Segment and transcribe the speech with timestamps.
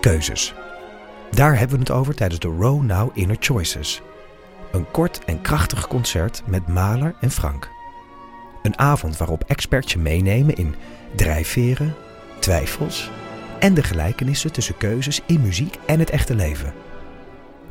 [0.00, 0.54] Keuzes.
[1.30, 4.02] Daar hebben we het over tijdens de Row Now Inner Choices.
[4.72, 7.68] Een kort en krachtig concert met Maler en Frank.
[8.62, 10.74] Een avond waarop experts je meenemen in
[11.14, 11.94] drijfveren,
[12.38, 13.10] twijfels
[13.60, 16.72] en de gelijkenissen tussen keuzes in muziek en het echte leven.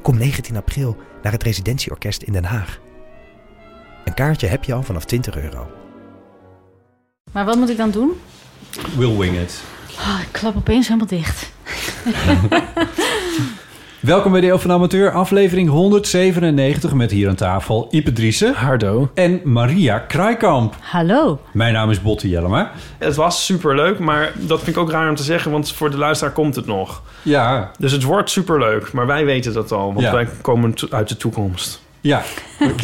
[0.02, 2.80] Kom 19 april naar het Residentieorkest in Den Haag.
[4.05, 5.71] Een kaartje heb je al vanaf 20 euro.
[7.31, 8.11] Maar wat moet ik dan doen?
[8.97, 9.63] Will wing it.
[9.99, 11.55] Oh, ik klap opeens helemaal dicht.
[13.99, 18.53] Welkom bij de Eeuw van de Amateur, aflevering 197 met hier aan tafel Ipe Driessen.
[18.53, 19.09] Hardo.
[19.14, 20.75] En Maria Kraaikamp.
[20.81, 21.39] Hallo.
[21.52, 22.72] Mijn naam is Botte Jellema.
[22.97, 25.97] Het was superleuk, maar dat vind ik ook raar om te zeggen, want voor de
[25.97, 27.02] luisteraar komt het nog.
[27.22, 30.11] Ja, Dus het wordt superleuk, maar wij weten dat al, want Ja.
[30.13, 31.81] wij komen uit de toekomst.
[32.02, 32.22] ja.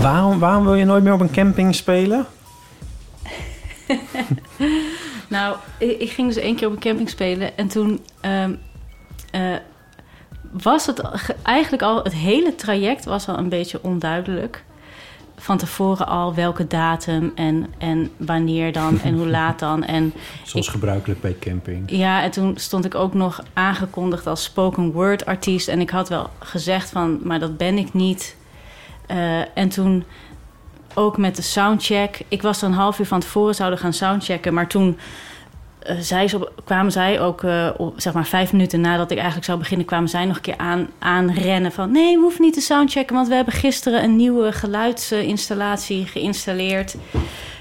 [0.00, 2.26] Waarom, waarom wil je nooit meer op een camping spelen?
[5.28, 8.52] Nou, ik, ik ging dus één keer op een camping spelen en toen ehm,
[9.30, 9.54] eh,
[10.62, 14.64] was het ge- eigenlijk al, het hele traject was al een beetje onduidelijk.
[15.36, 19.84] Van tevoren al welke datum en, en wanneer dan en hoe laat dan.
[19.84, 20.12] En
[20.44, 21.90] Zoals Ik- gebruikelijk bij camping.
[21.90, 25.68] ja, en toen stond ik ook nog aangekondigd als spoken word artiest.
[25.68, 28.36] En ik had wel gezegd van, maar dat ben ik niet.
[29.10, 30.04] Eh, en toen
[30.94, 32.20] ook met de soundcheck.
[32.28, 34.54] Ik was er een half uur van tevoren, zouden gaan soundchecken.
[34.54, 34.98] Maar toen
[36.02, 39.86] ze op- kwamen zij ook, eh, zeg maar vijf minuten nadat ik eigenlijk zou beginnen...
[39.86, 41.92] kwamen zij nog een keer aan, aanrennen van...
[41.92, 43.14] nee, we hoeven niet te soundchecken...
[43.14, 46.96] want we hebben gisteren een nieuwe geluidsinstallatie geïnstalleerd...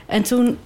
[0.05, 0.57] En toen,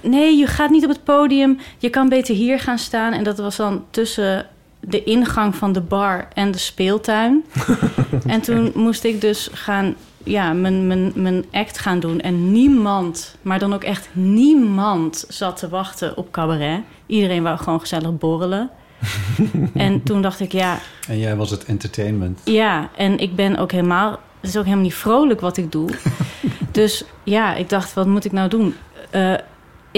[0.00, 1.58] nee, je gaat niet op het podium.
[1.78, 3.12] Je kan beter hier gaan staan.
[3.12, 4.46] En dat was dan tussen
[4.88, 7.44] de ingang van de bar en de speeltuin.
[8.26, 12.20] en toen moest ik dus gaan, ja, mijn, mijn, mijn act gaan doen.
[12.20, 16.80] En niemand, maar dan ook echt niemand, zat te wachten op cabaret.
[17.06, 18.70] Iedereen wou gewoon gezellig borrelen.
[19.74, 20.78] en toen dacht ik, ja,
[21.08, 22.40] En jij was het entertainment.
[22.44, 24.10] ja, en ik ben ook helemaal...
[24.40, 25.90] Het is ook helemaal niet vrolijk wat ik doe.
[26.70, 28.74] dus ja, ik dacht, wat moet ik nou doen?
[29.10, 29.34] Eh,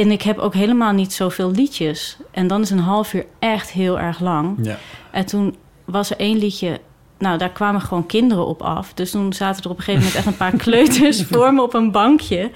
[0.02, 2.16] en ik heb ook helemaal niet zoveel liedjes.
[2.30, 4.58] En dan is een half uur echt heel erg lang.
[4.62, 4.78] Ja.
[5.10, 6.80] En toen was er één liedje...
[7.18, 8.94] Nou, daar kwamen gewoon kinderen op af.
[8.94, 11.74] Dus toen zaten er op een gegeven moment echt een paar kleuters voor me op
[11.74, 12.50] een bankje.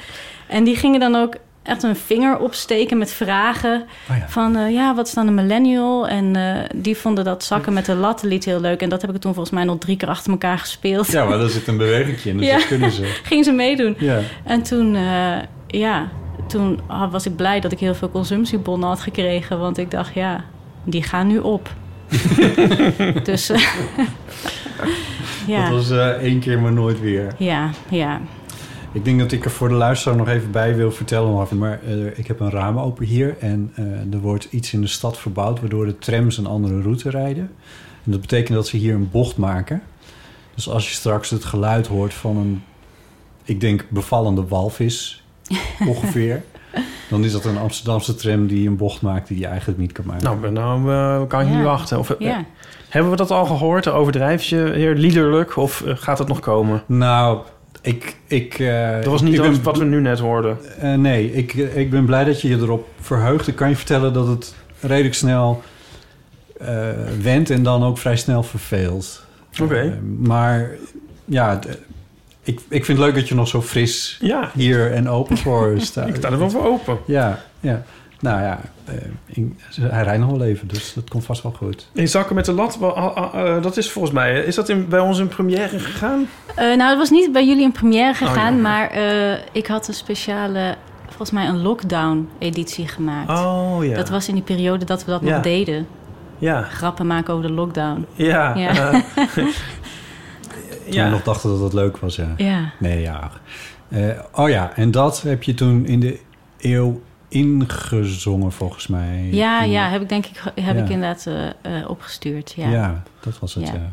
[0.49, 3.83] En die gingen dan ook echt een vinger opsteken met vragen.
[4.11, 4.29] Oh ja.
[4.29, 6.09] Van eh, ja, wat is dan een millennial?
[6.09, 8.83] En eh, die vonden dat zakken met de lattenlied heel leuk.
[8.83, 11.07] En dat heb ik toen volgens mij nog drie keer achter elkaar gespeeld.
[11.11, 12.57] ja, maar daar zit een beweging in, dus Ja.
[12.57, 13.21] dat kunnen ze.
[13.23, 13.97] Ging ze meedoen.
[13.99, 14.21] Ja.
[14.45, 15.37] En toen, eh,
[15.67, 16.09] ja,
[16.51, 19.59] toen ah, was ik blij dat ik heel veel consumptiebonnen had gekregen.
[19.59, 20.45] Want ik dacht, ja,
[20.85, 21.75] die gaan nu op.
[23.23, 23.61] dus eh,
[25.47, 27.35] ja, Dat was eh, één keer, maar nooit weer.
[27.39, 28.21] ja, ja.
[28.93, 31.35] Ik denk dat ik er voor de luisteraar nog even bij wil vertellen.
[31.35, 33.73] Maar maar, eh, ik heb een raam open hier en
[34.13, 35.61] er wordt iets in de stad verbouwd...
[35.61, 37.51] waardoor de trams een andere route rijden.
[38.05, 39.83] En dat betekent dat ze hier een bocht maken.
[40.55, 42.63] Dus als je straks het geluid hoort van een,
[43.45, 45.20] ik denk, bevallende walvis
[45.89, 46.43] ongeveer...
[47.09, 50.05] dan is dat een Amsterdamse tram die een bocht maakt die je eigenlijk niet kan
[50.07, 50.25] maken.
[50.25, 51.55] Nou, nou eh, kan ik Ja.
[51.55, 51.99] niet wachten.
[51.99, 52.45] Of, eh, ja.
[52.89, 53.89] Hebben we dat al gehoord?
[53.89, 55.57] Overdrijf je heer liederlijk?
[55.57, 56.83] Of eh, gaat het nog komen?
[56.87, 57.39] Nou,
[57.83, 58.17] ik...
[58.27, 60.59] ik eh, Dat was niet ik wat, ben- wat we nu net hoorden.
[60.81, 63.47] Eh, nee, ik, ik ben blij dat je je erop verheugt.
[63.49, 65.63] Ik kan je vertellen dat het redelijk snel
[66.59, 66.89] eh
[67.23, 69.25] went en dan ook vrij snel verveelt.
[69.63, 69.99] Oké.
[70.19, 70.71] Maar
[71.25, 71.59] ja,
[72.51, 75.75] ik, ik vind het leuk dat je nog zo fris Ja, hier en open voor
[75.81, 76.09] staat.
[76.09, 76.99] ik sta er wel voor open.
[77.07, 77.83] Ja, ja.
[78.21, 79.43] Nou ja, eh,
[79.91, 81.89] hij rijdt nog wel even, dus dat komt vast wel goed.
[81.93, 84.39] In zakken met de lat, wel, ah, ah, eh, dat is volgens mij...
[84.45, 86.29] Is dat in, bij ons in première gegaan?
[86.55, 88.63] Eh, nou, het was niet bij jullie in première gegaan, Oh, ja.
[88.63, 90.75] maar eh, ik had een speciale,
[91.07, 93.31] volgens mij een lockdown-editie gemaakt.
[93.31, 93.95] Oh ja.
[93.95, 95.35] Dat was in die periode dat we dat Ja.
[95.35, 95.87] nog deden.
[96.39, 98.07] Ja, Grappen maken over de lockdown.
[98.15, 98.55] ja.
[98.57, 99.03] Ja.
[100.85, 101.05] Toen ja.
[101.05, 102.35] we nog dachten dat dat leuk was, ja.
[102.37, 102.73] Ja.
[102.79, 103.31] Nee, ja.
[103.89, 106.21] Eh, oh ja, en dat heb je toen in de
[106.59, 109.29] eeuw ingezongen, volgens mij.
[109.31, 110.83] Ja, ja, heb ik denk ik, heb Ja.
[110.83, 112.53] ik inderdaad eh, eh, opgestuurd.
[112.57, 112.69] Ja.
[112.71, 113.03] Ja.
[113.21, 113.75] dat was het, Ja.
[113.75, 113.93] ja.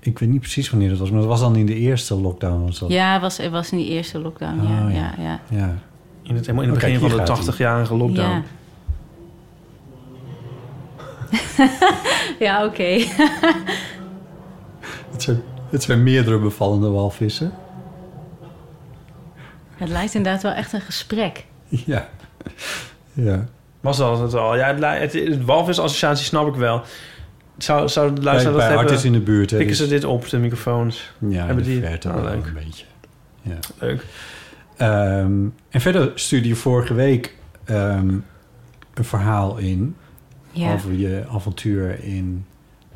[0.00, 2.64] ik weet niet precies wanneer dat was, maar dat was dan in de eerste lockdown.
[2.64, 2.90] Was dat.
[2.90, 4.62] Ja, het was, het was in die eerste lockdown.
[4.62, 5.22] ja, Oh, ja, ja.
[5.22, 5.40] ja.
[5.58, 5.74] Ja.
[6.22, 7.54] In het, helemaal in het Oh, kijk, begin van de gaat hij.
[7.54, 8.28] 80-jarige lockdown.
[8.30, 8.42] Ja,
[12.46, 12.96] ja oké.
[15.12, 17.52] Het, zijn, het zijn meerdere bevallende walvissen.
[19.74, 21.44] Het lijkt inderdaad wel echt een gesprek.
[21.68, 22.08] Ja.
[23.12, 23.46] Ja.
[23.80, 24.56] Was dat het al?
[24.56, 26.82] Ja, het, het, het walvisassociatie snap ik wel.
[27.58, 29.04] Zou, zou de Bij, luisteraar bij dat is hebben?
[29.06, 29.50] in de buurt.
[29.50, 31.12] Hè, Pikken dus- ze dit op, de microfoons?
[31.18, 32.46] ja, hebben die- verte Oh, leuk.
[32.46, 32.84] een beetje.
[33.42, 33.58] Ja.
[33.78, 34.04] Leuk.
[34.76, 35.32] Ehm,
[35.68, 38.08] en verder stuurde je vorige week ehm,
[38.94, 39.96] een verhaal in...
[40.52, 42.46] Ja, over je avontuur in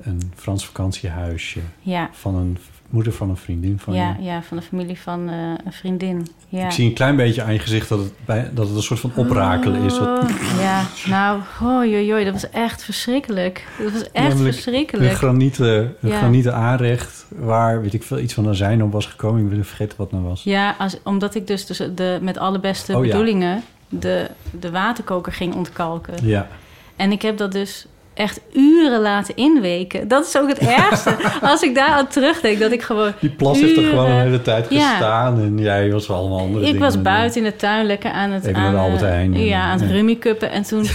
[0.04, 1.60] een Frans vakantiehuisje...
[1.80, 2.58] ja, van een
[2.90, 4.24] moeder van een vriendin van ja, je.
[4.24, 5.34] ja, van de familie van eh,
[5.64, 6.26] een vriendin.
[6.48, 6.64] Ja.
[6.64, 9.00] Ik zie een klein beetje aan je gezicht dat het, bij, dat het een soort
[9.00, 9.98] van oprakelen is.
[9.98, 13.66] Wat, Oh, ja, nou, hoi, hoi, dat was echt verschrikkelijk.
[13.78, 15.12] Dat was echt Namelijk een verschrikkelijk.
[15.12, 16.16] granieten, een Ja.
[16.18, 17.26] granieten aanrecht...
[17.28, 19.42] waar, weet ik veel, iets van azijn op was gekomen.
[19.42, 20.42] Ik ben vergeten wat nou was.
[20.42, 24.30] Ja, als, omdat ik dus, dus de, met alle beste Oh, bedoelingen de,
[24.60, 26.14] de waterkoker ging ontkalken.
[26.26, 26.48] Ja,
[26.96, 30.08] En ik heb dat dus echt uren laten inweken.
[30.08, 31.16] Dat is ook het ergste.
[31.42, 33.12] Als ik daar aan terugdenk, dat ik gewoon...
[33.20, 34.90] die plas heeft er gewoon de hele tijd Ja.
[34.90, 35.40] gestaan...
[35.40, 38.30] en jij was wel allemaal andere Ik dingen was buiten in de tuin lekker aan
[38.30, 38.44] het...
[38.44, 39.38] Even aan, Albert eh, Heijn.
[39.44, 39.94] Ja, aan het Ja.
[39.94, 40.50] rummikuppen.
[40.50, 40.86] En toen...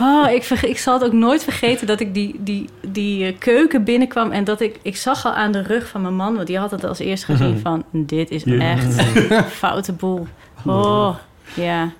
[0.00, 3.84] Oh, ik, ik zal het ook nooit vergeten dat ik die, die, die eh, keuken
[3.84, 4.30] binnenkwam...
[4.30, 4.78] en dat ik...
[4.82, 6.34] Ik zag al aan de rug van mijn man...
[6.34, 7.84] want die had het als eerst gezien van...
[7.90, 8.58] dit is Ja.
[8.60, 9.02] echt
[9.60, 10.26] foute boel.
[10.64, 11.14] Oh,
[11.54, 11.90] ja.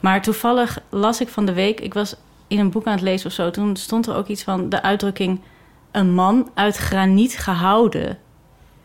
[0.00, 1.80] Maar toevallig las ik van de week...
[1.80, 2.16] ik was
[2.48, 3.50] in een boek aan het lezen of zo...
[3.50, 5.40] toen stond er ook iets van de uitdrukking...
[5.90, 8.18] een man uit graniet gehouden.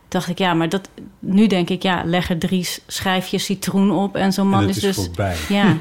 [0.07, 0.89] Dacht ik, ja, maar dat,
[1.19, 4.15] nu denk ik, ja, leg er drie schijfjes citroen op...
[4.15, 5.05] en zo'n man het is, is dus...
[5.05, 5.35] voorbij.
[5.49, 5.75] Ja,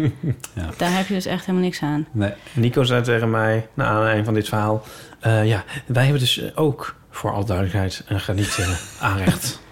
[0.54, 0.70] Ja.
[0.76, 2.06] daar heb je dus echt helemaal niks aan.
[2.12, 4.82] Nee, Nico zei tegen mij, na aanleiding van dit verhaal...
[5.20, 9.60] eh, ja, wij hebben dus ook, voor alle duidelijkheid, een granieten aanrecht.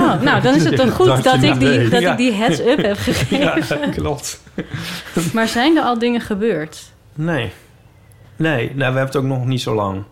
[0.00, 2.10] Oh, nou, dan is het toch goed Dat je dat, ik die, dat Ja.
[2.10, 3.38] ik die heads-up heb gegeven.
[3.80, 4.40] Ja, klopt.
[5.32, 6.82] Maar zijn er al dingen gebeurd?
[7.14, 7.52] Nee.
[8.36, 10.02] Nee, nou, we hebben het ook nog niet zo lang.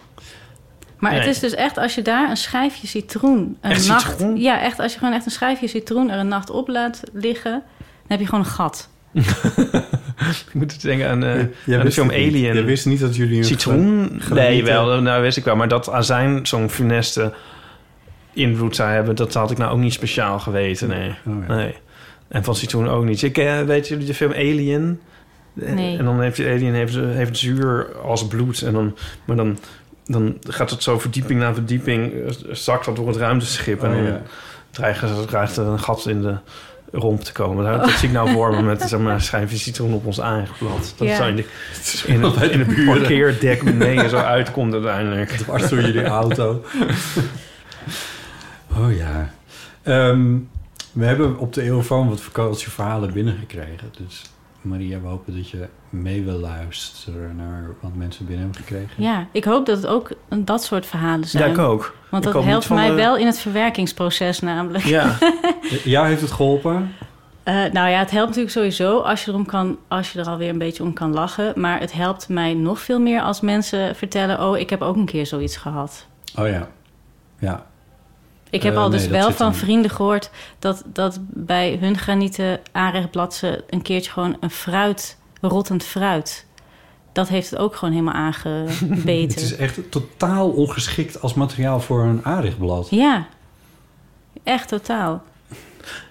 [0.98, 4.10] Maar het is dus echt als je daar een schijfje citroen een Echt nacht...
[4.10, 4.36] citroen?
[4.40, 7.52] Ja, echt als je gewoon echt een schijfje citroen er een nacht op laat liggen...
[7.52, 7.62] dan
[8.06, 8.88] heb je gewoon een gat.
[10.46, 12.28] Ik moet denken aan, eh, de film het niet.
[12.28, 12.54] Alien.
[12.54, 14.22] Jij wist niet dat jullie een Citroen?
[14.30, 15.56] Nee, wel, nou wist ik wel.
[15.56, 17.32] Maar dat azijn zo'n funeste
[18.34, 19.16] invloed zou hebben...
[19.16, 21.08] dat had ik nou ook niet speciaal geweten, nee.
[21.26, 21.54] Oh, ja.
[21.54, 21.74] Nee.
[22.28, 23.22] En van citroen ook niet.
[23.22, 25.00] Ik, eh, weet jullie de film Alien?
[25.60, 25.98] Eh, Nee.
[25.98, 28.62] En dan heeft die alien heeft, heeft zuur als bloed.
[28.62, 29.58] En dan, maar dan,
[30.04, 32.12] dan gaat het zo verdieping na verdieping...
[32.12, 33.82] eh, zakt dat door het ruimteschip.
[33.82, 34.22] En Oh, dan ja.
[34.70, 36.36] dreigen ze- dreigt er een gat in de
[36.92, 37.64] romp te komen.
[37.64, 40.18] Dat, dat zie ik nou voor me met zeg maar, een schijfje citroen op ons
[40.18, 40.94] eigen blad.
[40.96, 41.14] Dat Ja.
[41.14, 41.44] het zo in de,
[42.26, 42.98] het, de in het buren.
[42.98, 45.30] parkeerdek beneden zo uitkomt uiteindelijk.
[45.30, 46.62] dwars door jullie auto.
[48.78, 49.30] oh ja.
[49.82, 50.36] Ehm,
[50.92, 53.92] we hebben op de eeuwfoon wat vakantieverhalen binnengekregen.
[53.98, 54.22] Dus
[54.60, 59.02] Maria, we hopen dat je mee wil luisteren naar wat mensen binnen hebben gekregen.
[59.02, 61.44] Ja, ik hoop dat het ook een- dat soort verhalen zijn.
[61.44, 61.94] Ja, ik ook.
[62.10, 64.84] Want Ik dat helpt mij de- wel in het verwerkingsproces namelijk.
[64.84, 65.18] Ja,
[65.84, 66.92] Jou heeft het geholpen?
[67.42, 70.48] Eh, nou ja, het helpt natuurlijk sowieso als je, erom kan, als je er alweer
[70.48, 71.52] een beetje om kan lachen.
[71.60, 74.42] Maar het helpt mij nog veel meer als mensen vertellen...
[74.48, 76.06] oh, ik heb ook een keer zoiets gehad.
[76.38, 76.68] Oh ja.
[77.38, 77.66] Ja.
[78.54, 80.30] Ik heb Eh, al nee, dus wel van vrienden gehoord...
[80.58, 85.18] Dat, dat bij hun granieten aanrechtblad ze een keertje gewoon een fruit...
[85.40, 86.46] rottend fruit.
[87.12, 89.34] Dat heeft het ook gewoon helemaal aangebeten.
[89.34, 92.86] Het is echt totaal ongeschikt als materiaal voor een aanrechtblad.
[92.90, 93.26] Ja,
[94.42, 95.22] echt totaal.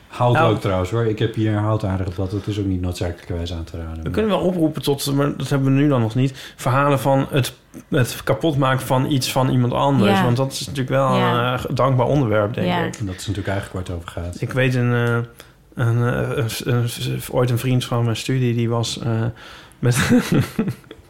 [0.07, 0.53] Hout Nou.
[0.53, 1.05] ook trouwens hoor.
[1.05, 2.31] Ik heb hier een hout aanrechtblad.
[2.31, 4.03] Dat is ook niet noodzakelijkerwijs aan te raden.
[4.03, 6.53] we kunnen wel oproepen tot, maar dat hebben we nu dan nog niet...
[6.55, 7.53] verhalen van het,
[7.89, 10.11] het kapotmaken van iets van iemand anders.
[10.17, 10.23] Ja.
[10.23, 11.53] Want dat is natuurlijk wel Ja.
[11.53, 12.79] een eh, dankbaar onderwerp, denk Ja.
[12.83, 12.95] ik.
[12.95, 14.41] En dat is natuurlijk eigenlijk waar het over gaat.
[14.41, 15.17] Ik weet een, eh,
[15.87, 19.09] een, eh, een, een- ooit een vriend van mijn studie die was eh,
[19.79, 20.09] met,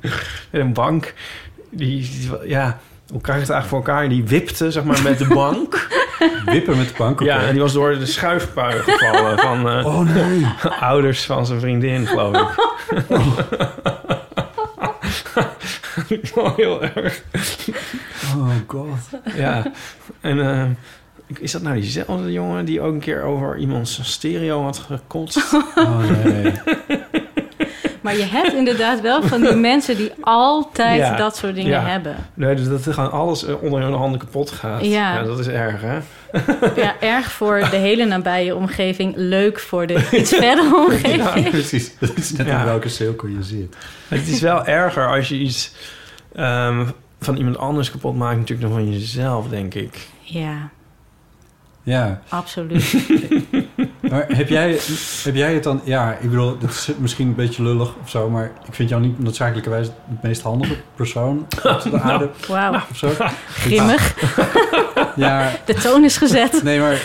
[0.02, 0.14] met
[0.52, 1.14] een bank.
[1.70, 2.80] Die, die- ja,
[3.12, 4.10] hoe krijg je het eigenlijk voor elkaar?
[4.10, 5.88] Die wipte zeg maar met de bank.
[6.46, 7.20] Wippen met de bank.
[7.20, 10.46] ja, en die was door de schuifpui gevallen van eh, Oh nee.
[10.80, 12.56] ouders van zijn vriendin, geloof ik.
[13.10, 13.38] Oh,
[16.56, 17.24] heel erg.
[18.36, 19.10] Oh god.
[19.36, 19.72] Ja,
[20.22, 20.70] en eh,
[21.40, 25.54] is dat nou diezelfde jongen die ook een keer over iemands stereo had gekotst?
[25.76, 26.54] Oh nee.
[28.04, 29.96] Maar je hebt inderdaad wel van die mensen...
[29.98, 31.16] die altijd Ja.
[31.16, 31.82] dat soort dingen Ja.
[31.86, 32.16] hebben.
[32.34, 34.86] Nee, dus dat er gewoon alles eh, onder hun handen kapot gaat.
[34.86, 35.24] Ja.
[35.24, 35.98] dat is erg, hè?
[36.82, 39.14] Ja, erg voor de hele nabije omgeving.
[39.16, 41.44] Leuk voor de iets verdere omgeving.
[41.46, 41.98] Ja, precies.
[42.00, 42.60] Dat is net Ja.
[42.60, 43.76] in welke cirkel je zit.
[44.08, 45.72] Het is wel erger als je iets...
[46.36, 46.86] ehm,
[47.20, 50.08] van iemand anders kapot maakt natuurlijk dan van jezelf, denk ik.
[50.22, 50.70] Ja,
[51.84, 52.94] Ja, absoluut.
[54.14, 54.78] Maar heb jij,
[55.24, 55.82] heb jij het dan...
[55.84, 58.30] Ja, ik bedoel, dat is misschien een beetje lullig of zo...
[58.30, 62.98] maar ik vind jou niet noodzakelijkerwijs de meest handige persoon op de aarde Wauw, of
[62.98, 63.10] zo.
[63.54, 64.14] grimmig.
[65.16, 66.64] Ja, De toon is gezet.
[66.64, 67.02] nee, maar...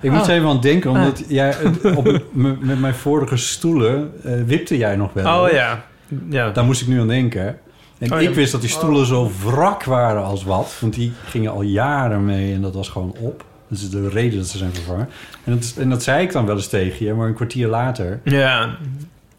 [0.00, 0.28] Ik moet Oh.
[0.28, 1.54] even aan het denken, omdat jij
[1.94, 5.42] op, met mijn vorige stoelen eh, wipte jij nog wel.
[5.44, 5.84] Oh ja.
[6.28, 6.50] Ja.
[6.50, 7.58] Daar moest ik nu aan denken.
[7.98, 8.34] En Oh, ik ja.
[8.34, 10.76] wist dat die stoelen zo wrak waren als wat.
[10.80, 13.44] Want die gingen al jaren mee en dat was gewoon op.
[13.68, 15.08] Dat is de reden dat ze zijn vervangen.
[15.44, 18.20] En dat, en dat zei ik dan wel eens tegen je, maar een kwartier later...
[18.24, 18.76] Ja.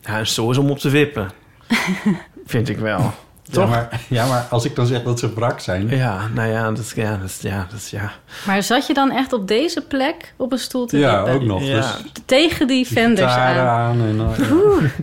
[0.01, 1.29] Ja, zo is om op te wippen.
[2.45, 3.00] Vind ik wel.
[3.00, 3.13] Ja
[3.51, 3.69] Toch?
[3.69, 5.88] maar, ja, maar als ik dan zeg dat ze wrak zijn...
[5.89, 8.12] Ja, nou ja, dat, ja, dat, ja, dat, ja.
[8.45, 11.33] Maar zat je dan echt op deze plek op een stoel te Ja, wippen?
[11.41, 11.63] ook nog.
[11.63, 11.75] Ja.
[11.75, 11.95] Dus
[12.25, 14.01] Tegen die die vendors gitaren aan.
[14.01, 14.01] aan.
[14.01, 14.83] en, uh, Oeh.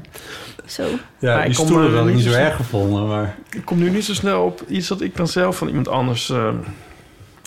[0.66, 0.82] Zo.
[1.18, 3.36] ja, Maar die ik kom stoelen er had ik niet zo- erg gevonden, maar...
[3.50, 6.30] Ik kom nu niet zo snel op iets dat ik dan zelf van iemand anders
[6.30, 6.48] eh,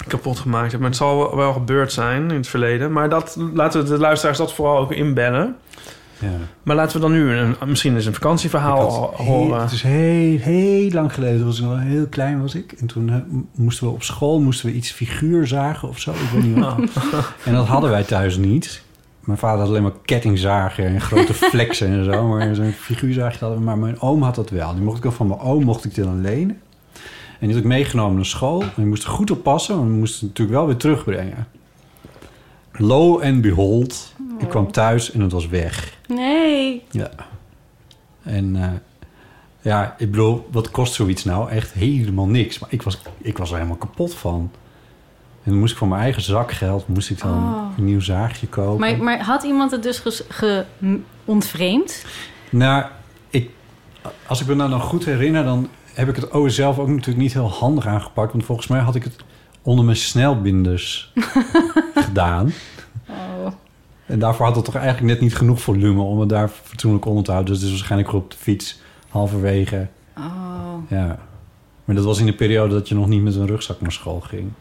[0.07, 0.79] kapot gemaakt heb.
[0.79, 2.91] Maar het zal wel, wel gebeurd zijn in het verleden.
[2.91, 5.55] Maar dat, laten we de luisteraars dat vooral ook inbellen.
[6.19, 6.27] Ja.
[6.63, 9.61] Maar laten we dan nu een, misschien eens een vakantieverhaal heel- horen.
[9.61, 11.37] Het is heel, heel lang geleden.
[11.37, 12.71] Toen was ik nog heel klein was ik.
[12.71, 13.15] En toen eh,
[13.55, 16.11] moesten we op school moesten we iets figuur zagen of zo.
[16.11, 16.77] Ik weet niet wat.
[17.45, 18.83] En dat hadden wij thuis niet.
[19.19, 22.27] Mijn vader had alleen maar kettingzagen en grote flexen en zo.
[22.27, 23.65] Maar zo'n figuurzaagje hadden we.
[23.65, 24.73] Maar mijn oom had dat wel.
[24.73, 26.57] Die mocht ik dan van mijn oom mocht ik die dan lenen.
[27.39, 28.61] En die had ik meegenomen naar school.
[28.61, 29.75] En die moest er goed op passen.
[29.77, 31.47] Want we moesten het natuurlijk wel weer terugbrengen.
[32.71, 34.13] Lo and behold.
[34.37, 35.97] Ik kwam thuis en het was weg.
[36.07, 36.83] Nee.
[36.91, 37.09] Ja.
[38.23, 38.69] En eh,
[39.61, 41.49] ja, ik bedoel, wat kost zoiets nou?
[41.49, 42.59] Echt helemaal niks.
[42.59, 44.51] Maar ik was, ik was er helemaal kapot van.
[45.43, 47.63] En dan moest ik van mijn eigen zakgeld moest ik dan Oh.
[47.77, 48.79] een nieuw zaagje kopen.
[48.79, 52.05] Maar, maar had iemand het dus ges- ge, m- ontvreemd?
[52.49, 52.85] Nou,
[53.29, 53.49] ik,
[54.27, 57.17] als ik me nou nog goed herinner, dan heb ik het ook zelf ook natuurlijk
[57.17, 58.31] niet heel handig aangepakt.
[58.31, 59.15] Want volgens mij had ik het
[59.61, 61.13] onder mijn snelbinders
[62.05, 62.53] gedaan.
[63.09, 63.47] Oh.
[64.05, 67.23] En daarvoor had het toch eigenlijk net niet genoeg volume om het daar fatsoenlijk onder
[67.23, 67.53] te houden.
[67.53, 68.79] Dus het is waarschijnlijk op de fiets
[69.09, 69.87] halverwege
[70.19, 70.89] Oh.
[70.89, 71.19] Ja.
[71.85, 74.19] Maar dat was in de periode dat je nog niet met een rugzak naar school
[74.19, 74.51] ging.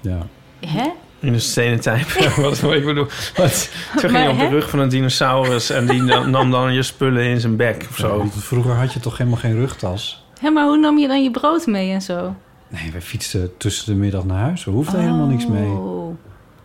[0.00, 0.26] Ja.
[0.60, 0.90] Hè?
[1.26, 2.36] In de stenen tijd.
[2.36, 3.06] wat wat ik bedoel.
[3.36, 6.72] Wat, toen ging je op de rug van een dinosaurus en die nam nam dan
[6.74, 8.24] je spullen in zijn bek of Zo.
[8.36, 10.24] Vroeger had je toch helemaal geen rugtas?
[10.40, 12.34] Hé, maar hoe nam je dan je brood mee en zo?
[12.68, 14.64] Nee, wij fietsten tussen de middag naar huis.
[14.64, 15.68] We hoefden helemaal niks mee.
[15.68, 16.16] Oh.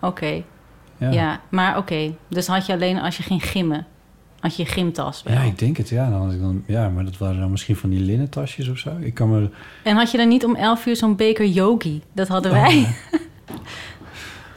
[0.01, 0.44] Oké,
[0.98, 1.10] Ja.
[1.12, 1.41] ja.
[1.50, 3.86] Maar oké, dus had je alleen als je ging gimmen.
[4.39, 5.34] Had je je gymtas wel.
[5.34, 5.89] Ja, ik denk het.
[5.89, 8.68] Ja, dan had ik dan, ja, maar dat waren dan misschien van die linnen tasjes
[8.70, 8.89] of zo.
[9.00, 9.50] Ik kan me...
[9.84, 12.01] En had je dan niet om 11 uur zo'n beker yogi?
[12.13, 12.88] Dat hadden Oh, wij.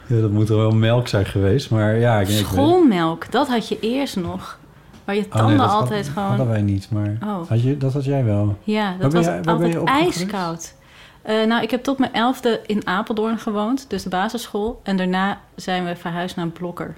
[0.07, 1.69] Ja, dat moet er wel melk zijn geweest.
[1.69, 2.39] Maar ja, ik denk...
[2.45, 4.59] Schoolmelk, dat had je eerst nog.
[5.03, 6.27] Waar je Oh, nee, tanden dat had- altijd gewoon...
[6.27, 7.17] hadden wij niet, maar...
[7.23, 7.47] Oh.
[7.49, 8.57] Had je, dat had jij wel.
[8.63, 10.73] Ja, Waar dat ben was jij- altijd ijskoud.
[11.21, 14.79] Eh, nou, ik heb tot mijn elfde in Apeldoorn gewoond, dus de basisschool.
[14.83, 16.95] En daarna zijn we verhuisd naar Blokker.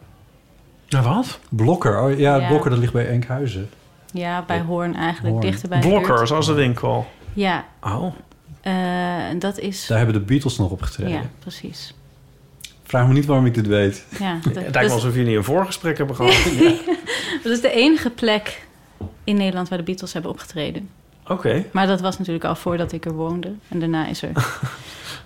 [0.86, 1.40] Ja, wat?
[1.50, 2.02] Blokker.
[2.02, 2.48] Oh, ja, Ja.
[2.48, 3.70] Blokker, dat ligt bij Enkhuizen.
[4.14, 5.46] Ja, bij Hoorn eigenlijk, Hoorn.
[5.50, 7.08] dichter bij Blokker, zoals de winkel.
[7.34, 8.14] Ja, Oh.
[8.62, 9.88] eh, en dat is...
[9.88, 11.14] Daar hebben de Beatles nog opgetreden.
[11.14, 11.94] Ja, precies.
[12.88, 14.06] Vraag me niet waarom ik dit weet.
[14.20, 16.34] Ja, Het dat, lijkt is- alsof jullie een voorgesprek hebben gehad.
[17.44, 18.65] dat is de enige plek
[19.24, 20.89] in Nederland waar de Beatles hebben opgetreden.
[21.27, 21.63] Oké.
[21.72, 23.53] Maar dat was natuurlijk al voordat ik er woonde.
[23.67, 24.29] En daarna is er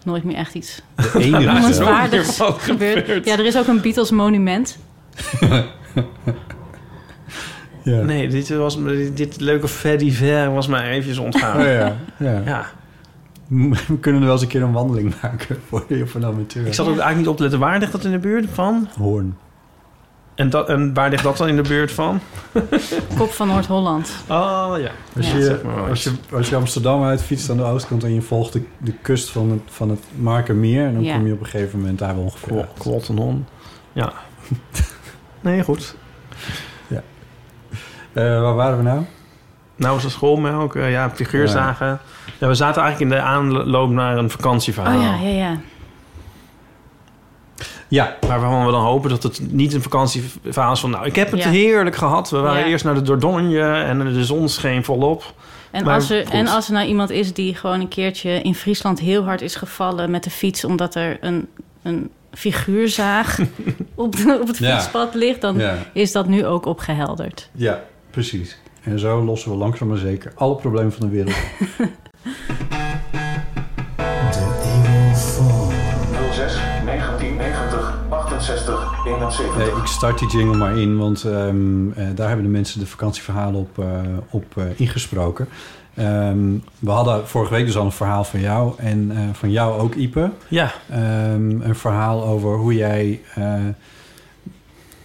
[0.03, 1.39] nooit meer echt iets De enige.
[1.39, 2.99] Iemand zo waar- weer waardigs wat gebeurd.
[2.99, 3.25] gebeurd.
[3.25, 4.77] Ja, er is ook een Beatles monument.
[7.83, 8.01] ja.
[8.01, 11.57] Nee, dit, was, dit, dit leuke fait divers was mij eventjes ontgaan.
[11.59, 12.41] Oh ja, ja.
[12.45, 12.71] Ja.
[13.87, 16.65] We kunnen er wel eens een keer een wandeling maken voor je van amateur.
[16.67, 17.59] Ik zat ook eigenlijk niet op te letten.
[17.59, 18.87] Waar ligt dat in de buurt van?
[18.97, 19.37] Hoorn.
[20.35, 22.19] En, dat, en waar ligt dat dan in de buurt van?
[23.17, 24.11] Kop van Noord-Holland.
[24.29, 24.91] Oh ja.
[25.15, 25.37] Als, Ja.
[25.37, 28.21] je, Zeg maar wel als, je, als je Amsterdam uitfietst aan de oostkant en je
[28.21, 30.85] volgt de, de kust van het, van het Markermeer...
[30.85, 31.15] en dan Ja.
[31.15, 32.67] kom je op een gegeven moment daar wel ongeveer uit.
[32.77, 33.45] Klottenon.
[33.93, 34.13] Ja.
[35.41, 35.95] Nee, goed.
[38.13, 39.01] Eh, waar waren we nou?
[39.81, 41.99] Nou was de schoolmelk, eh, ja, figuurzagen.
[42.39, 42.47] Ja.
[42.47, 44.97] we zaten eigenlijk in de aanloop naar een vakantieverhaal.
[44.97, 45.59] Oh ja, ja, ja.
[47.87, 50.89] Ja, Waarvan we dan hopen dat het niet een vakantieverhaal is van...
[50.89, 51.49] nou, ik heb het Ja.
[51.49, 52.29] heerlijk gehad.
[52.29, 52.65] We waren Ja.
[52.67, 55.33] eerst naar de Dordogne en de zon scheen volop.
[55.71, 56.33] En, Maar als er, goed.
[56.33, 59.55] en als er nou iemand is die gewoon een keertje in Friesland heel hard is
[59.55, 60.63] gevallen met de fiets...
[60.65, 61.47] omdat er een,
[61.83, 63.39] een figuurzaag
[63.95, 64.75] op, de- op het Ja.
[64.77, 65.41] fietspad ligt...
[65.41, 67.49] dan ja, is dat nu ook opgehelderd.
[67.53, 68.57] ja, precies.
[68.83, 71.35] En zo lossen we langzaam maar zeker alle problemen van de wereld.
[76.31, 79.57] 06 1990 68 69 71.
[79.57, 82.85] Nee, ik start die jingle maar in, want ehm, eh, daar hebben de mensen de
[82.87, 83.85] vakantieverhalen op, eh,
[84.29, 85.47] op eh, ingesproken.
[85.93, 89.79] Ehm, we hadden vorige week dus al een verhaal van jou en eh, van jou
[89.79, 90.31] ook, Ipe.
[90.47, 93.21] Ja, Ehm, een verhaal over hoe jij...
[93.35, 93.53] eh,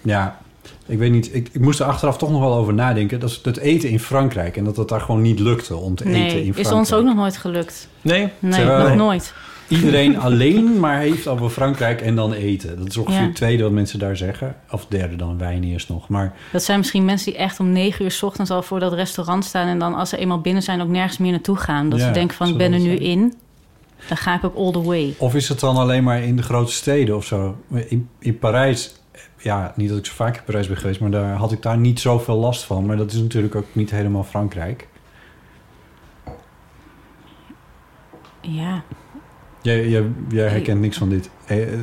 [0.03, 0.39] ja,
[0.87, 3.21] ik weet niet, ik, ik moest er achteraf toch nog wel over nadenken.
[3.21, 6.05] Dat is het eten in Frankrijk en dat het daar gewoon niet lukte om te
[6.05, 6.67] eten in Nee, Frankrijk.
[6.67, 7.89] is ons ook nog nooit gelukt.
[8.03, 8.29] nee.
[8.39, 9.35] Nee, Terwijl- nog nooit.
[9.69, 12.79] Iedereen alleen maar heeft over Frankrijk en dan eten.
[12.79, 13.27] Dat is ongeveer Ja.
[13.27, 14.57] het tweede wat mensen daar zeggen.
[14.71, 16.09] Of derde dan wijn eerst nog.
[16.09, 18.93] Maar Dat zijn misschien mensen die echt om negen uur 's ochtends al voor dat
[18.93, 19.67] restaurant staan...
[19.69, 21.89] en dan als ze eenmaal binnen zijn ook nergens meer naartoe gaan.
[21.89, 23.01] Dat Ja, ze denken van, ik ben er nu zijn.
[23.01, 23.35] in.
[24.09, 25.15] Dan ga ik ook all the way.
[25.19, 27.57] Of is het dan alleen maar in de grote steden of zo?
[27.89, 28.95] In, in Parijs,
[29.47, 31.79] ja, niet dat ik zo vaak in Parijs ben geweest, maar daar had ik daar
[31.79, 32.87] niet zoveel last van.
[32.87, 34.89] Maar dat is natuurlijk ook niet helemaal Frankrijk.
[38.41, 38.83] Ja,
[39.63, 41.31] Jij, jij, jij herkent niks van dit.
[41.47, 41.79] Eh, eh,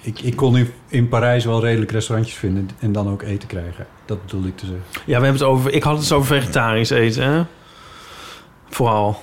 [0.00, 3.86] Ik, ik kon in, in Parijs wel redelijk restaurantjes vinden en dan ook eten krijgen.
[4.04, 4.84] Dat bedoelde ik te zeggen.
[4.94, 5.72] Ja, we hebben het over...
[5.72, 7.42] Ik had het over vegetarisch eten, hè?
[8.68, 9.20] Vooral.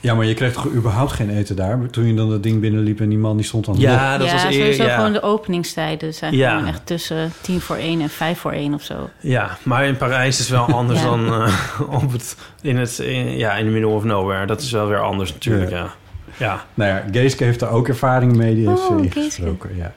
[0.00, 1.90] Ja, maar je kreeg toch überhaupt geen eten daar?
[1.90, 3.74] Toen je dan dat ding binnenliep en die man die stond dan...
[3.78, 4.94] Ja, dat ja was sowieso eer, ja.
[4.96, 6.50] gewoon de openingstijden zijn Ja.
[6.56, 9.10] gewoon echt tussen tien voor één en vijf voor één of zo.
[9.20, 11.06] Ja, maar in Parijs is wel anders Ja.
[11.06, 11.54] dan eh,
[12.02, 14.46] op het, in, het, in, ja, in the middle of nowhere.
[14.46, 15.76] Dat is wel weer anders natuurlijk, Ja.
[15.76, 15.90] ja.
[16.36, 18.54] Ja, Nou ja, Geeske heeft daar ook ervaring mee.
[18.54, 19.70] Die heeft Oh, ingesproken.
[19.76, 19.92] Ja.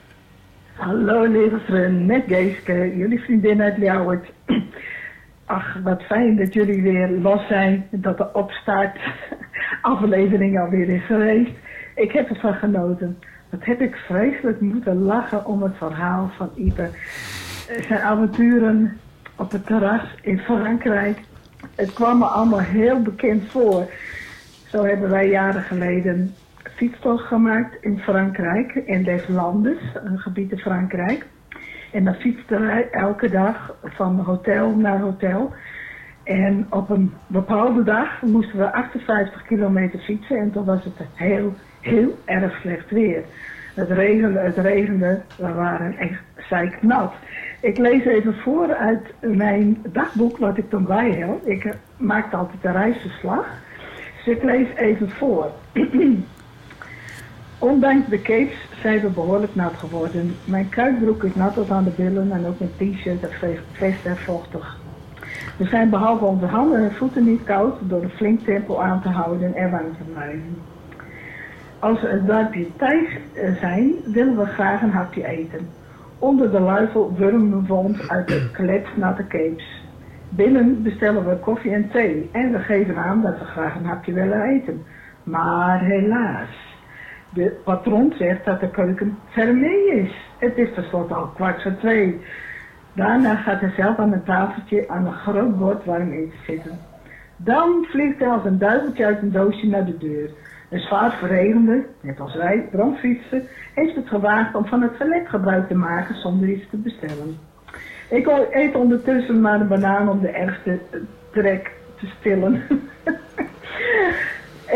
[0.73, 4.25] Hallo lieve vriend, met Geeske, jullie vriendin uit Ljouwert.
[5.53, 8.97] Ach, wat fijn dat jullie weer los zijn, dat de opstart
[9.81, 11.51] aflevering alweer is geweest.
[11.95, 13.19] Ik heb ervan genoten.
[13.49, 16.89] Wat heb ik vreselijk moeten lachen om het verhaal van Ipe.
[17.87, 18.97] Zijn avonturen
[19.35, 21.17] op het terras in Frankrijk.
[21.75, 23.85] Het kwam me allemaal heel bekend voor.
[24.67, 26.33] Zo hebben wij jaren geleden
[26.75, 31.25] fietstocht gemaakt in Frankrijk, in Les Landes, een gebied in Frankrijk.
[31.93, 35.53] En dan fietsten wij elke dag van hotel naar hotel.
[36.23, 41.53] En op een bepaalde dag moesten we 58 kilometer fietsen en toen was het heel,
[41.81, 43.23] heel erg slecht weer.
[43.73, 47.13] Het regende, het regende, we waren echt zeiknat.
[47.61, 51.47] Ik lees even voor uit mijn dagboek wat ik toen bijhield.
[51.47, 53.45] Ik eh, maakte altijd een reisverslag.
[54.15, 55.51] Dus ik lees even voor.
[57.59, 60.35] Ondanks de capes zijn we behoorlijk nat geworden.
[60.45, 64.05] Mijn kuitbroek is nat tot aan de billen en ook mijn t-shirt en ve- vest
[64.05, 64.77] en vochtig.
[65.57, 69.09] We zijn behalve onze handen en voeten niet koud door een flink tempo aan te
[69.09, 70.55] houden en warm te blijven.
[71.79, 75.67] Als we het dorpje Thijs eh, zijn, willen we graag een hapje eten.
[76.19, 79.81] Onder de luifel wurmen we ons uit de kletsnatte capes.
[80.29, 84.13] Binnen bestellen we koffie en thee en we geven aan dat we graag een hapje
[84.13, 84.83] willen eten.
[85.23, 86.72] Maar helaas,
[87.33, 90.15] de patroon zegt dat de keuken fermé is.
[90.37, 92.21] Het is tenslotte al kwart voor twee.
[92.93, 96.79] Daarna gaat hij zelf aan een tafeltje aan een groot bord warm eten zitten.
[97.37, 100.29] Dan vliegt hij als een duiveltje uit een doosje naar de deur.
[100.69, 103.43] Een zwaar verregende, net als wij, brandfietsen,
[103.73, 107.37] heeft het gewaagd om van het toilet gebruik te maken zonder iets te bestellen.
[108.09, 110.79] Ik eet ondertussen maar een banaan om de ergste
[111.31, 112.53] trek te stillen.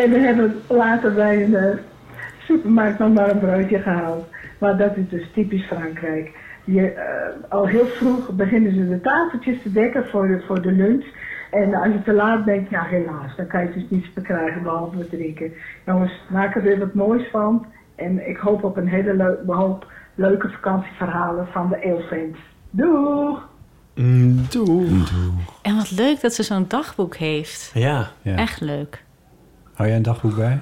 [0.01, 1.77] en we hebben later bij een eh,
[2.47, 4.25] supermarkt nog maar een broodje gehaald.
[4.59, 6.31] Maar dat is dus typisch Frankrijk.
[6.63, 10.71] Je, eh, al heel vroeg beginnen ze de tafeltjes te dekken voor de, voor de
[10.71, 11.05] lunch.
[11.51, 14.63] En als je te laat bent, ja helaas, dan kan je dus niets meer krijgen
[14.63, 15.51] behalve wat drinken.
[15.85, 17.65] Jongens, maak er weer wat moois van.
[17.95, 22.37] En ik hoop op een hele leu- hoop leuke vakantieverhalen van de Eelfans.
[22.69, 23.47] Doeg!
[23.95, 24.87] Mm, doe.
[25.61, 27.71] En wat leuk dat ze zo'n dagboek heeft.
[27.73, 28.35] Ja, Ja.
[28.35, 29.03] Echt leuk.
[29.73, 30.59] Hou jij een dagboek bij?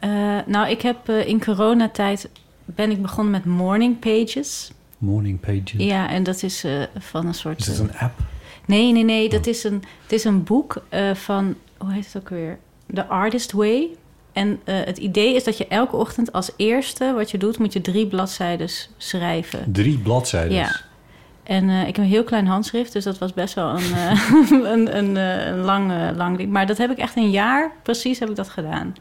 [0.00, 2.28] Eh, nou, ik heb eh, in coronatijd
[2.64, 4.70] ben ik begonnen met morning pages.
[4.98, 5.72] Morning Pages.
[5.76, 7.60] Ja, en dat is eh, van een soort...
[7.60, 8.18] Is het eh, een app?
[8.66, 9.28] Nee, nee, nee.
[9.28, 10.82] Dat is een, het is een boek
[11.14, 11.54] van...
[11.78, 12.58] Hoe heet het ook weer?
[12.94, 13.88] The Artist Way.
[14.32, 17.58] En het idee is dat je elke ochtend als eerste wat je doet...
[17.58, 19.72] moet je drie bladzijden schrijven.
[19.72, 20.56] Drie bladzijden.
[20.56, 20.76] Ja.
[21.42, 23.96] En ik heb een heel klein handschrift, dus dat was best wel een,
[24.72, 26.50] een, een, een lang, lang ding.
[26.50, 28.94] Maar dat heb ik echt een jaar, precies heb ik dat gedaan.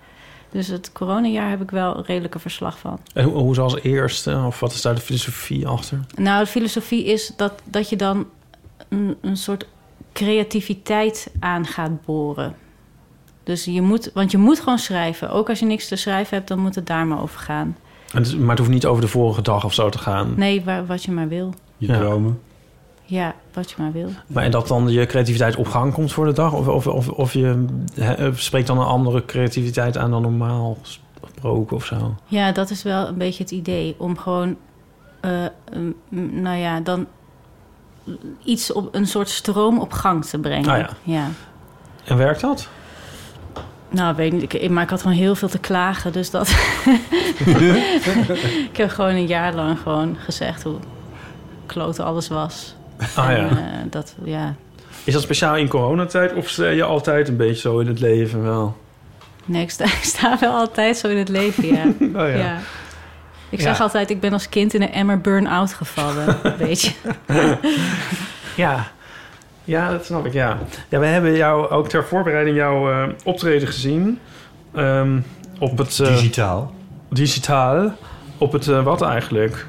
[0.52, 3.00] Dus het coronajaar heb ik wel een redelijke verslag van.
[3.14, 4.44] En hoe, hoe als eerste?
[4.46, 6.00] Of wat is daar de filosofie achter?
[6.16, 8.28] Nou, de filosofie is dat, dat je dan
[8.90, 9.66] een, een soort
[10.14, 12.56] creativiteit aan gaat boren.
[13.44, 15.30] Dus je moet, want je moet gewoon schrijven.
[15.32, 17.78] Ook als je niks te schrijven hebt, dan moet het daar maar over gaan.
[18.14, 20.34] En het- maar het hoeft niet over de vorige dag of zo te gaan.
[20.36, 21.54] Nee, waar, wat je maar wil.
[21.78, 22.00] Je Ja.
[22.00, 22.40] dromen.
[23.10, 24.10] Ja, wat je maar wil.
[24.28, 26.54] Maar en dat dan je creativiteit op gang komt voor de dag?
[26.54, 27.66] Of, of, of, of je
[28.34, 32.16] spreekt dan een andere creativiteit aan dan normaal gesproken of zo?
[32.26, 33.96] Ja, dat is wel een beetje het idee.
[33.98, 34.58] Om gewoon
[35.20, 35.46] eh,
[36.10, 37.08] nou ja, dan
[38.44, 40.70] iets op een soort stroom op gang te brengen.
[40.70, 40.90] Ah, ja.
[41.04, 41.28] ja.
[42.06, 42.68] En werkt dat?
[43.90, 44.54] Nou, weet ik niet.
[44.54, 46.12] Ik, maar ik had gewoon heel veel te klagen.
[46.12, 46.48] Dus dat.
[48.72, 50.78] ik heb gewoon een jaar lang gewoon gezegd hoe
[51.66, 52.78] klote alles was.
[53.16, 53.50] Ah En, ja.
[53.50, 53.58] eh,
[53.90, 54.56] dat, ja.
[55.04, 58.44] Is dat speciaal in coronatijd of sta je altijd een beetje zo in het leven
[58.44, 58.78] wel?
[59.46, 61.84] Nee, ik sta, ik sta wel altijd zo in het leven, ja.
[62.24, 62.58] Oh ja.
[63.50, 66.38] Ik zeg altijd, ik ben als kind in een emmer burn-out gevallen.
[66.58, 66.92] Weet je.
[68.56, 68.88] Ja.
[69.64, 70.58] Ja, dat snap ik, ja.
[70.90, 74.20] Ja, we hebben jou ook ter voorbereiding jouw eh, optreden gezien.
[74.76, 75.20] Ehm,
[75.60, 76.00] op het...
[76.00, 76.74] eh, Digitaal.
[77.10, 77.94] digitaal.
[78.38, 79.68] Op het, wat eigenlijk?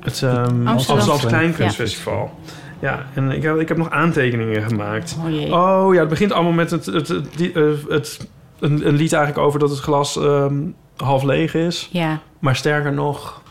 [0.00, 2.38] Het ehm Amsterdamse Kleinkunstfestival.
[2.80, 3.06] Ja.
[3.14, 5.16] en ik heb, ik heb nog aantekeningen gemaakt.
[5.24, 5.54] Oh jee.
[5.54, 9.60] Oh ja, het begint allemaal met het, het, eh, het, een, een lied eigenlijk over
[9.60, 10.58] dat het glas ehm,
[10.96, 11.88] half leeg is.
[11.92, 12.20] Ja.
[12.38, 13.42] Maar sterker nog,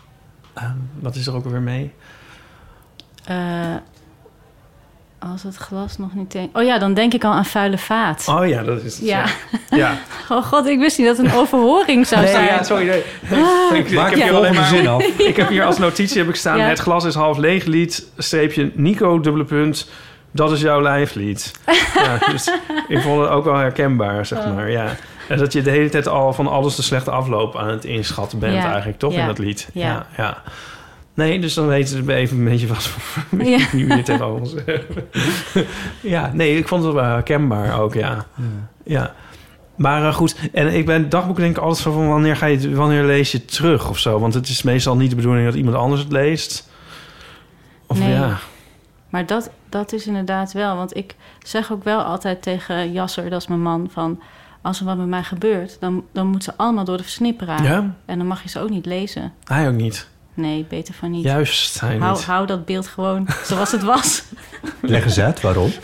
[0.54, 1.94] ehm, wat is er ook alweer mee?
[3.26, 3.76] Eh,
[5.20, 6.32] als het glas nog niet...
[6.32, 6.58] Denk...
[6.58, 8.26] Oh ja, dan denk ik al aan vuile vaat.
[8.30, 9.06] Oh ja, dat is het.
[9.08, 9.26] Ja.
[9.70, 9.98] ja.
[10.30, 12.46] Oh god, ik wist niet dat het een overhoring zou Nee, zijn.
[12.46, 12.86] ja, sorry.
[12.86, 13.04] Nee.
[13.44, 13.78] Ah.
[13.78, 15.04] ik, heb je hier alleen maar zin af.
[15.32, 16.66] Ik heb hier als notitie heb ik staan: Ja.
[16.68, 19.90] het glas is half leeg lied, streepje Nico dubbele punt.
[20.32, 21.52] Dat is jouw lijflied.
[22.06, 22.52] ja, dus
[22.88, 24.56] ik vond het ook wel herkenbaar, zeg Oh.
[24.56, 24.70] maar.
[24.72, 24.86] Ja.
[25.28, 28.40] En dat je de hele tijd al van alles de slechte afloop aan het inschatten
[28.40, 28.68] bent, Ja.
[28.70, 29.20] eigenlijk toch Ja.
[29.22, 29.68] in dat lied.
[29.74, 30.06] Ja.
[30.18, 30.38] Ja.
[31.20, 33.58] Nee, dus dan weten we even een beetje wat voor Ja.
[33.72, 35.08] wie we hier tegenover ons hebben.
[36.02, 38.26] ja, nee, ik vond het wel herkenbaar ook, ja.
[38.84, 39.14] Ja.
[39.76, 42.74] Maar eh, goed, en ik ben dagboek denk ik altijd van wanneer, ga je, het-
[42.74, 44.20] wanneer lees je het terug of zo?
[44.20, 46.70] Want het is meestal niet de bedoeling dat iemand anders het leest.
[47.88, 48.10] Of Nee.
[48.14, 48.38] ja.
[49.10, 50.76] Maar dat, dat is inderdaad wel.
[50.76, 54.20] Want ik zeg ook wel altijd tegen Jasser, dat is mijn man, van...
[54.62, 57.64] als er wat met mij gebeurt, dan, dan moet ze allemaal door de versnipperaar.
[57.64, 57.94] Ja?
[58.06, 59.34] En dan mag je ze ook niet lezen.
[59.44, 60.08] Hij ook niet.
[60.40, 61.24] Nee, beter van niet.
[61.24, 62.26] Juist, hij hou, niet.
[62.26, 64.24] hou dat beeld gewoon zoals het was.
[64.82, 65.72] Leg eens uit, waarom?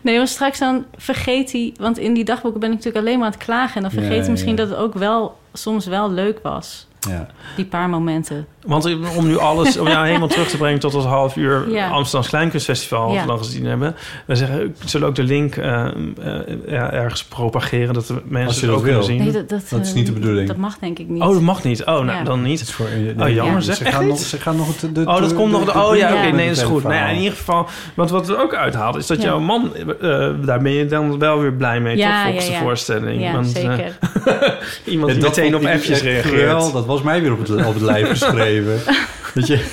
[0.00, 1.74] Nee, want straks dan vergeet hij...
[1.76, 3.76] Want in die dagboeken ben ik natuurlijk alleen maar aan het klagen...
[3.76, 4.56] en dan vergeet Ja, hij misschien ja.
[4.56, 6.86] dat het ook wel soms wel leuk was.
[7.00, 7.26] Ja.
[7.56, 8.46] Die paar momenten.
[8.66, 8.84] Want
[9.16, 11.88] om nu alles, om jou helemaal terug te brengen tot het half uur Ja.
[11.88, 13.20] Amsterdams Kleinkunstfestival, wat Ja.
[13.20, 13.94] we dan gezien hebben.
[14.26, 18.66] We zeggen, zullen ook de link eh, eh, ergens propageren, dat de mensen Als je
[18.66, 19.08] het dat ook kunnen wil.
[19.08, 19.18] zien.
[19.22, 20.48] Nee, dat, dat, Dat is eh, niet de bedoeling.
[20.48, 21.22] Dat mag denk ik niet.
[21.22, 21.80] Oh, dat mag niet.
[21.80, 22.22] Oh, nou, Ja.
[22.22, 22.60] dan Het niet.
[22.60, 22.86] is voor,
[23.20, 23.60] Oh, jammer, Ja.
[23.60, 23.76] zeg.
[23.76, 25.64] Ze gaan, nog, ze gaan nog de, de, Oh, dat de- komt nog.
[25.64, 26.82] de- oh ja, oké, nee, dat is goed.
[26.82, 29.24] Nou ja, in ieder geval, want wat er ook uithaalt, is dat Ja.
[29.28, 29.70] jouw man,
[30.00, 32.22] eh, daar ben je dan wel weer blij mee, Ja, toch?
[32.24, 32.62] Volgens ja, de ja.
[32.62, 33.22] voorstelling.
[33.22, 33.98] Ja, Want, eh, zeker.
[34.84, 36.72] iemand die dat meteen op appjes echt reageert.
[36.72, 38.50] Dat was mij weer op het, op het lijf geschreven.
[39.34, 39.64] dat, je,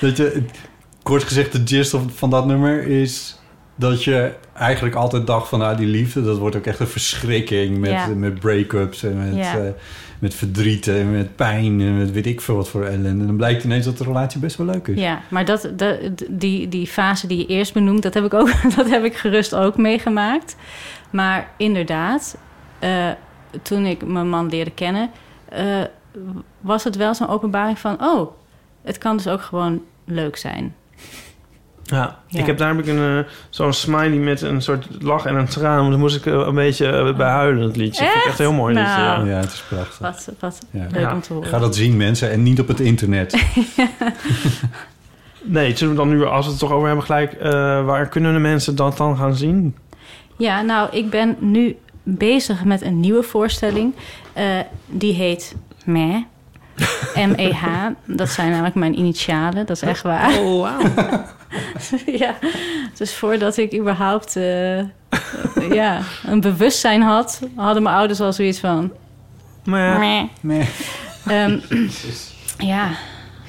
[0.00, 0.42] dat je,
[1.02, 3.38] kort gezegd, de gist van dat nummer is
[3.74, 7.78] dat je eigenlijk altijd dacht van, nou, die liefde, dat wordt ook echt een verschrikking
[7.78, 8.06] met, Ja.
[8.06, 9.58] met break-ups en met, Ja.
[9.58, 9.70] eh,
[10.18, 13.08] met verdriet en met pijn en met weet ik veel wat voor ellende.
[13.08, 15.00] En dan blijkt ineens dat de relatie best wel leuk is.
[15.00, 18.50] Ja, maar dat, dat, die, die fase die je eerst benoemt, dat heb ik, ook,
[18.76, 20.56] dat heb ik gerust ook meegemaakt.
[21.10, 22.36] Maar inderdaad,
[22.78, 23.10] eh,
[23.62, 25.10] toen ik mijn man leerde kennen,
[25.48, 25.64] eh,
[26.60, 28.30] was het wel zo'n openbaring van: oh,
[28.82, 30.74] het kan dus ook gewoon leuk zijn.
[31.84, 32.38] Ja, Ja.
[32.40, 35.46] ik heb daar heb ik een, eh, zo'n smiley met een soort lach en een
[35.48, 35.76] traan.
[35.78, 38.04] Want daar moest ik eh, een beetje eh, bij huilen, het liedje.
[38.04, 38.90] Ik vind het echt heel mooi liedje.
[38.92, 39.22] Ja.
[39.24, 39.98] Ja, het is prachtig.
[39.98, 40.86] Wat, wat Ja.
[40.90, 41.12] leuk Ja.
[41.12, 41.48] om te horen.
[41.48, 43.34] Ga dat zien, mensen, en niet op het internet.
[45.42, 47.32] Nee, zullen we dan nu, als we het toch over hebben, gelijk...
[47.32, 47.50] eh,
[47.84, 49.76] waar kunnen de mensen dat dan gaan zien?
[50.36, 53.94] Ja, nou, ik ben nu bezig met een nieuwe voorstelling.
[54.32, 54.44] Eh,
[54.86, 55.54] die heet
[55.88, 56.16] Meh.
[57.28, 57.66] M-E-H.
[58.04, 60.38] Dat zijn namelijk mijn initialen, dat is echt waar.
[60.38, 60.80] Oh, wauw.
[62.22, 62.34] ja,
[62.96, 64.78] dus voordat ik überhaupt eh,
[65.70, 68.92] ja, een bewustzijn had, hadden mijn ouders al zoiets van.
[69.64, 70.22] Maar Meh.
[70.40, 70.68] Nee.
[71.26, 71.58] Ehm,
[72.58, 72.88] ja,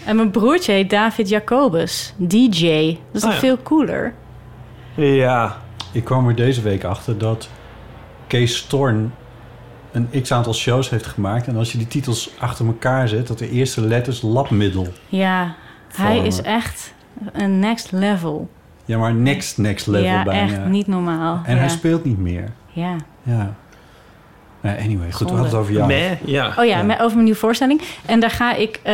[0.06, 2.97] en mijn broertje heet David Jacobus, DJ.
[3.12, 3.39] Dat is Oh ja.
[3.39, 4.13] veel cooler?
[4.95, 5.58] ja,
[5.91, 7.49] Ik kwam er deze week achter dat
[8.28, 9.13] Kees Storn
[9.91, 11.47] een x-aantal shows heeft gemaakt.
[11.47, 14.88] En als je die titels achter elkaar zet, dat de eerste letters labmiddel.
[15.08, 15.56] Ja,
[15.95, 16.93] hij is echt
[17.34, 18.49] een next level.
[18.86, 20.41] Ja, maar next, next level ja, bijna.
[20.41, 21.41] echt niet normaal.
[21.45, 21.60] En ja.
[21.60, 22.52] hij speelt niet meer.
[22.67, 22.95] Ja.
[23.23, 23.56] Ja.
[24.62, 25.88] Nou, anyway, goed, we hadden het over jou.
[25.88, 26.54] meh, ja.
[26.58, 27.82] Oh ja, over mijn nieuwe voorstelling.
[28.06, 28.93] En daar ga ik eh,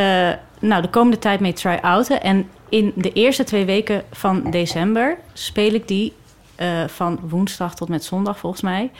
[0.60, 2.22] nou, de komende tijd mee try-outen.
[2.22, 6.14] En in de eerste twee weken van december speel ik die
[6.56, 8.92] eh, van woensdag tot met zondag volgens mij.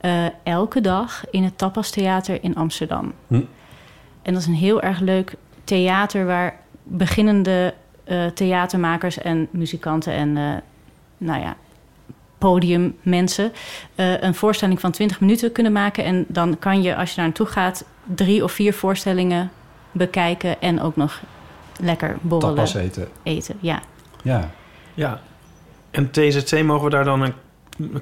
[0.00, 3.12] Eh, elke dag in het Tapas Theater in Amsterdam.
[3.26, 3.40] Hm.
[4.22, 5.34] En dat is een heel erg leuk
[5.64, 10.54] theater waar beginnende eh, theatermakers en muzikanten en eh,
[11.18, 11.56] nou ja,
[12.38, 13.52] podiummensen
[13.94, 16.04] eh, een voorstelling van 20 minuten kunnen maken.
[16.04, 17.84] En dan kan je, als je daar naartoe gaat,
[18.14, 19.50] drie of vier voorstellingen
[19.92, 21.22] bekijken en ook nog
[21.80, 23.08] lekker borrelen, Tapas eten.
[23.22, 23.56] eten.
[23.60, 23.82] Ja,
[24.22, 24.50] Ja.
[24.94, 25.20] Ja.
[25.90, 27.34] En TZT mogen we daar dan een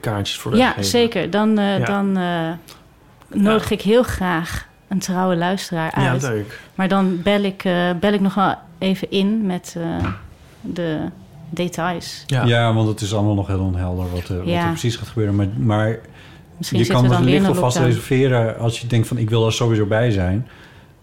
[0.00, 0.84] kaartjes voor ja weggeven?
[0.84, 1.30] zeker.
[1.30, 1.84] Dan, eh, Ja.
[1.84, 2.50] dan eh,
[3.40, 6.22] nodig ik heel graag een trouwe luisteraar Ja, uit.
[6.22, 6.60] leuk.
[6.74, 10.06] Maar dan bel ik, eh, bel ik nog wel even in met eh,
[10.60, 10.98] de
[11.50, 12.22] details.
[12.26, 12.44] Ja.
[12.44, 12.72] Ja.
[12.74, 14.62] want het is allemaal nog heel onhelder wat, er- wat Ja.
[14.62, 15.36] er precies gaat gebeuren.
[15.36, 15.98] Maar, maar
[16.56, 17.86] Misschien je kan weer licht alvast lockdown.
[17.86, 20.48] reserveren als je denkt van ik wil er sowieso bij zijn.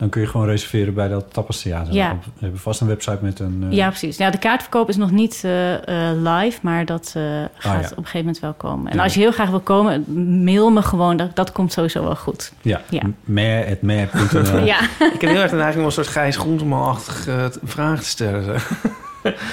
[0.06, 1.94] Dan kun je gewoon reserveren bij dat Tapas Theater.
[1.94, 2.18] Ja.
[2.24, 3.66] We hebben vast een website met een...
[3.70, 4.18] eh, Ja, precies.
[4.18, 7.88] Ja, de kaartverkoop is nog niet eh, eh, live, maar dat eh, gaat Ah, ja.
[7.90, 8.92] op een gegeven moment wel komen.
[8.92, 9.04] En Ja.
[9.04, 10.06] als je heel graag wil komen,
[10.44, 11.18] mail me gewoon.
[11.18, 12.52] Dat, dat komt sowieso wel goed.
[12.62, 13.02] Ja, Ja.
[13.24, 14.64] meh.meh.nl.
[14.66, 14.80] Ja,
[15.14, 18.46] Ik heb heel erg de neiging om een soort Gijs Groenteman-achtige vraag te stellen.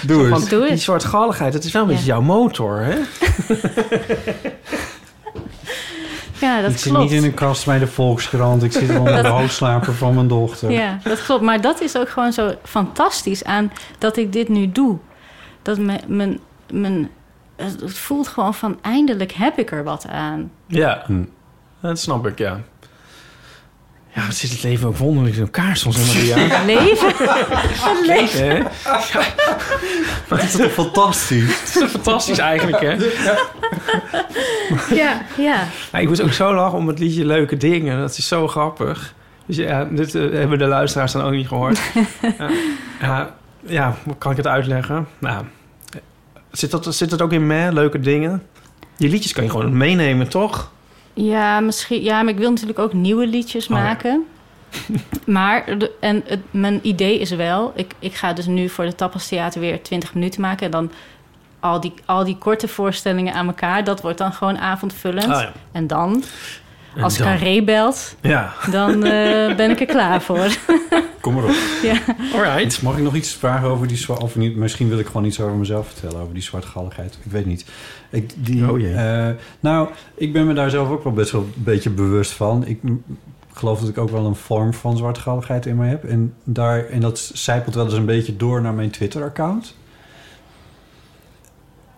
[0.07, 0.49] Doe eens.
[0.49, 0.85] doe die eens.
[0.85, 1.95] zwartgalligheid, het is wel een Ja.
[1.95, 2.95] beetje jouw motor, hè?
[6.43, 7.11] Ja, dat ik zit klopt.
[7.11, 8.63] niet in een kast bij de Volkskrant.
[8.63, 10.71] Ik zit onder de hoofdslaper van mijn dochter.
[10.71, 11.43] Ja, dat klopt.
[11.43, 14.99] Maar dat is ook gewoon zo fantastisch aan dat ik dit nu doe.
[15.63, 16.39] Dat mijn, mijn,
[16.73, 17.11] mijn,
[17.57, 20.51] het voelt gewoon van eindelijk heb ik er wat aan.
[20.67, 21.23] Ja, Hm.
[21.81, 22.61] dat snap ik, ja.
[24.15, 26.63] Ja, wat zit het leven ook wonderlijk in elkaar soms, hè, Maria?
[26.81, 27.13] Leven.
[27.17, 28.49] Het leven.
[28.49, 28.63] Hè?
[30.29, 31.61] Dat is toch fantastisch?
[31.61, 32.93] Het is toch fantastisch eigenlijk, hè?
[34.95, 35.67] Ja, ja.
[35.93, 38.01] Maar ik moest ook zo lachen om het liedje Leuke Dingen.
[38.01, 39.15] Dat is zo grappig.
[39.47, 41.81] Dus ja, dit eh, hebben de luisteraars dan ook niet gehoord.
[42.39, 42.51] ja,
[43.01, 43.35] ja,
[43.67, 45.07] ja, hoe kan ik het uitleggen?
[45.19, 45.45] Nou,
[46.51, 48.43] zit dat, zit dat ook in me, Leuke Dingen?
[48.97, 50.71] Die liedjes kan je gewoon meenemen, toch?
[51.15, 52.03] Ja, misschien.
[52.03, 53.83] Ja, maar ik wil natuurlijk ook nieuwe liedjes Oh, ja.
[53.83, 54.25] maken.
[55.27, 57.73] Maar, de- en het, mijn idee is wel...
[57.77, 60.65] Ik, ik ga dus nu voor de Tapas Theater weer 20 minuten maken.
[60.65, 60.91] En dan
[61.61, 63.85] al die, al die korte voorstellingen aan elkaar...
[63.85, 65.27] dat wordt dan gewoon avondvullend.
[65.33, 65.53] Ah, ja.
[65.73, 66.23] En dan,
[67.01, 67.27] als dan?
[67.27, 68.17] Carré belt...
[68.21, 70.47] Ja, dan eh, ben ik er klaar voor.
[71.21, 71.55] Kom maar op.
[72.35, 72.83] alright.
[72.83, 74.23] Mag ik nog iets vragen over die zwart...
[74.23, 76.21] Of niet, misschien wil ik gewoon iets over mezelf vertellen.
[76.21, 77.19] Over die zwartgalligheid.
[77.25, 77.65] Ik weet niet.
[78.11, 78.95] Ik, die, Oh jee.
[78.95, 79.29] eh,
[79.61, 82.67] nou, ik ben me daar zelf ook wel best wel een beetje bewust van.
[82.67, 82.81] Ik
[83.53, 86.05] geloof dat ik ook wel een vorm van zwartgalligheid in mij heb.
[86.05, 89.77] En, daar, en dat zijpelt wel eens een beetje door naar mijn Twitter-account.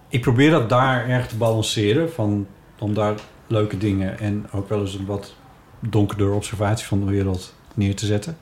[0.08, 2.12] Ik probeer dat daar erg te balanceren.
[2.12, 2.46] Van,
[2.78, 3.14] om daar
[3.54, 5.34] leuke dingen en ook wel eens een wat
[5.80, 8.36] donkerder observatie van de wereld neer te zetten.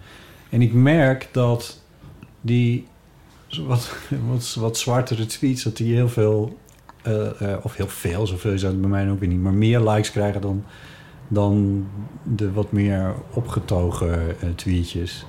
[0.51, 1.81] En ik merk dat
[2.41, 2.87] die
[3.61, 3.97] wat,
[4.31, 6.59] wat, wat zwartere tweets, dat die heel veel,
[7.03, 10.11] eh, eh, of heel veel, zoveel is dat bij mij ook niet, maar meer likes
[10.11, 10.65] krijgen dan,
[11.29, 11.87] dan
[12.23, 15.27] de wat meer opgetogen eh, tweetjes.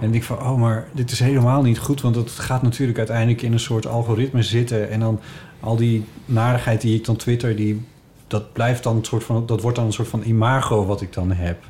[0.00, 2.98] En ik denk van, oh, maar dit is helemaal niet goed, want het gaat natuurlijk
[2.98, 4.90] uiteindelijk in een soort algoritme zitten.
[4.90, 5.20] En dan
[5.60, 7.84] al die narigheid die ik dan twitter, die,
[8.26, 11.12] dat blijft dan een soort van, dat wordt dan een soort van imago wat ik
[11.12, 11.64] dan heb.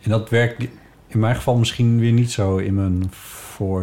[0.00, 0.62] En dat werkt
[1.06, 3.78] in mijn geval misschien weer niet zo in mijn voordeel.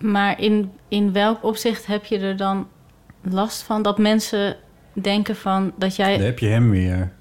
[0.00, 2.68] Maar in, in welk opzicht heb je er dan
[3.22, 3.82] last van?
[3.82, 4.56] Dat mensen
[4.92, 6.16] denken van dat jij...
[6.16, 7.12] Dan heb je hem weer.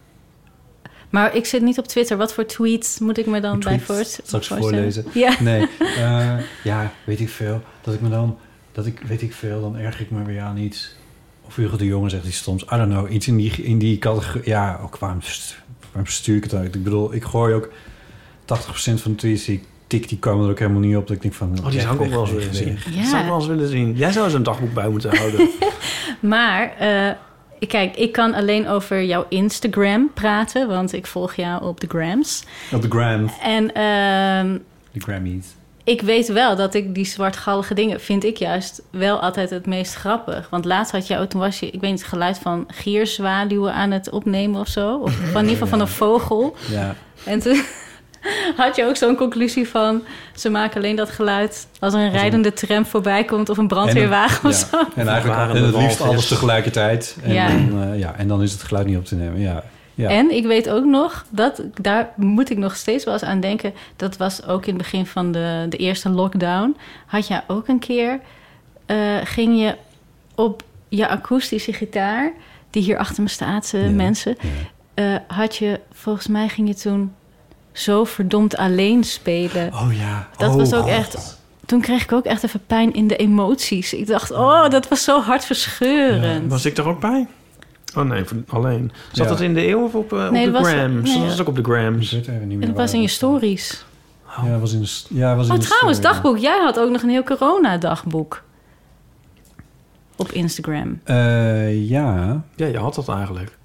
[1.09, 2.17] Maar ik zit niet op Twitter.
[2.17, 5.05] Wat voor tweets moet ik me dan Een bij straks voorlezen.
[5.13, 5.41] Ja.
[5.41, 7.61] Nee, eh, ja, weet ik veel.
[7.81, 8.38] Dat ik me dan,
[8.71, 10.95] dat ik, weet ik veel, dan erg ik me weer aan iets.
[11.47, 12.63] Of Hugo de Jonge zegt iets stoms.
[12.63, 14.49] I don't know, iets in die, in die categorie.
[14.49, 15.19] Ja, ook waarom,
[15.91, 16.75] waarom stuur ik het uit?
[16.75, 17.73] Ik bedoel, ik gooi ook 80%
[18.75, 21.08] van de tweets die ik tik, die komen er ook helemaal niet op.
[21.08, 21.58] Dat ik denk van...
[21.63, 22.77] Oh, die zou ik ook wel eens willen zien.
[22.91, 23.95] Die zou ik wel eens willen zien.
[23.95, 25.49] Jij zou eens een dagboek bij moeten houden.
[26.19, 27.12] Maar eh,
[27.67, 32.43] kijk, ik kan alleen over jouw Instagram praten, want ik volg jou op de grams.
[32.71, 34.58] Op de gram, En ehm,
[34.91, 35.45] de Grammys.
[35.86, 39.93] Ik weet wel dat ik die zwartgallige dingen vind ik juist wel altijd het meest
[39.93, 40.48] grappig.
[40.50, 43.74] Want laatst had je ook, toen was je, ik weet niet, het geluid van gierzwaluwen
[43.74, 44.98] aan het opnemen of zo.
[44.98, 46.56] Of van in ieder geval van een vogel.
[46.71, 46.95] Ja,
[47.26, 47.62] En toen
[48.58, 50.02] had je ook zo'n conclusie van...
[50.36, 53.50] ze maken alleen dat geluid als er een rijdende tram voorbij komt...
[53.50, 54.78] of een brandweerwagen En- of zo.
[54.95, 57.17] en eigenlijk waren en de het liefst alles tegelijkertijd.
[57.24, 57.48] En, Ja.
[57.48, 59.39] Dan, eh, ja, en dan is het geluid niet op te nemen.
[59.39, 59.63] Ja,
[59.95, 60.10] ja.
[60.10, 63.73] En ik weet ook nog, dat, daar moet ik nog steeds wel eens aan denken...
[63.95, 66.75] dat was ook in het begin van de, de eerste lockdown...
[67.05, 68.19] had jij ook een keer,
[68.86, 69.75] eh, ging je
[70.36, 72.31] op je akoestische gitaar...
[72.69, 74.36] die hier achter me staat, eh, Ja, mensen...
[74.95, 75.13] ja.
[75.13, 77.13] eh, had je, volgens mij ging je toen
[77.71, 79.73] zo verdomd alleen spelen...
[79.73, 80.27] Oh ja.
[80.38, 80.89] Dat Oh, was ook God.
[80.89, 81.43] echt.
[81.65, 83.93] Toen kreeg ik ook echt even pijn in de emoties.
[83.93, 86.51] Ik dacht, oh, dat was zo hartverscheurend.
[86.51, 87.27] Was ik er ook bij?
[87.95, 88.91] Oh nee, voor- alleen.
[89.12, 89.31] Zat Ja.
[89.31, 91.10] dat in de eeuw of op, eh, op de was- grams?
[91.10, 92.12] nee, dat was ook op de Ik grams.
[92.12, 93.86] weet even niet meer En dat waar was in je stories.
[94.43, 96.13] Ja, dat was in de, ja, was in Oh, de trouwens, story.
[96.13, 96.38] dagboek.
[96.38, 98.43] Jij had ook nog een heel corona-dagboek.
[100.17, 100.99] Op Instagram.
[101.03, 102.43] Eh, ja.
[102.55, 103.58] Ja, je had dat eigenlijk.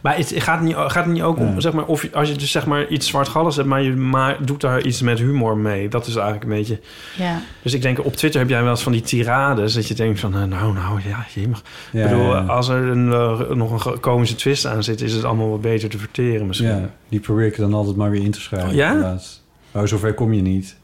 [0.00, 1.60] Maar het gaat niet, gaat het niet ook om, Ja.
[1.60, 4.60] zeg maar, of als je dus zeg maar iets zwartgalligs hebt, maar je maar doet
[4.60, 5.88] daar iets met humor mee.
[5.88, 6.80] Dat is eigenlijk een beetje.
[7.16, 7.40] Ja.
[7.62, 10.20] Dus ik denk, op Twitter heb jij wel eens van die tirades dat je denkt
[10.20, 11.62] van, eh, nou, nou, ja, je mag.
[11.92, 12.40] Ja, ik bedoel, ja.
[12.40, 15.88] als er een, eh, nog een komische twist aan zit, is het allemaal wat beter
[15.88, 16.68] te verteren misschien.
[16.68, 18.74] Ja, die probeer ik dan altijd maar weer in te schrijven.
[18.74, 18.88] Ja?
[18.88, 19.44] inderdaad.
[19.72, 20.76] Oh, zover kom je niet.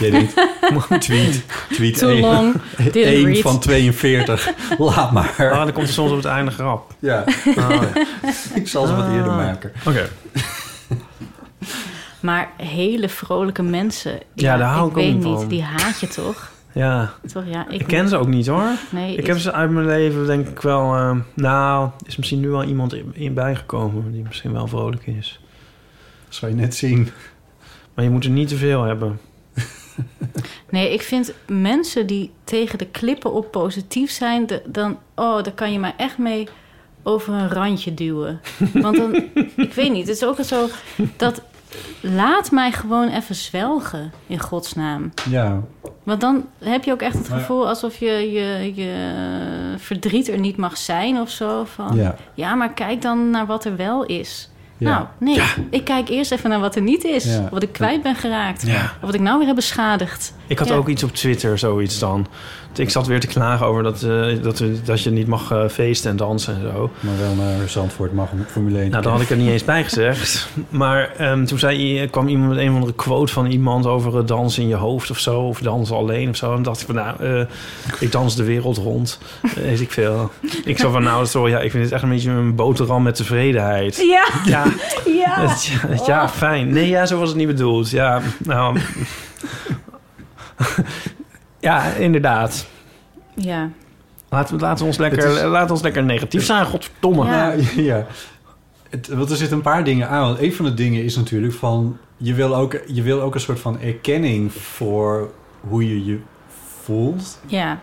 [0.00, 0.34] Jij denkt,
[0.98, 2.54] tweet, tweet Too 1, long.
[2.92, 3.38] Didn't read.
[3.38, 4.50] van 42.
[4.78, 5.34] Laat maar.
[5.38, 6.94] Ah, dan komt er soms op het einde grap.
[6.98, 7.80] Ja, Oh, ja.
[8.54, 9.36] ik zal ze wat eerder Ah.
[9.36, 9.72] maken.
[9.86, 10.08] Oké.
[12.20, 14.18] Maar hele vrolijke mensen.
[14.34, 15.38] Ja, daar hou ik ik ook weet niet niet.
[15.38, 15.48] van.
[15.48, 16.50] Die haat je toch?
[16.72, 17.42] Ja, Toch?
[17.46, 18.68] Ja, ik, ik ken ze ook niet hoor.
[18.90, 20.94] Nee, Ik heb ze uit mijn leven denk ik wel...
[20.96, 25.40] eh, nou, is misschien nu wel iemand in, in bijgekomen die misschien wel vrolijk is.
[26.26, 27.08] Dat zal je net zien.
[27.96, 29.20] Maar je moet er niet te veel hebben.
[30.70, 35.52] Nee, ik vind mensen die tegen de klippen op positief zijn, de- dan, oh, daar
[35.52, 36.48] kan je mij echt mee
[37.02, 38.40] over een randje duwen.
[38.82, 39.14] Want dan,
[39.56, 40.68] ik weet niet, het is ook zo
[41.16, 41.42] dat
[42.00, 45.12] laat mij gewoon even zwelgen in godsnaam.
[45.30, 45.60] Ja,
[46.02, 48.94] Want dan heb je ook echt het Maar- gevoel alsof je, je je
[49.76, 51.64] verdriet er niet mag zijn of zo.
[51.64, 52.16] Van, ja.
[52.34, 54.50] ja, maar kijk dan naar wat er wel is.
[54.78, 54.90] Ja.
[54.90, 57.24] Nou, nee, ik kijk eerst even naar wat er niet is.
[57.24, 57.48] Ja.
[57.50, 58.66] Wat ik kwijt ben geraakt.
[58.66, 58.82] Ja.
[58.82, 60.34] Of wat ik nou weer heb beschadigd.
[60.46, 60.74] Ik had Ja.
[60.74, 62.26] ook iets op Twitter, zoiets dan.
[62.78, 65.68] Ik zat weer te klagen over dat, eh, dat, we- dat je niet mag eh,
[65.68, 66.90] feesten en dansen en zo.
[67.00, 69.64] maar wel naar Zandvoort mag om Formule 1 Nou, daar had ik er niet eens
[69.64, 70.48] bij gezegd.
[70.68, 74.62] Maar ehm, toen zei, kwam iemand met een of andere quote van iemand over dansen
[74.62, 75.40] in je hoofd of zo.
[75.40, 76.46] Of dansen alleen of zo.
[76.46, 77.46] En dan dacht ik van, nou, eh,
[78.00, 79.18] ik dans de wereld rond.
[79.42, 80.30] Eh, Weet ik veel.
[80.64, 83.14] Ik zo van, nou, sorry, ja, ik vind het echt een beetje een boterham met
[83.14, 83.96] tevredenheid.
[83.96, 84.64] Ja, Ja,
[85.24, 85.40] ja.
[85.48, 86.72] het- ja, het- ja, fijn.
[86.72, 87.90] Nee, ja, zo was het niet bedoeld.
[87.90, 88.78] Ja, nou...
[91.66, 92.66] ja, inderdaad.
[93.34, 93.70] Ja,
[94.28, 97.24] Laten we, laten we ons lekker, is- laten ons lekker negatief zijn, godverdomme.
[97.26, 97.52] Ja.
[97.52, 98.06] Ja, ja.
[98.90, 100.22] Het, want er zitten een paar dingen aan.
[100.26, 101.96] Want een van de dingen is natuurlijk van...
[102.16, 106.18] Je wil ook, je wil ook een soort van erkenning voor hoe je je
[106.82, 107.40] voelt.
[107.46, 107.78] ja.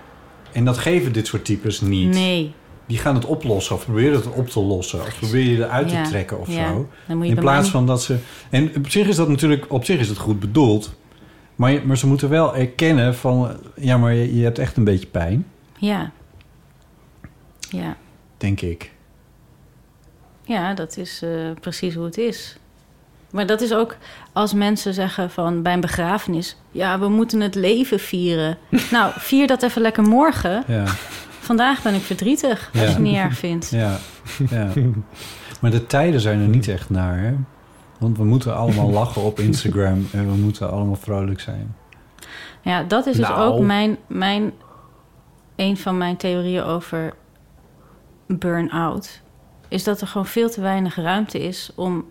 [0.52, 2.14] En dat geven dit soort types niet.
[2.14, 2.54] Nee.
[2.86, 5.02] Die gaan het oplossen of proberen het op te lossen.
[5.02, 6.68] Of proberen je eruit Ja, te trekken of ja.
[6.68, 6.90] zo.
[7.08, 8.18] Dan moet je In plaats van dat ze...
[8.50, 9.66] En op zich is dat natuurlijk...
[9.70, 10.94] Op zich is het goed bedoeld.
[11.56, 13.58] Maar, je- maar ze moeten wel erkennen van...
[13.76, 15.46] Ja, maar je, je hebt echt een beetje pijn.
[15.78, 16.12] Ja.
[17.70, 17.98] Ja.
[18.38, 18.92] Denk ik.
[20.44, 21.30] Ja, dat is eh,
[21.62, 22.58] precies hoe het is.
[23.32, 23.96] Maar dat is ook
[24.34, 26.58] als mensen zeggen van bij een begrafenis...
[26.72, 28.58] ja, we moeten het leven vieren.
[28.92, 30.64] nou, vier dat even lekker morgen.
[30.68, 30.84] Ja,
[31.40, 32.88] Vandaag ben ik verdrietig, als Ja.
[32.88, 33.70] je het niet erg vindt.
[33.70, 33.98] ja,
[34.50, 34.70] ja.
[35.62, 37.34] Maar de tijden zijn er niet echt naar, hè?
[38.04, 40.08] Want we moeten allemaal lachen op Instagram...
[40.12, 41.76] en we moeten allemaal vrolijk zijn.
[42.62, 43.40] Ja, dat is dus Nou.
[43.54, 44.54] ook mijn, mijn,
[45.56, 47.14] een van mijn theorieën over
[48.28, 49.22] burn-out.
[49.68, 52.06] Is dat er gewoon veel te weinig ruimte is om,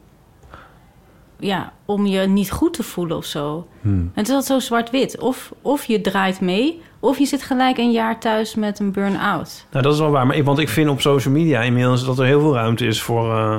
[1.39, 3.67] ja, om je niet goed te voelen of zo.
[3.81, 3.93] Hmm.
[3.93, 5.21] En het is altijd zo zwart-wit.
[5.21, 9.67] Of, of je draait mee, of je zit gelijk een jaar thuis met een burn-out.
[9.71, 10.27] Nou, dat is wel waar.
[10.27, 13.03] Maar ik, want ik vind op social media inmiddels dat er heel veel ruimte is
[13.03, 13.57] voor eh,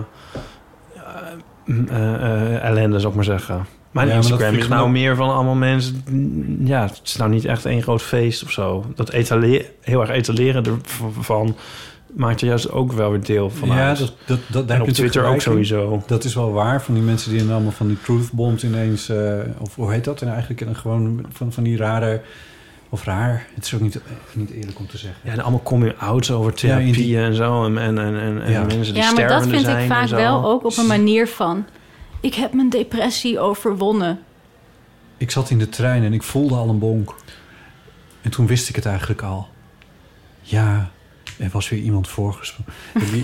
[2.62, 3.56] ellende, zou ik maar zeggen.
[3.92, 6.04] Mijn Ja, maar dat Instagram is nou meer van allemaal mensen...
[6.10, 8.86] mm, Ja, het is nou niet echt één groot feest of zo.
[8.96, 10.64] Dat etale heel erg etaleren
[11.18, 11.56] ervan
[12.16, 13.98] maakt er juist ook wel weer deel van ja, uit.
[13.98, 16.04] dat, dat, dat, daar en op Twitter ook sowieso.
[16.08, 19.10] Dat is wel waar, van die mensen die dan allemaal van die truth bombs ineens...
[19.10, 20.22] eh, of hoe heet dat?
[20.22, 22.22] En eigenlijk een- gewoon van, van die rare...
[22.94, 24.00] Of raar, het is ook niet,
[24.34, 25.20] niet eerlijk om te zeggen.
[25.24, 27.66] Ja, en allemaal coming-outs over therapieën die- en zo.
[27.66, 28.64] En, en, en, en, en Ja.
[28.64, 31.66] mensen die Ja, maar dat vind ik zijn vaak wel ook op een manier van...
[32.20, 34.20] ik heb mijn depressie overwonnen.
[35.18, 37.16] Ik zat in de trein en ik voelde al een bonk.
[38.22, 39.48] En toen wist ik het eigenlijk al.
[40.42, 40.90] Ja,
[41.38, 42.74] er was weer iemand voorgesproken.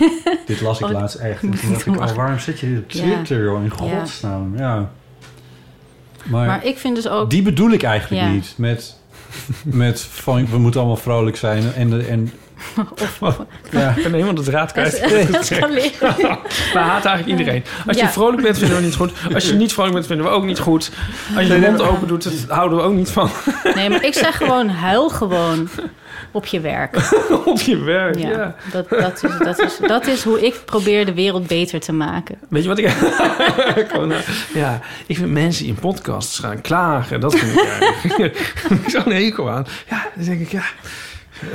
[0.45, 1.41] dit las ik Oh, laatst echt.
[1.43, 2.89] En toen dacht ik, oh, waarom zit je dit op.
[2.89, 3.63] Twitter, joh?
[3.63, 3.99] In Ja.
[3.99, 4.91] godsnaam, ja.
[6.25, 7.29] Maar, Maar ik vind dus ook...
[7.29, 8.31] die bedoel ik eigenlijk Ja.
[8.31, 8.53] niet.
[8.57, 8.98] Met,
[9.63, 11.73] met van, we moeten allemaal vrolijk zijn.
[11.73, 12.31] En,
[13.21, 14.99] en ja, Ik ben helemaal de draad kwijt.
[14.99, 15.89] escaleren.
[16.73, 17.63] We haten eigenlijk iedereen.
[17.87, 18.09] Als je Ja.
[18.11, 19.11] vrolijk bent, vinden we niet goed.
[19.33, 20.91] Als je niet vrolijk bent, vinden we ook niet goed.
[21.35, 23.29] Als je de mond open doet, dat houden we ook niet van.
[23.75, 25.69] Nee, maar ik zeg gewoon, huil gewoon
[26.31, 26.95] op je werk.
[27.45, 28.29] Op je werk, ja.
[28.29, 31.91] Ja, Dat, dat, is, dat, is, dat is hoe ik probeer de wereld beter te
[31.91, 32.37] maken.
[32.49, 32.89] Weet je wat ik...
[33.91, 34.17] Gewoon, eh,
[34.53, 37.19] ja, ik vind mensen in podcasts gaan klagen.
[37.19, 38.53] Dat vind ik eigenlijk...
[38.87, 39.65] Zo'n hekel aan.
[39.89, 40.63] Ja, dan denk ik, ja...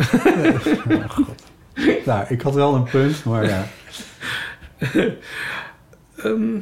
[2.06, 3.66] nou, ik had wel een punt, maar ja.
[6.16, 6.54] ehm,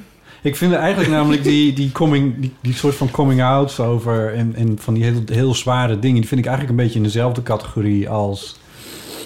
[0.42, 4.54] Ik vind eigenlijk namelijk die, die, coming, die, die soort van coming out over en,
[4.54, 7.42] en van die heel, heel zware dingen, die vind ik eigenlijk een beetje in dezelfde
[7.42, 8.60] categorie als,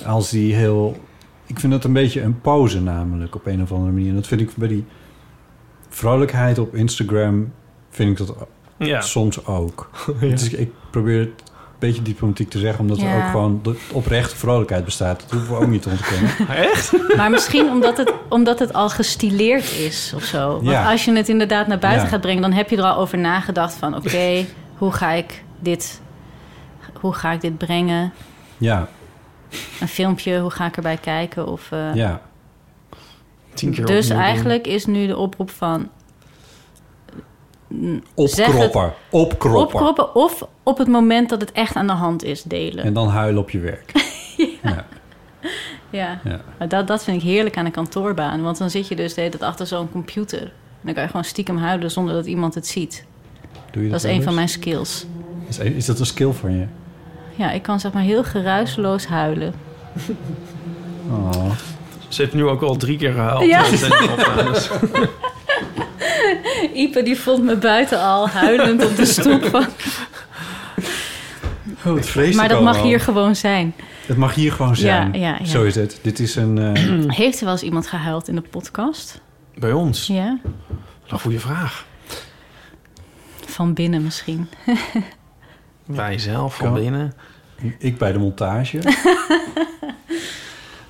[0.07, 1.05] als die heel
[1.49, 4.09] ik vind dat een beetje een pose namelijk op een of andere manier.
[4.09, 4.85] En dat vind ik bij die
[5.89, 7.53] vrolijkheid op Instagram
[7.91, 8.47] vind ik dat
[8.79, 9.01] Ja.
[9.01, 9.91] soms ook.
[10.19, 11.46] Het is- ik probeer het
[11.79, 15.21] beetje diplomatiek te zeggen, omdat er ook gewoon de oprechte vrolijkheid bestaat.
[15.21, 16.31] Dat hoeven we ook niet te ontkennen.
[16.73, 16.93] Echt?
[17.17, 20.49] Maar misschien omdat het, omdat het al gestileerd is of zo.
[20.53, 20.91] Want Ja.
[20.91, 22.09] als je het inderdaad naar buiten Ja.
[22.09, 22.43] gaat brengen...
[22.43, 23.97] dan heb je er al over nagedacht van...
[23.97, 24.45] oké,
[24.77, 26.01] hoe ga ik dit...
[27.01, 28.13] Hoe ga ik dit brengen?
[28.59, 28.89] Ja,
[29.81, 31.47] Een filmpje, hoe ga ik erbij kijken?
[31.47, 32.21] Of, eh, ja.
[33.55, 34.19] Tien keer dus doen.
[34.19, 35.89] eigenlijk is nu de oproep van...
[38.15, 38.93] Opkroppen.
[39.11, 39.61] Opkroppen.
[39.61, 42.85] opkroppen of op het moment dat het echt aan de hand is delen.
[42.85, 43.93] En dan huilen op je werk.
[44.63, 44.85] ja.
[45.91, 46.41] Ja, Ja.
[46.59, 48.43] maar dat, dat vind ik heerlijk aan een kantoorbaan.
[48.43, 50.43] Want dan zit je dus de hele tijd achter zo'n computer.
[50.43, 53.05] En dan kan je gewoon stiekem huilen zonder dat iemand het ziet.
[53.71, 55.07] Doe je Dat is wel een van mijn skills.
[55.49, 56.67] Is, is dat een skill van je?
[57.35, 59.55] Ja, ik kan zeg maar heel geruisloos huilen.
[61.11, 61.51] Oh.
[62.09, 63.45] Ze heeft nu ook al drie keer gehaald.
[63.45, 63.65] Ja.
[66.85, 69.45] Ipe die vond me buiten al huilend op de stoep.
[69.45, 69.67] Van,
[71.87, 73.75] Oh, het vreselijk maar dat mag hier gewoon zijn.
[74.07, 75.13] Het mag hier gewoon zijn.
[75.13, 75.45] Ja, ja, ja.
[75.45, 75.99] Zo is het.
[76.03, 76.59] Dit is een...
[76.59, 79.21] eh, Heeft er wel eens iemand gehuild in de podcast?
[79.55, 80.07] Bij ons?
[80.07, 80.39] Ja?
[81.07, 81.87] Een goede vraag.
[83.47, 84.49] Van binnen misschien.
[85.85, 87.13] Wij zelf van binnen.
[87.79, 88.79] ik bij de montage.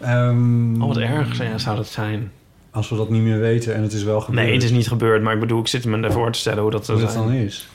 [0.00, 2.32] Ehm, Oh, wat erg zou dat zijn.
[2.76, 4.44] Als we dat niet meer weten en het is wel gebeurd.
[4.44, 5.22] Nee, het is niet gebeurd.
[5.22, 7.24] Maar ik bedoel, ik zit me ervoor te stellen hoe dat Hoe dat zijn.
[7.24, 7.68] dan is.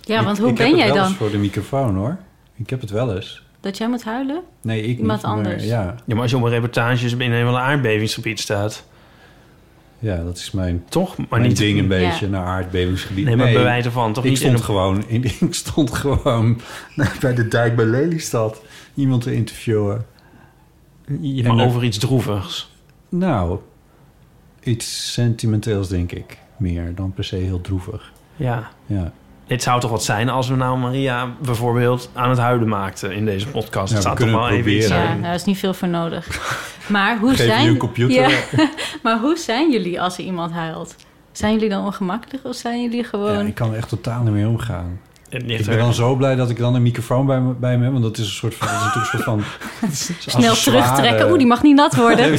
[0.00, 1.06] Ja, Ik- want hoe ik heb ben het jij wel dan?
[1.06, 2.16] eens voor de microfoon hoor.
[2.56, 3.42] Ik heb het wel eens.
[3.60, 4.42] Dat jij moet huilen?
[4.62, 5.64] Nee, ik Iemand niet, maar anders.
[5.64, 8.84] Ja, Ja, maar als je op een reportage in een van een aardbevingsgebied staat...
[9.98, 11.16] ja, dat is mijn, Toch?
[11.16, 11.56] Maar mijn niet...
[11.56, 12.08] ding een Ja.
[12.08, 13.24] beetje naar aardbevingsgebied.
[13.24, 14.12] Nee, maar bij wijze van.
[14.12, 14.64] Toch ik niet in stond een...
[14.64, 16.60] gewoon in, ik stond gewoon
[17.20, 18.62] bij de dijk bij Lelystad
[18.94, 20.06] iemand te interviewen.
[21.20, 22.70] Ja, En maar er- over iets droevigs.
[23.08, 23.58] Nou,
[24.62, 28.12] iets sentimenteels denk ik meer dan per se heel droevig.
[28.36, 28.68] Ja.
[28.86, 29.12] Ja,
[29.46, 33.24] Dit zou toch wat zijn als we nou Maria bijvoorbeeld aan het huilen maakten in
[33.24, 33.92] deze podcast.
[33.92, 34.88] Ja, zou toch kunnen wel even iets.
[34.88, 36.26] Ja, daar is niet veel voor nodig.
[36.88, 37.78] Maar hoe geef zijn...
[38.08, 38.30] Ja,
[39.02, 40.94] maar hoe zijn jullie als er iemand huilt?
[41.32, 43.46] Zijn jullie dan ongemakkelijk of zijn jullie Ja, gewoon...
[43.46, 45.00] ik kan er echt totaal niet mee omgaan.
[45.28, 47.92] Ik ben dan zo blij dat ik dan een microfoon bij me, bij me heb.
[47.92, 48.66] Want dat is een soort van...
[48.68, 51.28] Dat is natuurlijk een soort van Snel terugtrekken.
[51.28, 52.38] Oeh, die mag niet nat worden.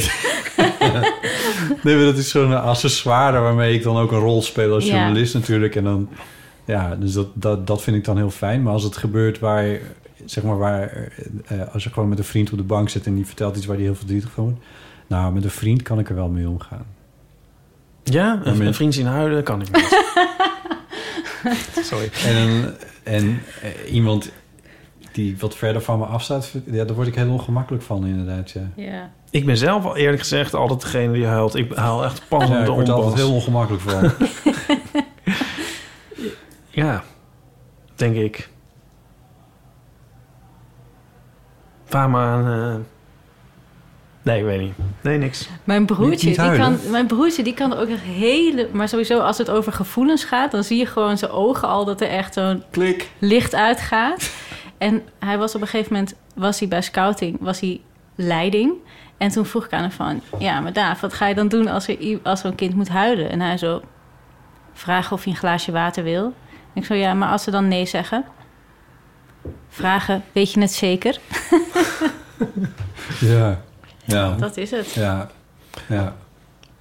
[1.82, 4.94] Nee, maar dat is zo'n accessoire waarmee ik dan ook een rol speel als Ja.
[4.96, 5.76] journalist natuurlijk.
[5.76, 6.08] En dan,
[6.64, 8.62] ja, dus dat, dat, dat vind ik dan heel fijn.
[8.62, 9.78] Maar als het gebeurt waar,
[10.24, 11.08] zeg maar, waar,
[11.46, 13.66] eh, als je gewoon met een vriend op de bank zit en die vertelt iets
[13.66, 14.58] waar die heel verdrietig van wordt.
[15.06, 16.84] Nou, met een vriend kan ik er wel mee omgaan.
[18.04, 19.88] Ja, een, met- een vriend zien huilen kan ik niet.
[21.90, 22.10] Sorry.
[22.24, 24.30] En, en eh, iemand
[25.12, 28.50] die wat verder van me afstaat, ja, daar word ik heel ongemakkelijk van inderdaad.
[28.50, 28.70] Ja.
[28.76, 29.10] Ja.
[29.30, 31.54] Ik ben zelf al eerlijk gezegd altijd degene die huilt.
[31.54, 34.10] Ik haal echt pas Ja, op ik word er altijd heel ongemakkelijk van.
[36.72, 37.04] Ja,
[37.94, 38.48] denk ik.
[41.84, 42.46] Vraag maar aan...
[42.46, 42.80] eh,
[44.22, 44.74] Nee, ik weet niet.
[45.00, 45.48] Nee, niks.
[45.64, 48.68] Mijn broertje, niet die kan, mijn broertje die kan er ook echt hele...
[48.72, 50.50] Maar sowieso, als het over gevoelens gaat...
[50.50, 53.10] dan zie je gewoon zijn ogen al dat er echt zo'n Klik.
[53.18, 54.30] licht uitgaat.
[54.78, 56.14] En hij was op een gegeven moment...
[56.34, 57.80] was hij bij scouting, was hij
[58.14, 58.72] leiding.
[59.16, 60.20] En toen vroeg ik aan hem van...
[60.38, 62.88] ja, maar Daaf, wat ga je dan doen als er, als er een kind moet
[62.88, 63.30] huilen?
[63.30, 63.82] En hij zo...
[64.72, 66.24] vragen of hij een glaasje water wil.
[66.24, 68.24] En ik zo, ja, maar als ze dan nee zeggen...
[69.68, 71.18] vragen, weet je het zeker?
[73.20, 73.60] Ja.
[74.10, 74.34] Ja.
[74.36, 74.92] Dat is het.
[74.92, 75.30] Ja.
[75.88, 76.16] Ja.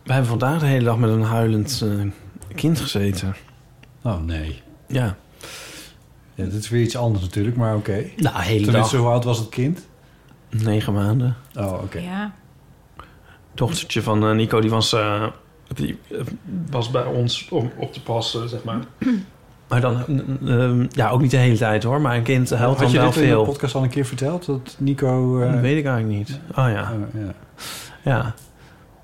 [0.03, 2.11] We hebben vandaag de hele dag met een huilend eh,
[2.55, 3.35] kind gezeten.
[4.03, 4.61] Oh nee.
[4.87, 5.15] Ja.
[6.35, 8.05] Ja, dit is weer iets anders natuurlijk, maar oké.
[8.15, 9.03] Nou, hele Tenminste, dag.
[9.03, 9.87] hoe oud was het kind?
[10.49, 11.35] Negen maanden.
[11.55, 11.99] Oh, oké.
[11.99, 12.33] Ja.
[13.53, 15.27] dochtertje van eh, Nico, die was, eh,
[15.73, 15.99] die,
[16.69, 18.79] was bij ons om op te passen, zeg maar.
[19.69, 20.03] Maar dan,
[20.45, 22.91] eh, eh, ja, ook niet de hele tijd hoor, maar een kind huilt Had dan
[22.91, 23.43] je wel dit in de veel.
[23.45, 24.45] podcast al een keer verteld?
[24.45, 25.41] Dat Nico...
[25.41, 26.39] eh, Dat weet ik eigenlijk niet.
[26.51, 27.33] Oh ja, oh, ja.
[28.11, 28.33] ja.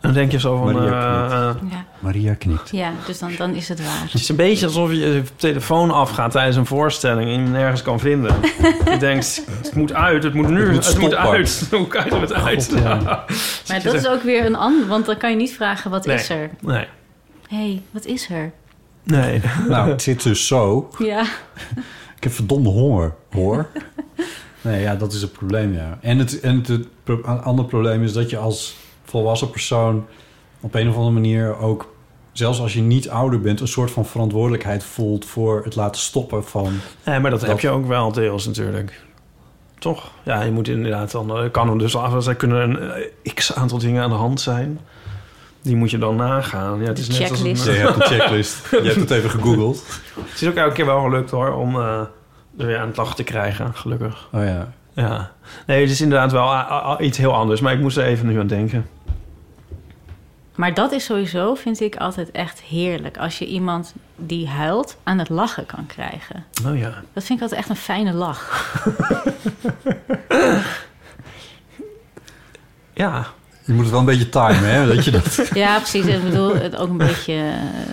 [0.01, 0.73] Dan denk je zo van...
[0.73, 1.63] Maria eh, knikt.
[1.63, 2.69] eh, Ja, Maria knikt.
[2.71, 4.01] ja dus dan, dan is het waar.
[4.03, 7.51] het is een beetje alsof je je telefoon afgaat tijdens een voorstelling en je hem
[7.51, 8.35] nergens kan vinden.
[8.91, 11.31] je denkt, het moet uit, het moet nu, Het het moet moet, stoppen.
[11.31, 11.67] uit.
[11.71, 12.67] Hoe kan je het uit?
[12.71, 13.25] God, ja.
[13.67, 16.15] Maar dat is ook weer een ander, want dan kan je niet vragen wat Nee.
[16.15, 16.49] is er.
[16.61, 16.85] Nee,
[17.47, 18.51] Hé, hey, wat is er?
[19.05, 19.41] Nee.
[19.69, 20.89] Nou, het zit dus zo.
[20.99, 21.21] Ja,
[22.15, 23.67] Ik heb verdomde honger, hoor.
[24.61, 25.97] nee, ja, dat is het probleem, ja.
[26.01, 30.05] En het, en het, het pro- een ander probleem is dat je als volwassen persoon...
[30.59, 31.93] op een of andere manier ook...
[32.31, 33.59] zelfs als je niet ouder bent...
[33.59, 35.25] een soort van verantwoordelijkheid voelt...
[35.25, 36.73] voor het laten stoppen van...
[37.05, 39.03] Nee, maar dat, Dat- heb je ook wel deels natuurlijk.
[39.79, 40.11] toch?
[40.23, 41.37] Ja, je moet inderdaad dan...
[41.37, 42.27] eh, kan hem dus af.
[42.27, 42.91] Er kunnen een
[43.23, 44.79] eh, x aantal dingen aan de hand zijn.
[45.65, 46.79] Die moet je dan nagaan.
[46.79, 47.65] Ja, het is De net als een, checklist.
[47.65, 48.67] Ja, je hebt een checklist.
[48.71, 49.83] Je hebt het even gegoogeld.
[50.29, 52.01] Het is ook elke keer wel gelukt hoor, om eh
[52.57, 54.27] er weer aan het lachen te krijgen, gelukkig.
[54.31, 54.73] Oh ja.
[54.93, 55.31] Ja.
[55.65, 57.61] Nee, het is inderdaad wel iets heel anders.
[57.61, 58.87] Maar ik moest er even nu aan denken.
[60.55, 63.17] Maar dat is sowieso, vind ik, altijd echt heerlijk.
[63.17, 66.45] Als je iemand die huilt aan het lachen kan krijgen.
[66.65, 66.93] Oh ja.
[67.13, 68.43] Dat vind ik altijd echt een fijne lach.
[72.93, 73.25] Ja.
[73.65, 74.87] Je moet het wel een beetje timen, hè?
[74.95, 75.41] Dat je dat...
[75.53, 76.05] Ja, precies.
[76.05, 77.51] Ik bedoel, het ook een beetje eh,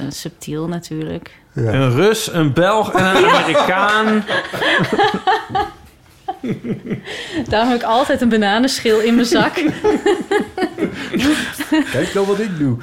[0.08, 1.30] subtiel natuurlijk.
[1.54, 4.24] Een Rus, een Belg en een Amerikaan.
[7.48, 9.52] Daarom heb ik altijd een bananenschil in mijn zak.
[11.92, 12.76] Kijk nou wat ik doe.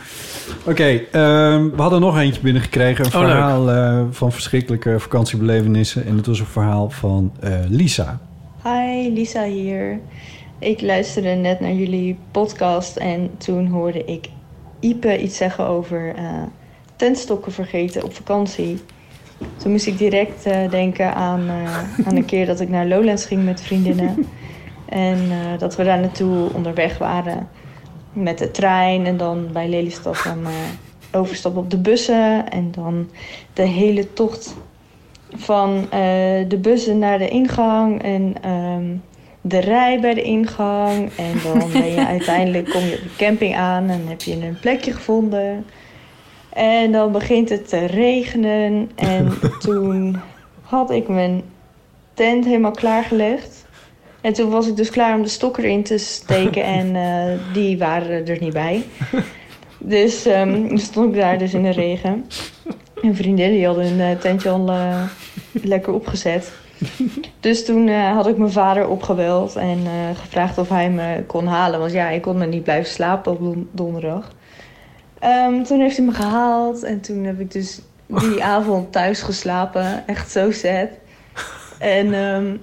[0.63, 3.05] Oké, ehm, we hadden nog eentje binnengekregen.
[3.05, 6.05] Een Oh, verhaal eh, van verschrikkelijke vakantiebelevenissen.
[6.05, 8.19] En het was een verhaal van eh, Lisa.
[8.63, 9.99] Hi, Lisa hier.
[10.59, 14.29] Ik luisterde net naar jullie podcast en toen hoorde ik
[14.79, 16.43] Ipe iets zeggen over eh,
[16.95, 18.79] tentstokken vergeten op vakantie.
[19.57, 23.25] Toen moest ik direct eh, denken aan, eh, aan een keer dat ik naar Lowlands
[23.25, 24.15] ging met vriendinnen.
[24.89, 25.17] En
[25.57, 27.49] dat we daar naartoe onderweg waren
[28.13, 30.37] met de trein en dan bij Lelystad dan
[31.11, 32.51] overstappen op de bussen.
[32.51, 33.09] En dan
[33.53, 34.55] de hele tocht
[35.35, 35.87] van
[36.47, 38.85] de bussen naar de ingang en ehm,
[39.41, 41.09] de rij bij de ingang.
[41.15, 44.57] En dan ben je uiteindelijk kom je op de camping aan en heb je een
[44.61, 45.65] plekje gevonden.
[46.49, 48.91] En dan begint het te regenen.
[48.95, 49.33] En
[49.65, 50.17] toen
[50.61, 51.43] had ik mijn
[52.13, 53.67] tent helemaal klaargelegd.
[54.21, 57.77] En toen was ik dus klaar om de stokken erin te steken en eh, die
[57.77, 58.83] waren er niet bij.
[59.77, 62.25] Dus toen stond ik daar dus in de regen.
[63.01, 65.03] Een vriendin die had hun eh, tentje al eh,
[65.51, 66.51] lekker opgezet.
[67.39, 71.47] Dus toen eh, had ik mijn vader opgebeld en eh, gevraagd of hij me kon
[71.47, 71.79] halen.
[71.79, 74.31] Want ja, ik kon me niet blijven slapen op don- donderdag.
[75.19, 80.07] Ehm, toen heeft hij me gehaald en toen heb ik dus die avond thuis geslapen.
[80.07, 80.87] Echt zo sad.
[81.79, 82.55] En, ehm,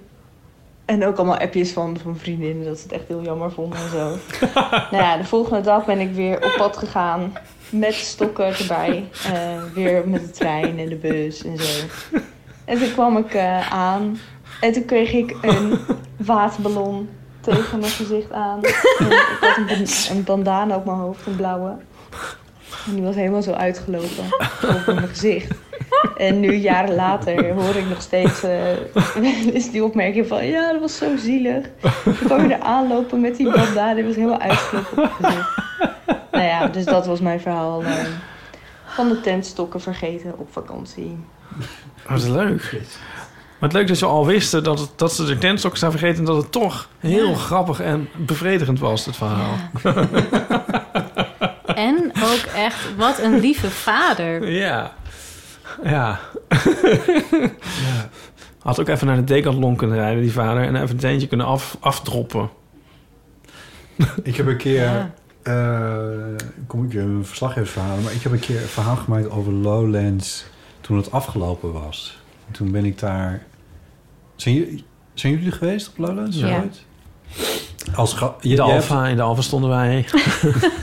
[0.84, 3.90] en ook allemaal appjes van, van vriendinnen dat ze het echt heel jammer vonden en
[3.90, 4.16] zo.
[4.90, 7.32] nou ja, de volgende dag ben ik weer op pad gegaan.
[7.70, 9.04] Met stokken erbij.
[9.32, 11.86] eh, weer met de trein en de bus en zo.
[12.66, 14.18] En toen kwam ik eh, aan.
[14.60, 15.78] En toen kreeg ik een
[16.26, 17.08] waterballon
[17.40, 18.62] tegen mijn gezicht aan.
[18.98, 21.76] En ik had een, een bandana op mijn hoofd, een blauwe.
[22.86, 24.24] En die was helemaal zo uitgelopen
[24.74, 25.54] over mijn gezicht.
[26.16, 30.46] En nu, jaren later, hoor ik nog steeds eh, is die opmerking van...
[30.46, 31.66] Ja, dat was zo zielig.
[32.04, 33.94] Dan kwam je er aanlopen met die bandana.
[33.94, 35.64] Die was helemaal uitgelopen op mijn gezicht.
[36.30, 37.92] Nou ja, dus dat was mijn verhaal eh,
[38.84, 41.18] van de tentstokken vergeten op vakantie.
[42.08, 42.72] Wat is leuk.
[43.58, 46.18] Maar het leuk dat ze al wisten dat, het, dat ze de tentstokken zijn vergeten...
[46.18, 49.56] en dat het toch heel grappig en bevredigend was, het verhaal.
[51.76, 54.50] En ook echt, wat een lieve vader.
[54.50, 54.92] Ja.
[55.84, 56.20] Ja.
[57.82, 58.08] ja.
[58.62, 60.62] Had ook even naar de decathlon kunnen rijden, die vader...
[60.62, 62.50] en even een tentje kunnen af, afdroppen.
[64.22, 64.82] Ik heb een keer...
[64.82, 65.10] Ja.
[65.42, 70.44] eh, kom ik een verslaggeversverhaal, maar ik heb een keer een verhaal gemaakt over Lowlands
[70.86, 72.18] toen het afgelopen was.
[72.46, 73.42] En toen ben ik daar.
[74.36, 74.84] Zijn jullie,
[75.14, 76.36] zijn jullie er geweest op Lowlands?
[76.36, 76.60] Ja.
[76.60, 76.84] Ooit?
[77.94, 80.04] Als ga- In je, de hebt- Alfa, in de Alfa stonden wij.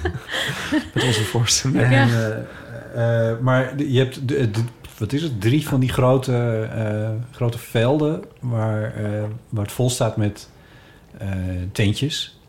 [0.94, 1.82] Met onze voorstelling.
[1.84, 2.08] En, Ja.
[2.94, 4.64] eh, eh, maar je hebt, de, de-
[4.98, 9.90] wat is het, drie van die grote, eh, grote velden waar, eh, waar het vol
[9.90, 10.50] staat met
[11.18, 11.28] eh,
[11.72, 12.40] tentjes.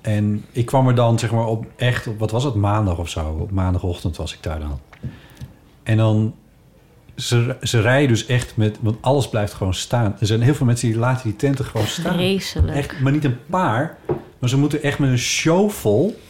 [0.00, 3.08] En ik kwam er dan zeg maar op echt, op, wat was het, maandag of
[3.08, 3.36] zo.
[3.40, 4.80] Op maandagochtend was ik daar dan.
[5.82, 6.34] En dan,
[7.16, 10.16] ze, ze rijden dus echt met, want alles blijft gewoon staan.
[10.20, 12.14] Er zijn heel veel mensen die laten die tenten gewoon staan.
[12.14, 12.76] Vreselijk.
[12.76, 13.96] Echt, maar niet een paar.
[14.38, 16.20] Maar ze moeten echt met een show vol...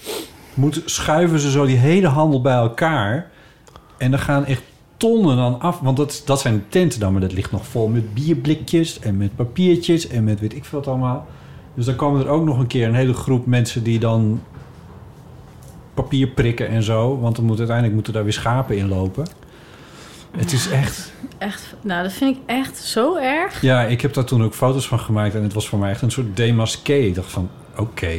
[0.54, 3.30] Moeten, schuiven ze zo die hele handel bij elkaar.
[3.98, 4.62] En er gaan echt
[4.96, 5.80] tonnen dan af.
[5.80, 7.12] Want dat, dat zijn tenten dan.
[7.12, 10.08] Maar dat ligt nog vol met bierblikjes en met papiertjes...
[10.08, 11.26] en met weet ik veel wat allemaal.
[11.74, 13.82] Dus dan komen er ook nog een keer een hele groep mensen...
[13.82, 14.42] die dan
[15.94, 17.20] papier prikken en zo.
[17.20, 19.26] Want dan moet, uiteindelijk moeten daar weer schapen in lopen.
[20.36, 21.12] Het is echt...
[21.38, 23.60] Echt, nou, dat vind ik echt zo erg.
[23.62, 25.34] Ja, ik heb daar toen ook foto's van gemaakt...
[25.34, 26.92] en het was voor mij echt een soort demasqué.
[26.94, 28.12] Ik dacht van, oké...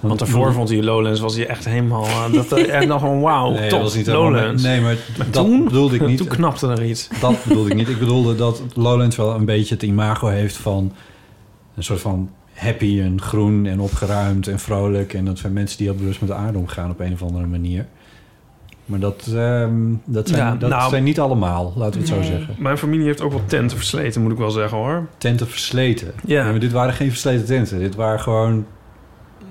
[0.00, 2.04] Want daarvoor vond hij Lowlands, was hij echt helemaal...
[2.04, 4.62] eh, dat er echt nog een wauw, Nee, top, dat was niet helemaal- Lowlands.
[4.62, 6.18] Nee, maar, Maar dat toen- bedoelde ik niet.
[6.18, 7.08] Toen knapte er iets.
[7.20, 7.88] Dat bedoelde ik niet.
[7.88, 10.92] Ik bedoelde dat Lowlands wel een beetje het imago heeft van
[11.76, 15.14] een soort van happy en groen en opgeruimd en vrolijk.
[15.14, 17.46] En dat zijn mensen die heel bewust met de aarde omgaan op een of andere
[17.46, 17.86] manier.
[18.84, 19.72] Maar dat, ehm,
[20.04, 22.24] dat, zijn, Ja, dat nou- zijn niet allemaal, laten we het zo Nee.
[22.26, 22.54] zeggen.
[22.58, 25.06] Mijn familie heeft ook wel tenten versleten, moet ik wel zeggen hoor.
[25.18, 26.12] Tenten versleten.
[26.26, 26.44] Ja.
[26.50, 27.78] maar dit waren geen versleten tenten.
[27.78, 28.66] Dit waren gewoon...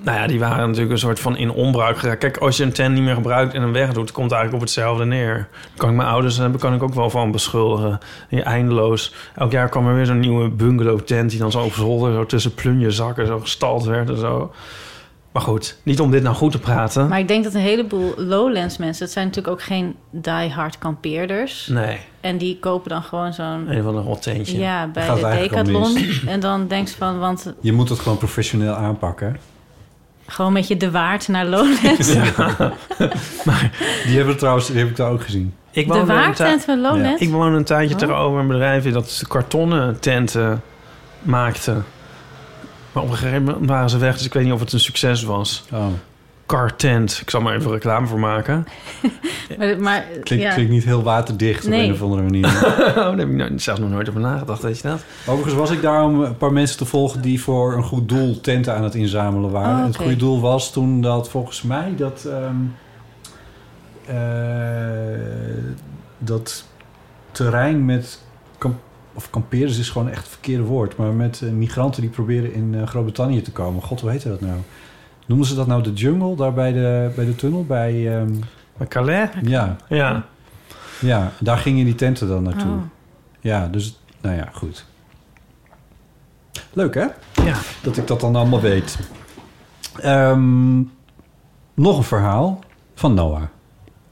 [0.04, 2.20] Nou ja, die waren natuurlijk een soort van in onbruik geraakt.
[2.20, 4.12] Kijk, als je een tent niet meer gebruikt en hem wegdoet...
[4.12, 5.34] komt het eigenlijk op hetzelfde neer.
[5.36, 8.00] Daar kan ik mijn ouders hebben, kan ik ook wel van beschuldigen.
[8.30, 9.14] En eindeloos.
[9.36, 11.30] Elk jaar kwam er weer zo'n nieuwe bungalow tent...
[11.30, 14.52] die dan zo op zolder, zo tussen plunjezakken zo gestald werd en zo.
[15.34, 17.08] Maar goed, niet om dit nou goed te praten.
[17.08, 19.04] Maar ik denk dat een heleboel Lowlands mensen...
[19.04, 21.68] het zijn natuurlijk ook geen die-hard kampeerders.
[21.68, 23.76] Nee, En die kopen dan gewoon zo'n...
[23.76, 24.58] een van een rot tentje.
[24.58, 25.98] Ja, bij Gaat de Decathlon.
[26.28, 29.38] En dan denk je van, want Je moet het gewoon professioneel aanpakken.
[30.28, 32.08] gewoon met je de waard naar Lowlands.
[34.06, 35.54] Die hebben we trouwens, die heb ik daar ook gezien.
[35.72, 37.22] Ik De waardtent van Lowlands?
[37.22, 38.00] Ik woonde een tijdje Oh.
[38.00, 38.92] tegenover een bedrijf...
[38.92, 40.62] dat ze kartonnen tenten
[41.22, 41.76] maakte.
[42.94, 44.18] Maar op een gegeven moment waren ze weg...
[44.18, 45.64] dus ik weet niet of het een succes was.
[45.72, 45.86] Oh,
[46.46, 47.20] Cartent.
[47.22, 48.66] Ik zal maar even reclame voor maken.
[49.58, 50.54] Maar, maar klinkt, ja.
[50.54, 52.46] klinkt niet heel waterdicht op een of andere manier.
[52.88, 55.04] oh, daar heb ik nou- zelfs nog nooit over nagedacht, weet je dat?
[55.26, 58.42] Overigens was ik daar om een paar mensen te volgen die voor een goed doel
[58.42, 59.80] tenten aan het inzamelen waren.
[59.80, 62.56] Oh, Het goede doel was toen dat volgens mij dat, ehm,
[64.06, 65.64] eh,
[66.18, 66.66] dat
[67.32, 68.20] terrein met
[69.14, 72.76] of kampeerders is gewoon echt het verkeerde woord, maar met eh, migranten die proberen in
[72.76, 73.82] eh, Groot-Brittannië te komen.
[73.82, 74.58] God, hoe heette dat nou?
[75.26, 77.66] Noemen ze dat nou de jungle daar bij de, bij de tunnel?
[77.66, 78.34] Bij, ehm,
[78.78, 79.30] Maar Calais?
[79.42, 80.24] ja, Ja.
[81.02, 82.72] ja, daar gingen die tenten dan naartoe.
[82.72, 82.82] Oh.
[83.40, 84.86] Ja, dus, nou ja, goed.
[86.74, 87.06] Leuk, hè?
[87.44, 87.56] Ja.
[87.84, 89.00] Dat ik dat dan allemaal weet.
[90.02, 90.78] Ehm,
[91.74, 92.60] nog een verhaal
[92.96, 93.42] van Noah.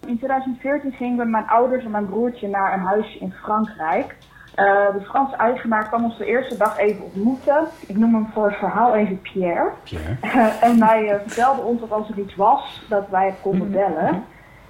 [0.05, 4.17] In 2014 gingen met mijn ouders en mijn broertje naar een huisje in Frankrijk.
[4.55, 7.67] Eh, de Franse eigenaar kwam ons de eerste dag even ontmoeten.
[7.87, 9.69] Ik noem hem voor het verhaal even Pierre.
[9.83, 10.15] Pierre.
[10.21, 13.71] Eh, en hij eh, vertelde ons dat als er iets was, dat wij het konden
[13.71, 14.23] bellen.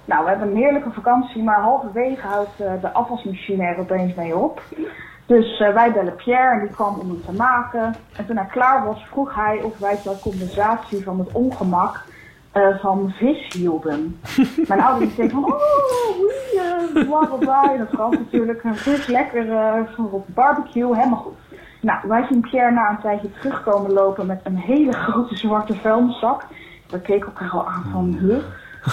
[0.04, 4.62] Nou, we hebben een heerlijke vakantie, maar halverwege houdt de afwasmachine er opeens mee op.
[5.26, 7.94] Dus wij bellen Pierre en die kwam om het te maken.
[8.16, 12.04] En toen hij klaar was, vroeg hij of wij ter compensatie van het ongemak
[12.52, 14.20] eh, van vis hielden.
[14.68, 17.72] Mijn ouders denken van, oh, oei, eh, bla bla bla.
[17.72, 19.46] In het Frans natuurlijk, een vis lekker
[19.96, 21.36] voor de barbecue, helemaal goed.
[21.80, 26.44] Nou, wij zien Pierre na een tijdje terugkomen lopen met een hele grote zwarte vuilniszak.
[26.88, 28.36] We keken elkaar al aan van, huh?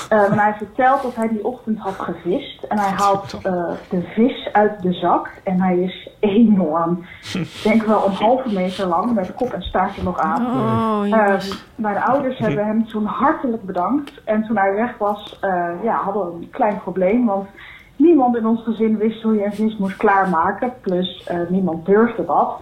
[0.09, 2.63] Eh, maar hij vertelt dat hij die ochtend had gevist.
[2.63, 5.29] En hij haalt eh, de vis uit de zak.
[5.43, 7.05] En hij is enorm.
[7.33, 10.45] Ik denk wel een halve meter lang, met kop en staartje nog aan.
[10.45, 11.65] Oh, Eh, jongens.
[11.75, 14.11] mijn ouders hebben hem toen hartelijk bedankt.
[14.23, 17.25] En toen hij weg was, eh, ja, hadden we een klein probleem.
[17.25, 17.47] Want
[17.95, 20.73] niemand in ons gezin wist hoe je een vis moest klaarmaken.
[20.81, 22.57] Plus eh, niemand durfde dat.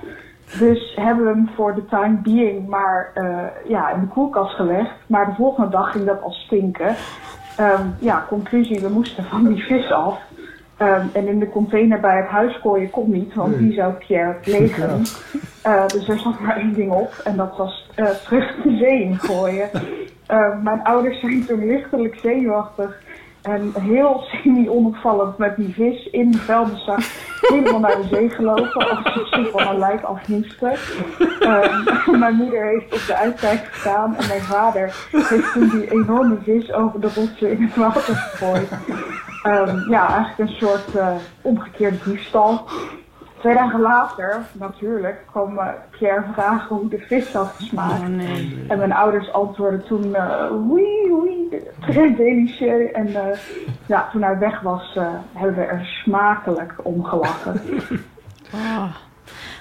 [0.59, 4.91] Dus hebben we hem voor de time being maar eh, ja, in de koelkast gelegd.
[5.07, 6.95] Maar de volgende dag ging dat al stinken.
[7.57, 10.19] Ehm, ja, conclusie, we moesten van die vis af.
[10.77, 14.33] Ehm, en in de container bij het huis gooien kon niet, want die zou Pierre
[14.33, 15.01] plegen.
[15.61, 19.01] Eh, dus er zat maar één ding op en dat was eh, terug de zee
[19.01, 19.69] ingooien.
[20.27, 23.01] Ehm, mijn ouders zijn toen lichtelijk zenuwachtig
[23.47, 26.99] en heel semi-onopvallend met die vis in de vuilniszak
[27.41, 28.89] helemaal naar de zee gelopen.
[28.89, 30.73] Als ze zich van een lijk af moesten.
[31.39, 36.37] Ehm, mijn moeder heeft op de uitkijk gestaan en mijn vader heeft toen die enorme
[36.43, 38.69] vis over de rotsen in het water gegooid.
[39.43, 42.67] Ehm, ja, eigenlijk een soort eh, omgekeerde diefstal.
[43.39, 45.59] Twee dagen later, natuurlijk, kwam
[45.89, 48.01] Pierre vragen hoe de vis had gesmaakt.
[48.01, 48.65] Oh nee.
[48.67, 52.91] En mijn ouders antwoordden toen, eh oui, oui, très délicieux.
[52.91, 53.37] En eh,
[53.85, 57.61] ja, toen hij weg was, eh, hebben we er smakelijk om gelachen.
[58.53, 58.85] Oh.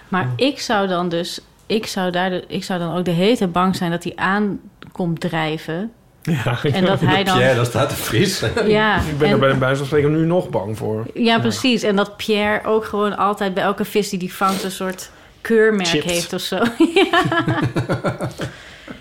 [0.09, 1.41] Maar ik zou dan dus...
[1.67, 4.61] Ik zou, daar ik zou dan ook de hele tijd bang zijn dat hij aan
[4.93, 5.93] komt drijven.
[6.27, 7.37] Ja, En dat hij dan...
[7.37, 8.43] Pierre, daar staat de vis.
[8.67, 11.07] Ja, ik ben en- er bij de spreken nu nog bang voor.
[11.15, 11.83] Ja, precies.
[11.83, 14.63] En dat Pierre ook gewoon altijd bij elke vis die die vangt...
[14.65, 15.11] een soort
[15.41, 16.59] keurmerk heeft of zo.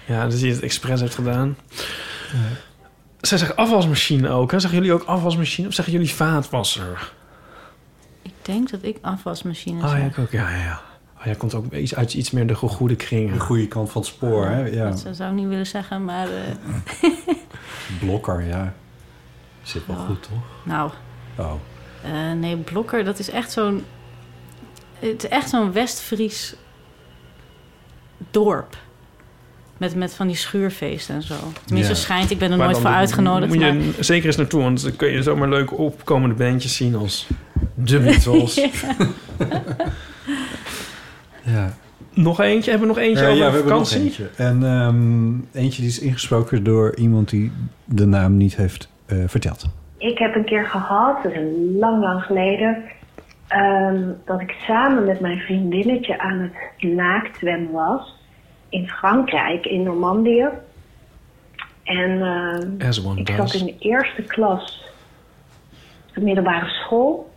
[0.05, 1.57] Ja, dat hij het expres heeft gedaan.
[3.21, 4.51] Zij zegt afwasmachine ook.
[4.51, 4.59] Hè?
[4.59, 7.11] Zeggen jullie ook afwasmachine of zeggen jullie vaatwasser?
[8.21, 10.05] ik denk dat ik afwasmachine Oh ja, zeg.
[10.05, 10.31] ik ook.
[10.31, 10.81] Ja, ja, ja.
[11.25, 13.33] Jij komt ook iets uit iets meer de goede kring.
[13.33, 14.65] De goede kant van het spoor, hè?
[14.65, 14.89] Ja.
[14.89, 16.27] Dat zou ik niet willen zeggen, maar...
[16.27, 17.09] eh,
[17.99, 18.73] Blokker, ja.
[19.61, 20.43] Zit wel goed, toch?
[20.63, 20.91] nou,
[21.37, 21.51] Oh.
[22.03, 23.83] eh, nee, Blokker, dat is echt zo'n...
[24.99, 26.55] Het is echt zo'n West-Fries
[28.31, 28.77] dorp.
[29.77, 31.35] Met, met van die schuurfeesten en zo.
[31.65, 32.31] Tenminste, schijnt.
[32.31, 33.53] Ik ben er Maar nooit voor uitgenodigd.
[33.53, 36.95] Moet je maar- zeker eens naartoe, want dan kun je zomaar leuke opkomende bandjes zien
[36.95, 37.27] als
[37.85, 38.53] The Beatles.
[41.45, 41.73] Ja.
[42.13, 42.69] Nog eentje?
[42.71, 44.01] Hebben we nog eentje Ja, over ja, we hebben nog vakantie?
[44.01, 44.29] eentje.
[44.37, 47.51] En ehm, eentje die is ingesproken door iemand die
[47.85, 49.65] de naam niet heeft eh, verteld.
[49.97, 52.83] ik heb een keer gehad, dat is een lang, lang geleden,
[53.47, 58.15] ehm, dat ik samen met mijn vriendinnetje aan het naaktzwemmen was
[58.69, 60.47] in Frankrijk, in Normandië.
[61.83, 63.35] En ehm, ik does.
[63.51, 64.89] zat in de eerste klas
[66.09, 67.33] op de middelbare school.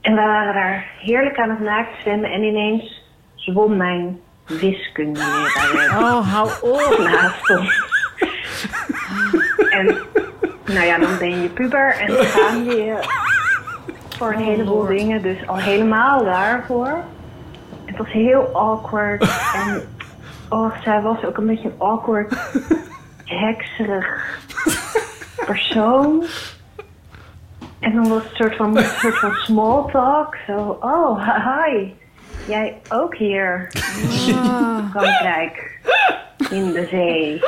[0.00, 3.02] En we waren daar heerlijk aan het naaktzwemmen en ineens
[3.34, 6.98] zwom mijn wiskundeleraar Oh, hou op.
[6.98, 7.88] naast ons.
[9.70, 9.86] En
[10.64, 12.96] nou ja, dan ben je puber en dan gaan je
[14.18, 15.22] voor een heleboel dingen.
[15.22, 17.04] Dus al helemaal daarvoor.
[17.84, 19.22] Het was heel awkward.
[19.54, 19.82] En
[20.48, 22.34] oh, zij was ook een beetje een awkward,
[23.24, 24.38] hekserig
[25.46, 26.24] persoon.
[27.80, 30.36] En dan was het een soort van, een soort van small talk.
[30.46, 31.92] Zo, oh, hi.
[32.46, 33.68] Jij ook hier
[34.26, 35.80] in Frankrijk,
[36.50, 37.42] in de zee.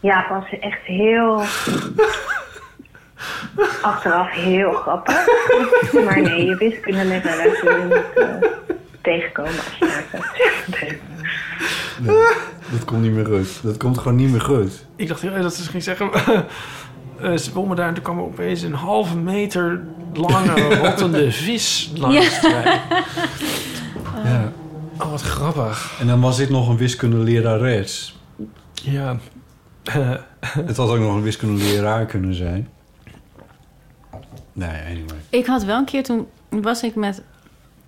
[0.00, 1.36] Ja, het was echt heel...
[3.82, 5.26] Achteraf heel grappig.
[6.04, 8.50] Maar nee, je wiskunde met een les niet eh,
[9.02, 10.98] tegenkomen als je naar het zwemmen
[12.00, 12.32] bent.
[12.70, 13.62] Dat komt niet meer goed.
[13.62, 14.86] Dat komt gewoon niet meer goed.
[14.96, 16.10] Ik dacht heel erg dat ze ging zeggen...
[17.22, 21.92] eh ze zwommen daar en toen kwam er opeens een halve meter lange rottende vis
[21.96, 22.40] langs.
[22.40, 22.62] Ja.
[24.24, 24.52] Ja.
[24.98, 25.96] Oh, wat grappig.
[26.00, 28.18] En dan was dit nog een wiskundelerares.
[28.72, 29.16] Ja.
[30.40, 32.68] Het had ook nog een wiskundeleraar kunnen zijn.
[34.52, 35.16] Nee, anyway.
[35.28, 37.22] Ik had wel een keer, toen was ik met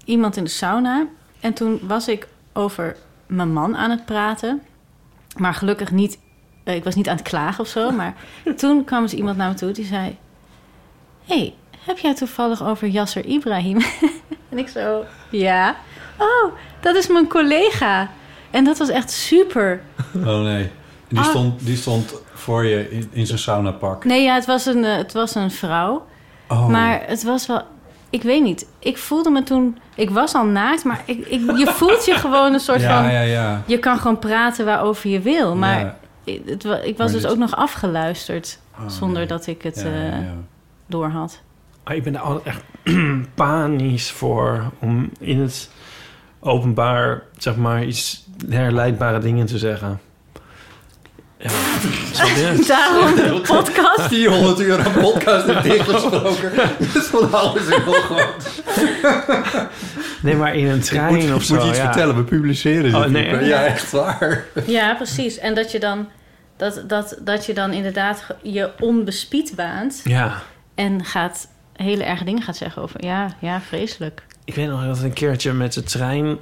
[0.05, 1.07] iemand in de sauna.
[1.41, 4.63] En toen was ik over mijn man aan het praten.
[5.37, 6.19] Maar gelukkig niet,
[6.65, 7.91] eh, ik was niet aan het klagen of zo.
[8.01, 8.15] Maar
[8.57, 10.17] toen kwam dus iemand naar me toe die zei...
[11.25, 11.55] hey,
[11.85, 13.77] heb jij toevallig over Yasser Ibrahim?
[14.51, 15.77] en ik zo, ja.
[16.19, 18.11] Oh, dat is mijn collega.
[18.51, 19.81] En dat was echt super.
[20.27, 20.71] Oh nee.
[21.09, 21.25] Die, Ah.
[21.29, 24.05] stond, die stond voor je in, in zijn saunapak.
[24.05, 26.07] Nee, ja, het was een, eh, het was een vrouw.
[26.49, 26.69] Oh.
[26.69, 27.63] Maar het was wel...
[28.11, 28.67] Ik weet niet.
[28.79, 29.79] Ik voelde me toen...
[29.95, 33.13] Ik was al naakt, maar ik, ik, je voelt je gewoon een soort ja, van...
[33.13, 33.63] ja, ja.
[33.67, 35.57] Je kan gewoon praten waarover je wil.
[35.57, 35.97] Maar Ja.
[36.25, 38.59] Ik- het, ik was dus dit- ook nog afgeluisterd.
[38.79, 39.27] Oh, zonder nee.
[39.27, 40.35] dat ik het Ja, eh, ja.
[40.87, 41.41] door had.
[41.85, 42.63] Maar ik ben er altijd echt
[43.35, 45.71] panisch voor om in het
[46.41, 50.01] openbaar, zeg maar, iets herleidbare dingen te zeggen.
[51.43, 51.51] Ja?
[52.67, 54.03] Daarom de podcast.
[54.09, 55.83] 400 euro podcast in.
[56.79, 58.63] Dat is van alles heel groot.
[60.23, 61.55] Nee, maar in een trein moet, of zo.
[61.55, 61.85] moet je iets ja.
[61.85, 62.17] vertellen?
[62.17, 62.95] We publiceren dit.
[62.95, 63.45] Oh, nee.
[63.45, 64.45] Ja, echt waar.
[64.67, 65.39] Ja, precies.
[65.39, 66.09] En dat je dan...
[66.57, 70.01] Dat, dat, dat je dan inderdaad je onbespied waant.
[70.05, 70.43] Ja,
[70.75, 73.05] En gaat hele erge dingen gaat zeggen over...
[73.05, 74.23] Ja, ja, vreselijk.
[74.45, 76.39] ik weet nog dat een keertje met de trein...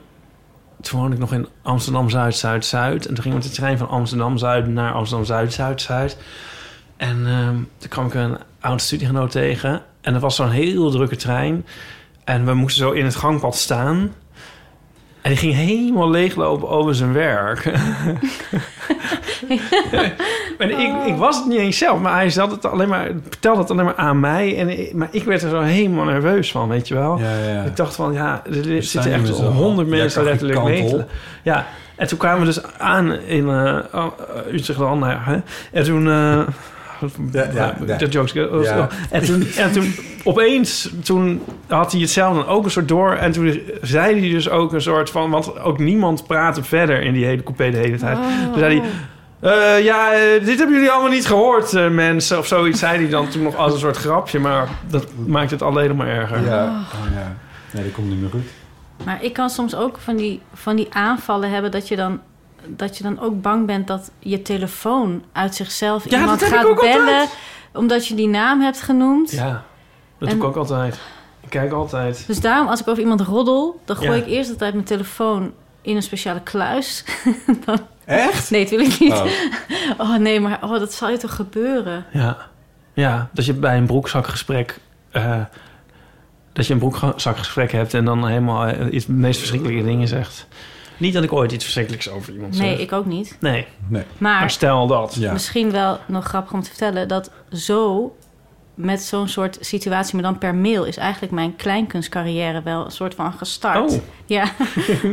[0.81, 3.07] Toen woonde ik nog in Amsterdam-Zuid, Zuid-Zuid.
[3.07, 6.17] En toen ging ik de trein van Amsterdam-Zuid naar Amsterdam-Zuid, Zuid-Zuid.
[6.97, 9.83] En ehm, toen kwam ik een oude studiegenoot tegen.
[10.01, 11.67] En dat was zo'n heel drukke trein.
[12.25, 14.13] En we moesten zo in het gangpad staan.
[15.23, 17.65] En die ging helemaal leeglopen over zijn werk.
[20.59, 23.61] en ik, ik was het niet eens zelf, maar hij zat het alleen maar, vertelde
[23.61, 24.59] het alleen maar aan mij.
[24.59, 27.19] En, ik- maar ik werd er zo helemaal nerveus van, weet je wel.
[27.19, 27.63] Ja, ja.
[27.63, 30.97] Ik dacht van, ja, er zitten echt honderd mensen letterlijk mee.
[31.43, 31.67] Ja,
[31.97, 33.79] en toen kwamen we dus aan in uh,
[34.53, 35.37] Utrecht nou ja, hè.
[35.73, 36.09] En toen...
[36.11, 36.41] eh
[37.33, 37.97] Ja, ja, ja.
[37.97, 38.33] de jokes.
[38.35, 38.89] eh, Ja.
[39.11, 39.95] En, toen, en toen
[40.25, 43.13] opeens, toen had hij het zelf dan ook een soort door.
[43.13, 45.31] En toen zei hij dus ook een soort van...
[45.31, 48.19] Want ook niemand praatte verder in die hele coupé de hele tijd.
[48.51, 48.89] Toen zei hij...
[49.79, 52.39] eh, ja, eh, dit hebben jullie allemaal niet gehoord, eh, mensen.
[52.39, 54.39] Of zoiets zei hij dan toen nog als een soort grapje.
[54.39, 56.45] Maar dat maakt het alleen maar erger.
[56.45, 56.65] Ja.
[56.65, 57.37] Oh, ja.
[57.73, 58.45] Nee, dat komt niet meer goed.
[59.05, 62.21] Maar ik kan soms ook van die, van die aanvallen hebben dat je dan
[62.67, 66.99] dat je dan ook bang bent dat je telefoon uit zichzelf Ja, iemand gaat bellen
[66.99, 67.37] altijd.
[67.73, 69.31] omdat je die naam hebt genoemd.
[69.31, 69.65] Ja,
[70.19, 70.99] dat En- doe ik ook altijd.
[71.41, 72.25] Ik kijk altijd.
[72.27, 74.17] Dus daarom, als ik over iemand roddel, dan gooi Ja.
[74.17, 75.53] ik eerst altijd mijn telefoon
[75.83, 77.05] in een speciale kluis.
[77.65, 78.51] Dan- Echt?
[78.51, 79.13] Nee, natuurlijk niet.
[79.13, 79.25] Oh.
[79.99, 80.17] Oh.
[80.17, 82.05] nee, maar oh, dat zal je toch gebeuren?
[82.13, 82.37] Ja.
[82.93, 84.79] ja, dat je bij een broekzakgesprek...
[85.11, 85.41] eh,
[86.53, 90.47] dat je een broekzakgesprek hebt en dan helemaal eh, iets de meest verschrikkelijke dingen zegt.
[91.01, 92.67] Niet dat ik ooit iets verschrikkelijks over iemand zeg.
[92.67, 93.37] Nee, ik ook niet.
[93.41, 94.03] Nee, Nee.
[94.19, 95.17] Maar, maar stel dat.
[95.19, 95.33] Ja.
[95.33, 98.15] misschien wel nog grappig om te vertellen dat zo
[98.75, 103.15] met zo'n soort situatie, maar dan per mail, is eigenlijk mijn kleinkunstcarrière wel een soort
[103.15, 103.91] van gestart.
[103.93, 103.99] Oh.
[104.27, 104.45] Ja,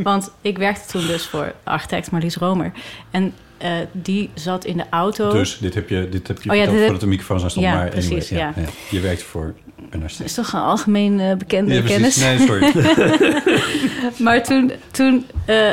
[0.04, 2.72] want ik werkte toen dus voor architect Marlies Romer.
[3.12, 5.32] En eh, die zat in de auto.
[5.32, 7.50] Dus dit heb je, dit heb je Oh ja, dit heb- voordat de microfoon aan
[7.50, 7.66] stond.
[7.66, 8.64] Ja, maar precies, anyway, ja.
[8.90, 9.54] Je werkt voor
[9.90, 12.16] een Dat is toch een algemeen eh, bekende Ja, kennis.
[12.16, 12.72] Nee, sorry.
[14.18, 15.72] Maar toen, toen eh,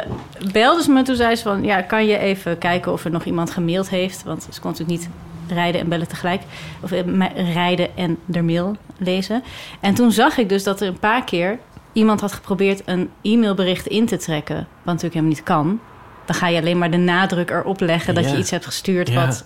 [0.52, 1.64] belde ze me, toen zei ze van...
[1.64, 4.22] ja, kan je even kijken of er nog iemand gemaild heeft?
[4.22, 5.08] Want ze kon natuurlijk niet
[5.48, 6.42] rijden en bellen tegelijk.
[6.80, 9.42] Of eh, rijden en de mail lezen.
[9.80, 11.58] En toen zag ik dus dat er een paar keer
[11.92, 14.56] iemand had geprobeerd een e-mailbericht in te trekken.
[14.56, 15.80] Wat natuurlijk helemaal niet kan.
[16.24, 18.30] Dan ga je alleen maar de nadruk erop leggen dat Ja.
[18.30, 19.08] je iets hebt gestuurd.
[19.08, 19.26] Ja.
[19.26, 19.44] Wat...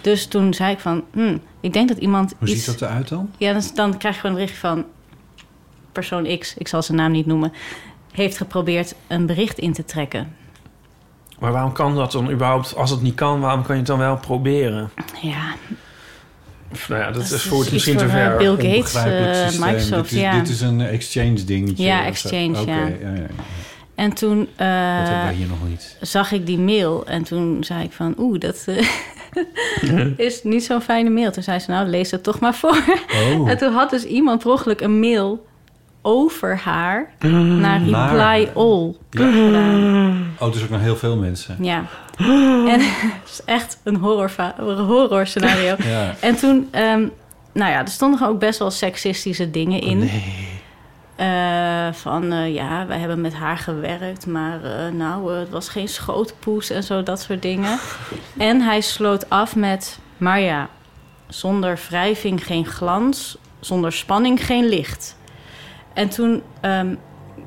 [0.00, 2.64] Dus toen zei ik van, hm, ik denk dat iemand Hoe iets...
[2.64, 3.30] ziet dat eruit dan?
[3.36, 4.84] Ja, dan, dan krijg je gewoon een berichtje van
[5.92, 7.52] persoon X, ik zal zijn naam niet noemen,
[8.14, 10.36] heeft geprobeerd een bericht in te trekken.
[11.38, 12.76] Maar waarom kan dat dan überhaupt?
[12.76, 14.90] Als het niet kan, waarom kan je het dan wel proberen?
[15.22, 15.54] Ja,
[16.88, 18.36] nou ja, dat, Dat is is voor het misschien te voor, eh, ver.
[18.36, 19.66] Bill Gates, Onbegrijpelijk eh, systeem.
[19.66, 20.38] Microsoft, dit is, ja.
[20.38, 21.84] Dit is een exchange dingetje.
[21.84, 22.86] Ja, exchange, Oké, ja.
[22.86, 23.26] ja, ja, ja.
[23.94, 25.96] en toen wij eh, hier nog niet?
[26.00, 28.66] zag ik die mail en toen zei ik van, oeh, dat
[30.16, 31.32] is niet zo'n fijne mail.
[31.32, 32.82] Toen zei ze, nou, lees het toch maar voor.
[33.14, 33.50] Oh.
[33.50, 35.46] En toen had dus iemand per ongeluk een mail
[36.06, 37.60] over haar Mm.
[37.60, 40.34] naar Naar Reply All gedaan.
[40.38, 41.56] Oh, dus ook nog heel veel mensen.
[41.60, 41.84] Ja.
[42.66, 44.30] En het is echt een horror,
[44.60, 45.74] horror scenario.
[45.94, 46.14] Ja.
[46.20, 47.08] En toen, ehm,
[47.52, 50.10] nou ja, er stonden ook best wel seksistische dingen in.
[51.16, 55.88] Eh, van eh, ja, wij hebben met haar gewerkt, maar eh, nou, het was geen
[55.88, 57.78] schootpoes en zo, dat soort dingen.
[58.38, 60.68] En hij sloot af met, maar ja,
[61.28, 65.16] zonder wrijving geen glans, zonder spanning geen licht.
[65.94, 66.94] En toen, ehm,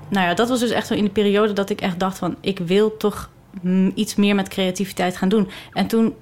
[0.09, 2.35] nou ja, dat was dus echt zo in de periode dat ik echt dacht van,
[2.41, 3.29] ik wil toch
[3.61, 5.49] mm, iets meer met creativiteit gaan doen.
[5.73, 6.15] En toen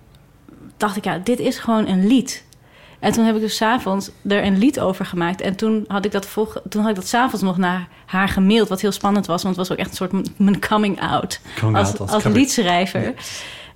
[0.77, 2.43] dacht ik, ja, dit is gewoon een lied.
[2.99, 5.41] En toen heb ik dus s'avonds er een lied over gemaakt.
[5.41, 8.69] En toen had ik dat, volg, toen had ik dat s'avonds nog naar haar gemaild.
[8.69, 11.39] Wat heel spannend was, want het was ook echt een soort mijn coming out.
[11.59, 13.13] Coming als out als als coming- liedschrijver.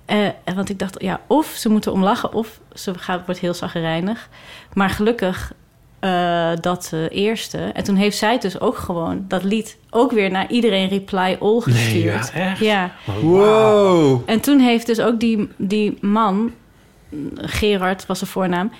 [0.04, 2.32] Eh, en want ik dacht, ja, of ze moeten om lachen...
[2.32, 4.28] of ze gaat, wordt heel zagrijnig.
[4.74, 5.52] Maar gelukkig
[6.00, 7.58] eh, dat eh, eerste.
[7.58, 9.76] En toen heeft zij dus ook gewoon dat lied...
[9.90, 12.30] ook weer naar iedereen Reply All gestuurd.
[12.34, 12.58] ja, echt?
[12.60, 12.90] Ja.
[13.22, 14.20] Wow.
[14.26, 16.52] En toen heeft dus ook die, die man,
[17.34, 18.72] Gerard was zijn voornaam,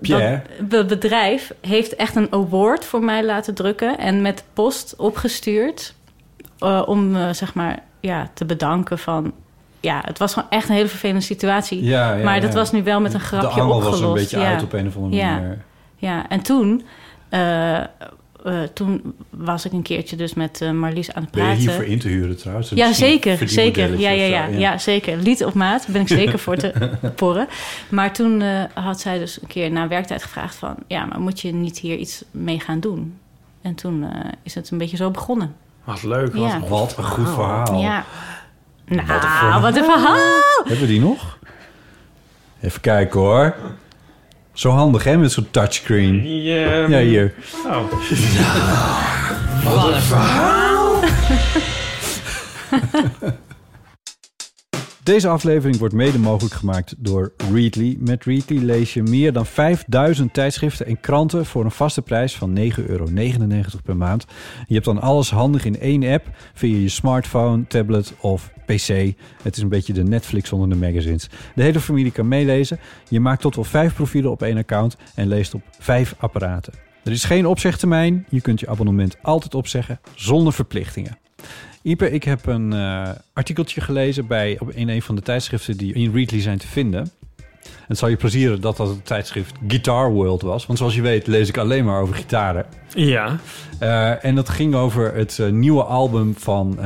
[0.00, 0.42] Pierre.
[0.58, 5.94] dat be- bedrijf heeft echt een award voor mij laten drukken en met post opgestuurd
[6.86, 9.32] om zeg maar ja te bedanken van.
[9.80, 11.84] Ja, het was gewoon echt een hele vervelende situatie.
[11.84, 12.58] Ja, ja, maar dat ja.
[12.58, 14.00] was nu wel met een De grapje angel opgelost.
[14.00, 15.34] was een beetje uit op een of andere Ja.
[15.34, 15.58] manier.
[16.00, 16.82] Ja, en toen,
[17.28, 17.86] eh, eh,
[18.74, 21.62] toen was ik een keertje dus met eh, Marlies aan het Ben je praten.
[21.68, 22.70] hiervoor in te huren trouwens?
[22.74, 23.48] Ja, zeker.
[23.48, 23.98] Zeker.
[23.98, 24.78] Ja, ja, ja, ja.
[24.78, 25.16] zeker.
[25.16, 25.86] Lied op maat.
[25.88, 27.48] Ben ik zeker voor te porren.
[27.90, 30.74] Maar toen eh, had zij dus een keer na werktijd gevraagd van...
[30.86, 33.18] ja, maar moet je niet hier iets mee gaan doen?
[33.62, 35.54] En toen eh, is het een beetje zo begonnen.
[35.84, 36.34] Wat leuk.
[36.34, 36.60] Wat, Ja.
[36.68, 37.80] Wat een goed verhaal.
[37.80, 38.04] Ja.
[38.86, 39.60] Nou, Wat een verhaal.
[39.60, 40.40] wat een verhaal!
[40.64, 41.38] Hebben we die nog?
[42.60, 43.54] Even kijken hoor.
[44.60, 46.22] Zo handig hè, met zo'n touchscreen.
[46.22, 47.34] Die, ehm, Ja, hier.
[47.66, 47.92] Oh.
[49.64, 51.00] Wat een verhaal!
[55.02, 57.96] Deze aflevering wordt mede mogelijk gemaakt door Readly.
[58.00, 62.58] Met Readly lees je meer dan 5000 tijdschriften en kranten voor een vaste prijs van
[62.58, 63.06] 9,99 euro
[63.84, 64.26] per maand.
[64.66, 69.14] Je hebt dan alles handig in één app via je smartphone, tablet of PC.
[69.42, 71.28] Het is een beetje de Netflix onder de magazines.
[71.54, 72.78] De hele familie kan meelezen.
[73.08, 76.72] Je maakt tot wel vijf profielen op één account en leest op vijf apparaten.
[77.04, 78.26] Er is geen opzegtermijn.
[78.28, 81.19] Je kunt je abonnement altijd opzeggen zonder verplichtingen.
[81.82, 86.12] Ipe, ik heb een eh, artikeltje gelezen bij, in een van de tijdschriften die in
[86.12, 87.10] Readly zijn te vinden.
[87.88, 90.66] Het zal je plezieren dat dat het tijdschrift Guitar World was.
[90.66, 92.66] Want zoals je weet lees ik alleen maar over gitaren.
[92.94, 93.36] Ja.
[93.78, 96.78] Eh, en dat ging over het eh, nieuwe album van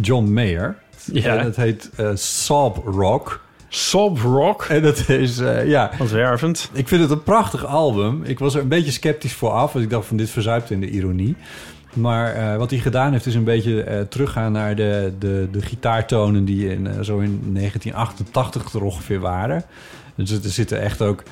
[0.00, 0.76] John Mayer.
[1.12, 1.36] Ja.
[1.36, 3.42] En het heet Sob Rock.
[3.74, 4.62] Sob Rock?
[4.62, 5.90] En dat is, eh, ja...
[5.98, 6.70] Wat wervend.
[6.72, 8.22] Ik vind het een prachtig album.
[8.24, 9.72] Ik was er een beetje sceptisch voor af.
[9.72, 11.36] Want ik dacht van dit verzuipt in de ironie.
[11.94, 15.62] Maar eh, wat hij gedaan heeft is een beetje eh, teruggaan naar de, de, de
[15.62, 19.64] gitaartonen die in, eh, zo in 1988 er ongeveer waren.
[20.14, 21.22] Dus er zitten echt ook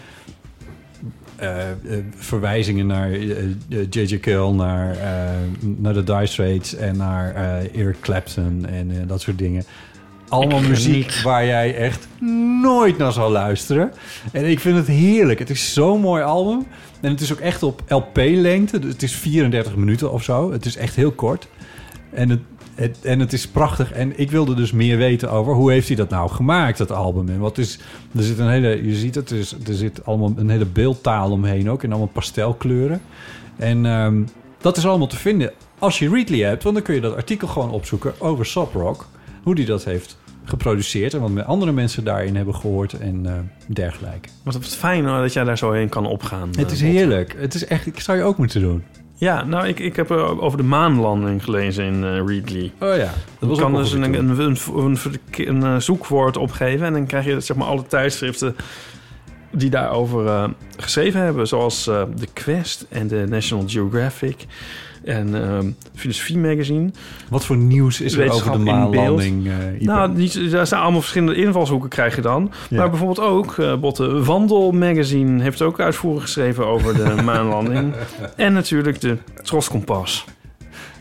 [2.17, 3.19] verwijzingen naar
[3.69, 4.19] J.J.
[4.19, 4.97] Kill, naar,
[5.61, 7.35] naar de Dire Straits en naar
[7.75, 9.65] Eric Clapton en dat soort dingen.
[10.33, 12.09] Allemaal muziek waar jij echt
[12.63, 13.93] nooit naar zal luisteren.
[14.33, 15.39] En ik vind het heerlijk.
[15.39, 16.67] Het is zo'n mooi album.
[17.01, 18.79] En het is ook echt op LP-lengte.
[18.79, 20.53] Dus Het is 34 minuten of zo.
[20.53, 21.49] Het is echt heel kort.
[22.11, 22.41] En het,
[22.75, 23.93] het, en het is prachtig.
[23.93, 27.29] En ik wilde dus meer weten over hoe heeft hij dat nou gemaakt, dat album.
[27.29, 27.79] En wat is...
[28.17, 28.87] Er zit een hele...
[28.87, 31.83] Je ziet het, er, is, er zit allemaal een hele beeldtaal omheen ook.
[31.83, 33.01] En allemaal pastelkleuren.
[33.57, 34.23] En ehm,
[34.59, 36.63] dat is allemaal te vinden als je Readly hebt.
[36.63, 39.07] Want dan kun je dat artikel gewoon opzoeken over Sop Rock.
[39.43, 41.15] Hoe die dat heeft geproduceerd.
[41.15, 43.33] En wat met andere mensen daarin hebben gehoord en eh,
[43.67, 44.29] dergelijke.
[44.43, 46.49] Wat wat fijn hoor, dat jij daar zo heen kan opgaan.
[46.57, 47.35] Het is Eh, heerlijk.
[47.39, 47.87] Het is echt...
[47.87, 48.85] Ik zou je ook moeten doen.
[49.15, 52.73] Ja, nou, ik, ik heb eh, over de maanlanding gelezen in eh, Readly.
[52.79, 54.99] Oh ja, dat Je was kan ook dus een, een, een, een, een,
[55.49, 56.87] een, eh, zoekwoord opgeven...
[56.87, 58.57] en dan krijg je zeg maar, alle tijdschriften
[59.53, 61.49] die daarover eh, geschreven hebben.
[61.49, 64.47] Zoals eh, The Quest en de National Geographic
[65.05, 66.91] en ehm Filosofie Magazine.
[67.29, 69.47] Wat voor nieuws is er over de maanlanding?
[69.47, 69.53] eh?
[69.87, 72.51] Nou, niet, daar zijn allemaal verschillende invalshoeken krijg je dan.
[72.71, 72.77] Ja.
[72.79, 77.93] Maar bijvoorbeeld ook, eh Botte, Wandel Magazine heeft ook uitvoerig geschreven over de maanlanding.
[78.37, 80.25] en natuurlijk de Troskompas.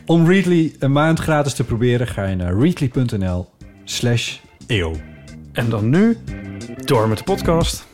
[0.06, 3.48] Om Readly een maand gratis te proberen, ga je naar readly.nl
[3.84, 4.92] slash eeuw.
[5.52, 6.16] En dan nu,
[6.84, 7.90] door met de podcast.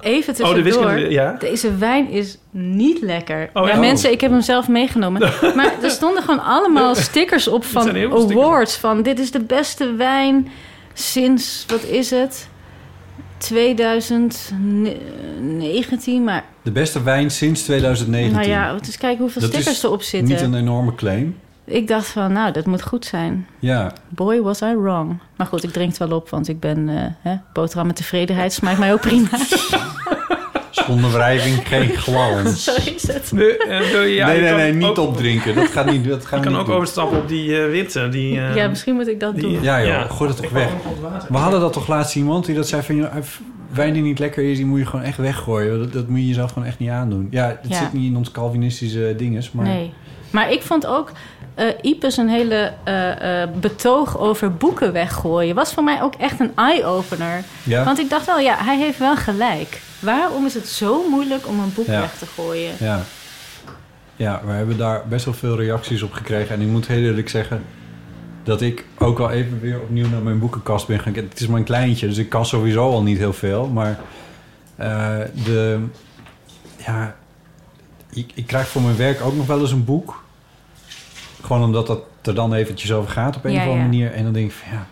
[0.00, 0.98] Even Oh, de tussendoor.
[0.98, 1.36] ja?
[1.38, 3.50] Deze wijn is niet lekker.
[3.52, 5.20] Oh, ja, mensen, ik heb hem zelf meegenomen.
[5.56, 8.76] maar er stonden gewoon allemaal stickers op van awards.
[8.76, 10.48] Van dit is de beste wijn
[10.92, 12.48] sinds, wat is het?
[13.38, 16.24] 2019.
[16.24, 18.36] Maar De beste wijn sinds 2019.
[18.36, 20.28] nou ja, eens kijken hoeveel Dat stickers erop zitten.
[20.34, 21.36] Niet een enorme claim.
[21.64, 23.46] Ik dacht van, nou, dat moet goed zijn.
[23.58, 25.18] Ja, Boy, was I wrong.
[25.36, 28.52] Maar goed, ik drink het wel op, want ik ben eh hè, boterham met tevredenheid.
[28.52, 29.28] Smaakt mij ook prima.
[30.70, 32.64] zonder wrijving geen glans.
[32.64, 33.32] Zo is het.
[33.32, 35.54] Nee, eh, ja, nee, nee, nee, niet ook- opdrinken.
[35.54, 36.08] Dat gaat niet.
[36.08, 36.76] Dat gaan Je kan niet ook doen.
[36.76, 38.08] overstappen op die eh, witte.
[38.08, 39.62] Die, eh, Ja, misschien moet ik dat die- doen.
[39.62, 40.02] Ja, joh, Ja.
[40.08, 40.68] gooi dat toch weg.
[41.28, 42.96] We hadden dat toch laatst iemand die dat zei van...
[42.96, 43.12] joh,
[43.72, 45.78] wijn die niet lekker is, die moet je gewoon echt weggooien.
[45.78, 47.28] Dat, dat moet je jezelf gewoon echt niet aandoen.
[47.30, 47.76] Ja, het Ja.
[47.78, 49.66] zit niet in ons Calvinistische dinges, maar...
[49.66, 49.92] Nee.
[50.30, 51.12] Maar ik vond ook
[51.60, 55.54] eh Ipes een hele eh, eh, betoog over boeken weggooien.
[55.54, 57.42] Was voor mij ook echt een eye-opener.
[57.62, 57.84] Ja?
[57.84, 59.80] Want ik dacht wel, ja, hij heeft wel gelijk.
[59.98, 62.00] Waarom is het zo moeilijk om een boek Ja.
[62.00, 62.72] weg te gooien?
[62.78, 63.00] Ja.
[64.16, 66.54] Ja, we hebben daar best wel veel reacties op gekregen.
[66.54, 67.62] En ik moet heel eerlijk zeggen
[68.42, 71.30] dat ik ook al even weer opnieuw naar mijn boekenkast ben gaan kijken.
[71.30, 73.66] Het is maar een kleintje, dus ik kan sowieso al niet heel veel.
[73.66, 73.98] Maar
[74.76, 75.78] eh, de...
[76.86, 77.16] Ja,
[78.12, 80.22] ik, ik krijg voor mijn werk ook nog wel eens een boek.
[81.42, 83.88] Gewoon omdat dat er dan eventjes over gaat op een Ja, of andere ja.
[83.88, 84.12] manier.
[84.12, 84.86] En dan denk ik van ja,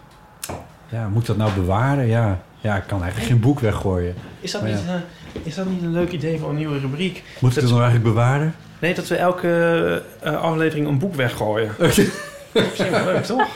[0.99, 2.07] ja, moet ik dat nou bewaren?
[2.07, 4.14] Ja, ja, ik kan eigenlijk geen boek weggooien.
[4.40, 4.94] Is dat, Maar niet, eh,
[5.42, 7.22] is dat niet een leuk idee voor een nieuwe rubriek?
[7.38, 8.55] Moet ik het nou eigenlijk bewaren?
[8.78, 11.70] Nee, dat we elke eh, aflevering een boek weggooien.
[11.78, 13.46] Misschien wel leuk, toch?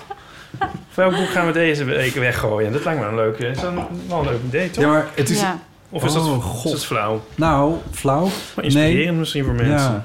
[0.89, 2.73] Voor welk boek gaan we deze week weggooien?
[2.73, 3.73] Dat lijkt me een leuk, is dat
[4.09, 4.85] wel een leuk idee, toch?
[4.85, 5.41] Ja, maar het is...
[5.41, 5.59] Ja.
[5.91, 6.73] Of is, dat, Oh, is God.
[6.73, 7.23] dat flauw?
[7.35, 8.29] Nou, flauw.
[8.57, 9.75] Maar inspirerend misschien voor mensen.
[9.93, 10.05] Ja,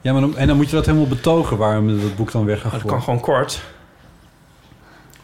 [0.00, 2.44] ja maar dan, en dan moet je dat helemaal betogen waarom je dat boek dan
[2.44, 3.60] weg gaat Maar dat kan gewoon kort.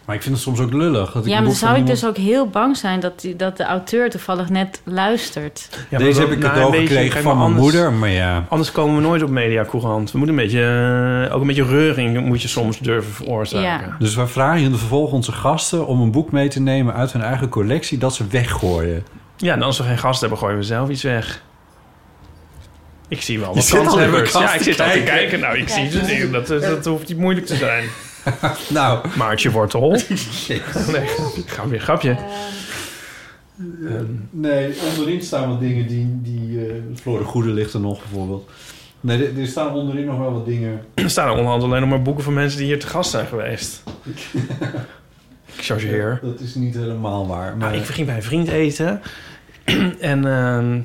[0.04, 1.12] Maar ik vind het soms ook lullig.
[1.12, 3.56] Dat ik Ja, maar dan zou ik dus ook heel bang zijn dat, die, dat
[3.56, 5.68] de auteur toevallig net luistert.
[5.90, 8.44] Ja, Deze heb ik nou, cadeau gekregen van mijn anders- moeder, maar ja.
[8.48, 10.12] Anders komen we nooit op Mediacourant.
[10.12, 13.88] We moeten een beetje, eh, ook een beetje reuring moet je soms durven veroorzaken.
[13.88, 13.96] Ja.
[13.98, 17.12] Dus wij vragen in de vervolg onze gasten om een boek mee te nemen uit
[17.12, 19.04] hun eigen collectie dat ze weggooien.
[19.36, 21.42] Ja, en als we geen gast hebben, gooien we zelf iets weg.
[23.14, 24.32] Ik zie wel wat kanshebbers.
[24.32, 25.14] Ja, ik zit al te kijken.
[25.14, 25.40] kijken.
[25.40, 26.32] Nou, ik zie het niet.
[26.32, 27.84] Dat, dat, dat hoeft niet moeilijk te zijn.
[28.68, 29.90] Nou, Maartje Wortel.
[30.92, 31.06] nee,
[31.46, 32.16] grapje, grapje.
[34.30, 36.20] nee, onderin staan wat dingen die...
[36.22, 38.50] die eh Floor de Goede ligt er nog bijvoorbeeld.
[39.00, 40.84] Nee, er, er staan onderin nog wel wat dingen...
[40.94, 43.26] Er staan er onderhand alleen nog maar boeken van mensen die hier te gast zijn
[43.26, 43.82] geweest.
[44.04, 46.20] Ik chargeer.
[46.22, 47.56] Dat is niet helemaal waar.
[47.56, 49.00] Maar Nou, ik ging bij een vriend eten.
[50.00, 50.80] en ehm,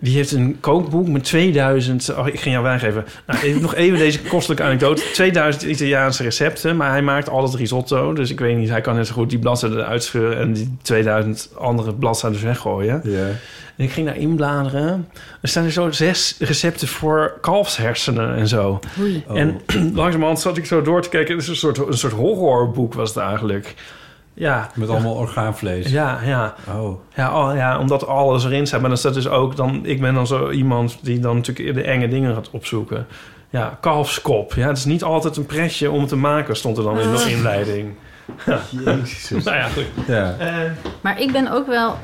[0.00, 2.14] die heeft een kookboek met 2000...
[2.16, 3.04] Oh, ik ging jou wijn geven.
[3.26, 5.02] Nou, even, nog even deze kostelijke anekdote.
[5.12, 8.12] 2000 Italiaanse recepten, maar hij maakt altijd risotto.
[8.12, 10.38] Dus ik weet niet, hij kan net zo goed die bladzijden uitscheuren...
[10.38, 13.00] en die 2000 andere bladzijden weggooien.
[13.04, 13.28] ja.
[13.78, 15.08] En ik ging daar inbladeren.
[15.40, 18.80] Er staan er zo zes recepten voor kalfshersenen en zo.
[19.00, 19.24] Oei.
[19.28, 19.38] Oh.
[19.38, 19.60] En
[19.94, 21.34] langzamerhand zat ik zo door te kijken.
[21.34, 23.74] Het is een soort, een soort horrorboek was het eigenlijk.
[24.38, 25.90] Ja, Met allemaal orgaanvlees.
[25.90, 26.54] ja, ja.
[26.76, 27.00] Oh.
[27.14, 28.80] Ja, oh, ja, omdat alles erin staat.
[28.80, 29.56] Maar dan staat dus ook...
[29.56, 33.06] Dan, ik ben dan zo iemand die dan natuurlijk de enge dingen gaat opzoeken.
[33.50, 34.52] Ja, kalfskop.
[34.54, 37.30] Ja, het is niet altijd een pretje om te maken, stond er dan in de
[37.30, 37.94] inleiding.
[38.84, 39.30] Jezus.
[39.44, 39.84] Nou ja, goed.
[40.06, 40.34] Ja.
[40.38, 40.54] Eh,
[41.00, 41.96] Maar ik ben ook wel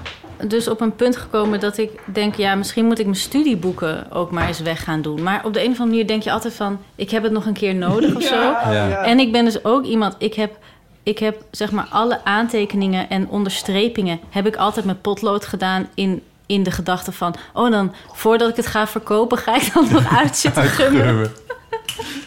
[0.48, 2.34] dus op een punt gekomen dat ik denk...
[2.34, 5.22] ja, misschien moet ik mijn studieboeken ook maar eens weg gaan doen.
[5.22, 6.78] Maar op de een of andere manier denk je altijd van...
[6.94, 8.40] ik heb het nog een keer nodig of zo.
[8.72, 9.02] Ja.
[9.04, 10.14] En ik ben dus ook iemand...
[10.18, 10.56] ik heb,
[11.04, 14.20] ik heb zeg maar alle aantekeningen en onderstrepingen...
[14.30, 17.34] heb ik altijd met potlood gedaan in, in de gedachte van...
[17.52, 19.38] oh, dan voordat ik het ga verkopen...
[19.38, 21.04] ga ik dan nog uit zitten gummen.
[21.04, 21.32] Gummen.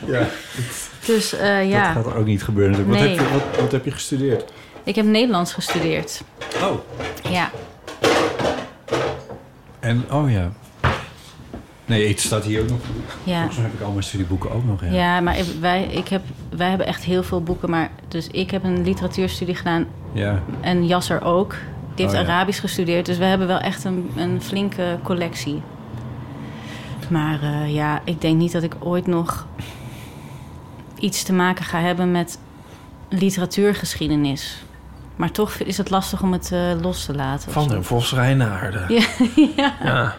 [0.06, 0.28] Ja,
[1.06, 2.88] Dus eh, ja, dat gaat er ook niet gebeuren.
[2.88, 3.20] natuurlijk.
[3.20, 3.34] Wat, Nee.
[3.34, 4.52] heb je, wat, wat heb je gestudeerd?
[4.84, 6.22] ik heb Nederlands gestudeerd.
[6.64, 6.78] Oh.
[7.32, 7.52] Ja,
[9.80, 10.52] En, oh ja.
[11.88, 12.80] Nee, het staat hier ook nog.
[13.24, 13.36] ja.
[13.38, 14.82] Volgens mij heb ik al mijn studieboeken ook nog.
[14.82, 14.92] Ja.
[14.92, 17.70] Ja, maar ik- wij, ik heb, wij hebben echt heel veel boeken.
[17.70, 20.42] Maar dus ik heb een literatuurstudie gedaan ja.
[20.62, 21.56] en Jasser ook.
[21.96, 22.34] Die heeft Oh, ja.
[22.34, 23.06] Arabisch gestudeerd.
[23.06, 25.62] Dus we hebben wel echt een, een flinke collectie.
[27.10, 29.48] Maar eh, ja, ik denk niet dat ik ooit nog
[31.00, 32.40] iets te maken ga hebben met
[33.10, 34.62] literatuurgeschiedenis.
[35.16, 37.52] Maar toch is het lastig om het eh, los te laten.
[37.52, 37.70] Van zo.
[37.70, 38.86] den Vos Rijnaarden.
[39.56, 40.16] Ja, ja.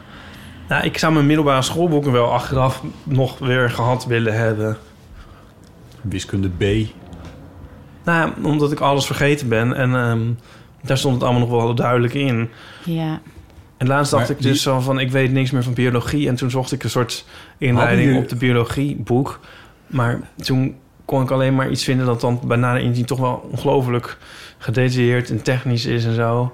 [0.68, 0.74] Ja.
[0.74, 4.76] Nou, ik zou mijn middelbare schoolboeken wel achteraf nog weer gehad willen hebben.
[6.00, 6.64] Wiskunde B.
[8.04, 9.72] Nou, omdat ik alles vergeten ben.
[9.74, 10.20] En ehm,
[10.82, 12.48] daar stond het allemaal nog wel duidelijk in.
[12.84, 13.20] ja.
[13.76, 16.28] En laatst dacht Maar ik dus die- zo van, ik weet niks meer van biologie.
[16.28, 17.24] En toen zocht ik een soort
[17.58, 19.40] inleiding jullie- op de biologieboek.
[19.86, 23.48] Maar toen kon ik alleen maar iets vinden dat dan bij nader inzien toch wel
[23.52, 24.18] ongelooflijk
[24.58, 26.52] gedetailleerd en technisch is en zo.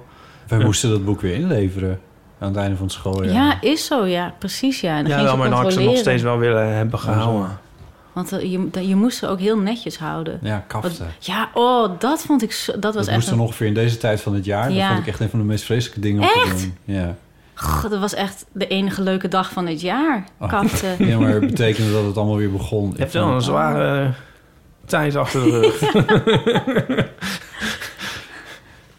[0.49, 0.65] Wij Ja.
[0.65, 2.01] moesten dat boek weer inleveren
[2.45, 3.35] aan het einde van het schooljaar.
[3.35, 4.35] Ja, is zo, ja.
[4.39, 4.97] Precies, ja.
[4.97, 6.99] Dan ja, ging wel, ze maar dan had ik ze nog steeds wel willen hebben
[6.99, 7.59] gehouden.
[8.13, 10.39] Want eh, je, dat- je moest ze ook heel netjes houden.
[10.43, 11.07] Ja, kaften.
[11.19, 12.53] Ja, oh, dat vond ik...
[12.53, 13.15] zo- Dat was dat echt...
[13.17, 14.65] moest dan ongeveer in deze tijd van het jaar.
[14.69, 14.87] Dat Ja.
[14.89, 16.77] vond ik echt een van de meest vreselijke dingen om te doen.
[16.97, 17.15] Ja.
[17.55, 20.25] Goh, dat was echt de enige leuke dag van het jaar.
[20.41, 20.49] Oh.
[20.49, 21.07] Kaften.
[21.09, 22.91] ja, maar het betekende dat het allemaal weer begon.
[22.95, 24.09] Je hebt wel een zware eh,
[24.87, 25.81] tijd achter de rug.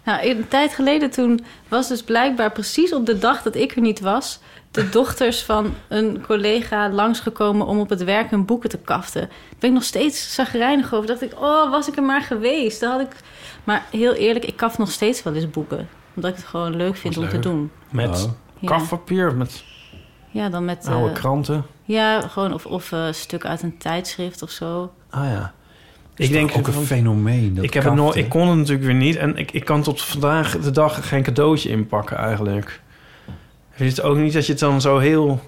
[0.05, 3.81] Nou, een tijd geleden toen was dus blijkbaar precies op de dag dat ik er
[3.81, 4.39] niet was...
[4.71, 9.21] de dochters van een collega langsgekomen om op het werk hun boeken te kaften.
[9.21, 11.07] Daar ben ik nog steeds zagrijnig over.
[11.07, 12.79] dacht ik, oh, was ik er maar geweest.
[12.79, 13.15] Dan had ik...
[13.63, 15.87] Maar heel eerlijk, ik kaf nog steeds wel eens boeken.
[16.15, 17.71] Omdat ik het gewoon leuk vind om te doen.
[17.91, 18.31] Met Oh.
[18.59, 18.67] Ja.
[18.67, 19.63] kafpapier, met
[20.31, 20.87] Ja, dan met...
[20.87, 21.65] oude eh, kranten.
[21.83, 24.91] ja, gewoon of, of eh, stuk uit een tijdschrift of zo.
[25.09, 25.53] Ah ja.
[26.15, 27.55] Ik Ik denk ook een van- fenomeen.
[27.55, 28.23] Dat ik, heb het nooit, kaften.
[28.23, 29.15] ik kon het natuurlijk weer niet.
[29.15, 32.81] En ik, ik kan tot vandaag de dag geen cadeautje inpakken eigenlijk.
[33.71, 35.41] Vind je het ook niet dat je het dan zo heel...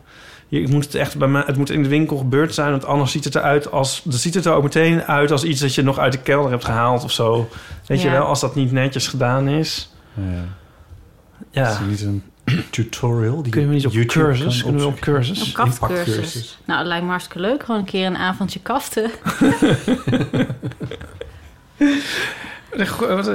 [0.47, 1.43] Je moet het echt bij mij...
[1.45, 2.71] Het moet in de winkel gebeurd zijn.
[2.71, 4.01] Want anders ziet het eruit als...
[4.03, 6.51] Dan ziet het er ook meteen uit als iets dat je nog uit de kelder
[6.51, 7.49] hebt gehaald of zo.
[7.85, 8.25] Weet je wel?
[8.25, 9.93] Als dat niet netjes gedaan is.
[10.13, 10.43] Ja.
[11.51, 11.69] Ja.
[11.69, 12.23] Is niet een
[12.69, 13.43] tutorial?
[13.43, 14.63] Die Kun je me niet op YouTube cursus?
[14.63, 15.47] Kunnen we op cursus?
[15.47, 16.57] Een kaftcursus.
[16.65, 17.63] Nou, het lijkt me hartstikke leuk.
[17.63, 19.11] Gewoon een keer een avondje kaften.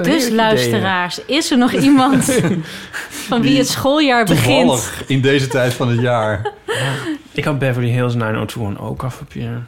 [0.03, 2.25] Dus luisteraars, is er nog iemand
[3.29, 4.93] van wie het schooljaar begint?
[5.07, 6.53] In deze tijd van het jaar.
[7.33, 9.63] Ik had Beverly Hills 902 ook kafpapier.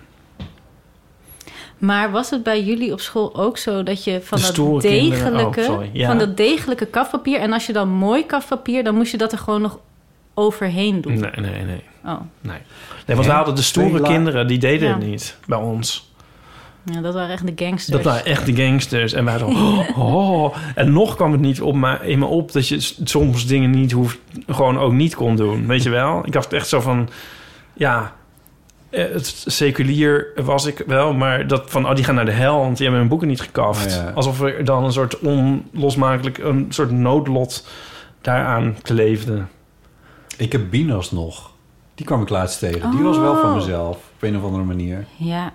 [1.85, 4.80] Maar was het bij jullie op school ook zo dat je van De dat kinderen-
[5.11, 6.07] degelijke, oh, ja.
[6.07, 9.39] van dat degelijke kafpapier en als je dan mooi kafpapier, dan moest je dat er
[9.39, 9.78] gewoon nog
[10.35, 11.18] overheen doen.
[11.18, 11.82] Nee, nee, nee.
[12.05, 12.59] Oh, Nee,
[13.07, 14.95] nee want we hadden de stoere kinderen, die deden Ja.
[14.95, 16.12] het niet bij ons.
[16.93, 17.97] ja, dat waren echt de gangsters.
[17.97, 19.12] Dat waren echt de gangsters.
[19.12, 20.57] En wij zo, oh, oh.
[20.74, 23.93] En nog kwam het niet op me, in me op dat je soms dingen niet
[23.93, 25.66] hoeft, gewoon ook niet kon doen.
[25.66, 26.26] Weet je wel?
[26.26, 27.09] Ik dacht echt zo van,
[27.72, 28.12] ja,
[28.95, 32.72] het seculier was ik wel, maar dat van, oh, die gaan naar de hel, want
[32.76, 33.86] die hebben hun boeken niet gekaft.
[33.86, 34.11] Oh ja.
[34.11, 37.66] Alsof er dan een soort onlosmakelijk, een soort noodlot
[38.20, 39.45] daaraan kleefde.
[40.36, 41.53] Ik heb Binas nog.
[41.95, 42.90] Die kwam ik laatst tegen.
[42.90, 43.57] Die was wel van Oh.
[43.57, 43.97] mezelf.
[43.97, 45.05] Op een of andere manier.
[45.16, 45.53] Ja.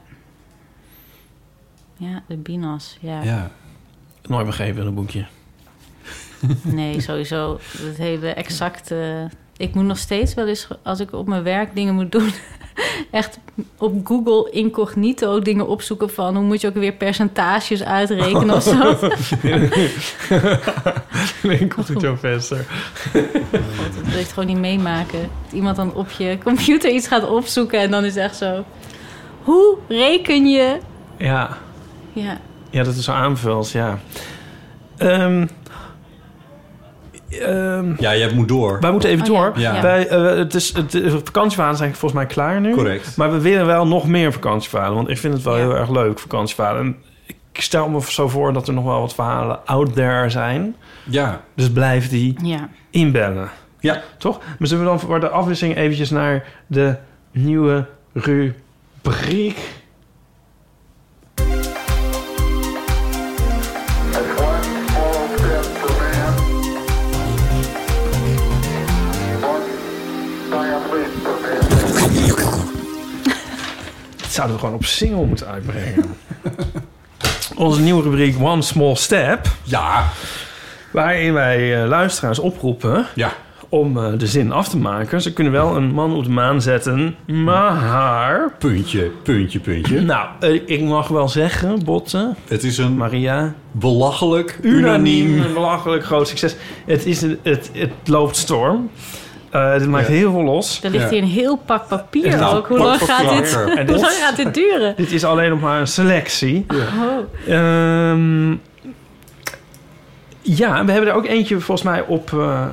[1.97, 2.97] Ja, de binas.
[3.01, 3.21] Ja.
[3.23, 3.51] Ja.
[4.21, 5.25] Nooit begrepen in een boekje.
[6.63, 7.59] Nee, sowieso.
[7.77, 9.29] Het hele exacte.
[9.57, 12.29] Ik moet nog steeds wel eens, als ik op mijn werk dingen moet doen,
[13.11, 13.39] echt
[13.77, 18.95] op Google incognito dingen opzoeken van hoe moet je ook weer percentages uitrekenen of zo.
[18.95, 19.69] Verder.
[23.11, 25.19] God, dat wil je het gewoon niet meemaken.
[25.43, 28.65] Dat iemand dan op je computer iets gaat opzoeken en dan is het echt zo.
[29.43, 30.77] Hoe reken je?
[31.17, 31.57] Ja.
[32.13, 33.99] Ja, Ja, dat is zo aanvult, ja.
[34.97, 35.47] Ehm
[37.29, 38.79] ehm, Ja, jij moet door.
[38.79, 39.59] wij moeten even Oh, door.
[39.59, 39.81] Ja.
[39.81, 42.73] Wij, eh, het is, het, de zijn volgens mij klaar nu.
[42.73, 43.17] Correct.
[43.17, 44.95] Maar we willen wel nog meer vakantievaden.
[44.95, 45.61] Want ik vind het wel Ja.
[45.61, 46.81] heel erg leuk, vakantievaden.
[46.81, 46.95] En
[47.51, 50.75] ik stel me zo voor dat er nog wel wat verhalen out there zijn.
[51.03, 51.41] Ja.
[51.55, 52.69] Dus blijf die ja.
[52.89, 53.49] inbellen.
[53.79, 54.01] Ja.
[54.17, 54.39] Toch?
[54.59, 56.95] Maar zullen we dan voor de afwisseling eventjes naar de
[57.31, 59.57] nieuwe rubriek...
[74.39, 76.03] zouden we gewoon op single moeten uitbrengen.
[77.55, 79.47] Onze nieuwe rubriek One Small Step.
[79.63, 80.03] Ja.
[80.91, 83.33] Waarin wij eh, luisteraars oproepen Ja.
[83.69, 85.21] om eh, de zin af te maken.
[85.21, 88.51] Ze kunnen wel een man op de maan zetten, maar...
[88.59, 90.01] Puntje, puntje, puntje.
[90.01, 93.53] Nou, eh, ik mag wel zeggen, Botten, Het is een Maria...
[93.71, 95.41] belachelijk, Unaniem, unaniem...
[95.45, 96.55] een belachelijk groot succes.
[96.85, 98.89] Het, is een, het, het loopt storm.
[99.51, 100.13] Eh het maakt Ja.
[100.13, 100.79] heel veel los.
[100.83, 101.09] Er ligt Ja.
[101.09, 102.67] hier een heel pak papier Nou, ook.
[102.67, 104.93] Hoe lang, gaat dit, En hoe lang gaat dit duren?
[104.95, 106.65] Dit is alleen nog maar een selectie.
[106.73, 107.53] Oh.
[107.55, 108.51] Ehm,
[110.41, 112.65] ja, we hebben er ook eentje volgens mij op, eh,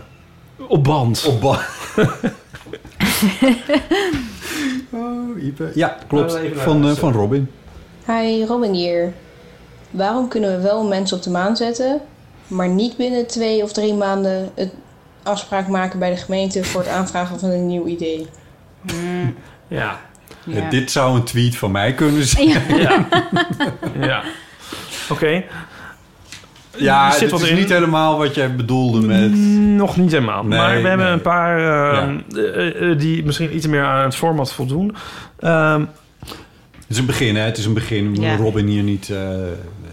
[0.69, 1.25] op band.
[1.27, 1.67] Op ba-
[4.91, 5.71] oh, Ipe.
[5.75, 6.39] Ja, klopt.
[6.55, 7.51] Van, eh, van Robin.
[8.07, 9.13] Hi, Robin hier.
[9.91, 12.01] Waarom kunnen we wel mensen op de maan zetten,
[12.47, 14.71] maar niet binnen twee of drie maanden het
[15.27, 18.27] afspraak maken bij de gemeente voor het aanvragen van een nieuw idee.
[19.69, 20.01] Ja.
[20.45, 22.49] Ja, dit zou een tweet van mij kunnen zijn.
[22.79, 23.07] Ja.
[24.01, 24.23] Ja.
[25.11, 25.43] Oké.
[26.77, 27.57] Ja, zit dit wat is in.
[27.57, 29.35] niet helemaal wat jij bedoelde met...
[29.77, 30.45] Nog niet helemaal.
[30.45, 34.17] Nee, maar we hebben een paar ehm, eh, eh, die misschien iets meer aan het
[34.17, 34.97] format voldoen.
[35.39, 35.81] Ehm,
[36.81, 37.43] Het is een begin, hè?
[37.43, 38.15] Het is een begin.
[38.21, 38.37] Ja.
[38.37, 39.11] Robin hier niet...
[39.11, 39.19] eh,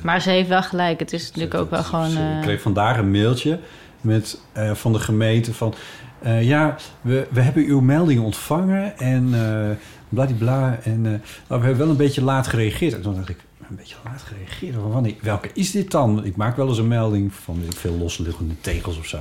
[0.01, 0.99] Maar ze heeft wel gelijk.
[0.99, 2.11] Het is natuurlijk ook wel gewoon...
[2.11, 3.59] Ik eh, kreeg vandaag een mailtje
[4.03, 5.73] met, eh, van de gemeente van...
[6.21, 9.69] eh, ja, we, we hebben uw melding ontvangen en uh,
[10.09, 10.79] bladibla.
[10.83, 12.93] En nou, we hebben wel een beetje laat gereageerd.
[12.93, 13.37] En toen dacht ik,
[13.69, 14.75] een beetje laat gereageerd?
[14.91, 16.25] Wanneer, welke is dit dan?
[16.25, 19.17] Ik maak wel eens een melding van veel losliggende tegels of zo.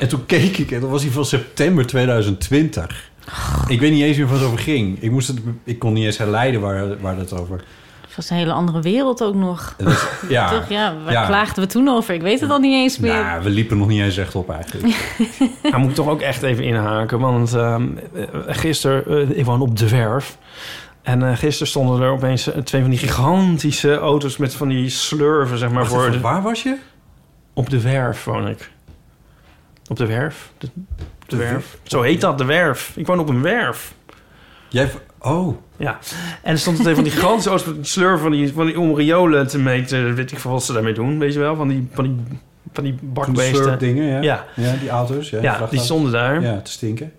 [0.00, 3.12] en toen keek ik en dat was die van september 2020.
[3.68, 5.02] Ik weet niet eens meer wat het over ging.
[5.02, 7.64] Ik, moest het, ik kon niet eens herleiden waar, waar het over...
[8.16, 9.76] Het was een hele andere wereld ook nog.
[10.28, 10.68] Ja, Toch?
[10.68, 11.26] Ja, waar ja.
[11.26, 12.14] klaagden we toen over?
[12.14, 13.12] Ik weet het al niet eens meer.
[13.14, 14.96] Nou, we liepen nog niet eens echt op eigenlijk.
[15.70, 17.18] Daar moet ik toch ook echt even inhaken.
[17.18, 20.38] Want ehm, eh, gisteren, eh, ik woon op de werf.
[21.02, 25.58] En eh, gisteren stonden er opeens twee van die gigantische auto's met van die slurven,
[25.58, 25.78] zeg maar.
[25.78, 26.76] Wacht voor even, de- waar was je?
[27.52, 28.70] Op de werf woon ik.
[29.88, 30.52] Op de werf?
[30.58, 30.68] De,
[31.26, 31.78] de, werf?
[31.82, 32.92] Zo heet dat, de werf.
[32.96, 33.94] Ik woon op een werf.
[34.68, 35.56] Jij, oh.
[35.76, 35.98] Ja.
[36.42, 39.46] En er stond twee van die gigantische die slurven van die, van die om riolen
[39.46, 40.14] te meten.
[40.14, 41.56] Weet ik veel wat ze daarmee doen, weet je wel?
[41.56, 42.16] Van die, van die,
[42.72, 43.78] van die bakbeesten.
[43.78, 44.20] dingen, ja.
[44.22, 44.44] Ja.
[44.56, 45.30] Ja, die auto's.
[45.30, 46.42] Ja, Ja, die stonden daar.
[46.42, 47.12] Ja, te stinken.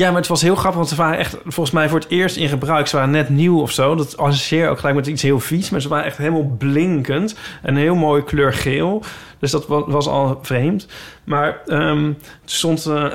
[0.00, 2.36] Ja, maar het was heel grappig, want ze waren echt volgens mij voor het eerst
[2.36, 2.86] in gebruik.
[2.86, 3.94] Ze waren net nieuw of zo.
[3.94, 5.70] Dat associeer ook gelijk met iets heel vies.
[5.70, 7.34] Maar ze waren echt helemaal blinkend.
[7.62, 9.02] En een heel mooie kleur geel.
[9.38, 10.86] Dus dat wa- was al vreemd.
[11.24, 12.86] Maar ehm het stond...
[12.86, 13.04] eh,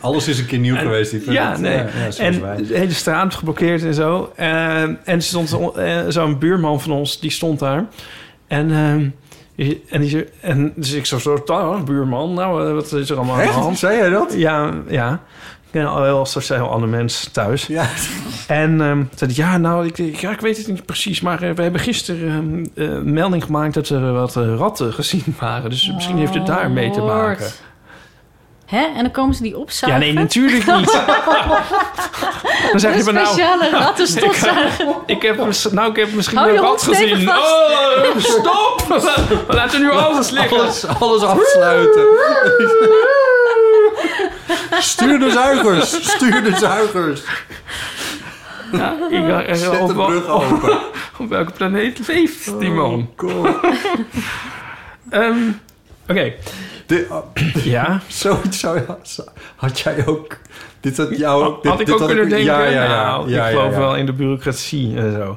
[0.00, 1.10] Alles is een keer nieuw En- geweest.
[1.10, 1.76] Vind ja, het, nee.
[1.76, 2.56] ja, ja, zoals en wij.
[2.56, 4.32] de hele straat geblokkeerd en zo.
[4.36, 7.84] Eh, en er stond eh, zo'n buurman van ons, die stond daar.
[8.46, 9.08] En, ehm,
[9.56, 13.16] die- en, die, en dus ik zo, zo "Ah, buurman, nou, eh, wat is er
[13.16, 13.78] allemaal aan de hand?
[13.78, 14.34] Zei jij dat?
[14.36, 15.20] Ja, ja.
[15.74, 17.66] Ik ben al heel ander mens thuis.
[17.66, 17.86] Ja.
[18.46, 21.42] En ehm zei hij, ja, nou, ik, ik- ja, ik weet het niet precies, maar
[21.42, 25.70] eh, we hebben gisteren ehm, eh, melding gemaakt dat er wat eh, ratten gezien waren.
[25.70, 27.46] Dus misschien heeft het daar mee te Oh, maken.
[28.66, 28.84] Hè?
[28.96, 30.00] En dan komen ze die Ja, opzuigen?
[30.00, 30.92] nee, natuurlijk niet.
[32.70, 33.26] Dan zeg je maar nou...
[33.26, 34.86] speciale rattenstofzuiger.
[35.06, 37.28] Ik heb, mis- nou, ik heb misschien Hou een je rat gezien.
[37.28, 38.84] Oh, stop!
[39.48, 40.60] Laten we nu alles liggen.
[40.60, 42.02] Alles, alles afsluiten.
[44.78, 46.10] Stuur de zuigers.
[46.10, 47.22] Stuur de zuigers.
[49.10, 50.78] Ja, ik Zet op, de brug op- open.
[51.18, 53.10] op welke planeet leeft die man?
[53.16, 53.48] God.
[55.10, 55.36] Ehm,
[56.08, 56.32] Oké.
[57.10, 57.24] Oh,
[57.64, 58.00] Ja?
[58.08, 58.84] Zoiets zou je,
[59.56, 60.38] had jij ook...
[60.80, 61.42] Dit had jou...
[61.42, 62.46] Had dit- ik dit ook kunnen denken?
[62.46, 63.04] Ja, ja, ja.
[63.06, 63.78] Nou, ja, ik geloof ja.
[63.78, 65.36] wel in de bureaucratie en zo.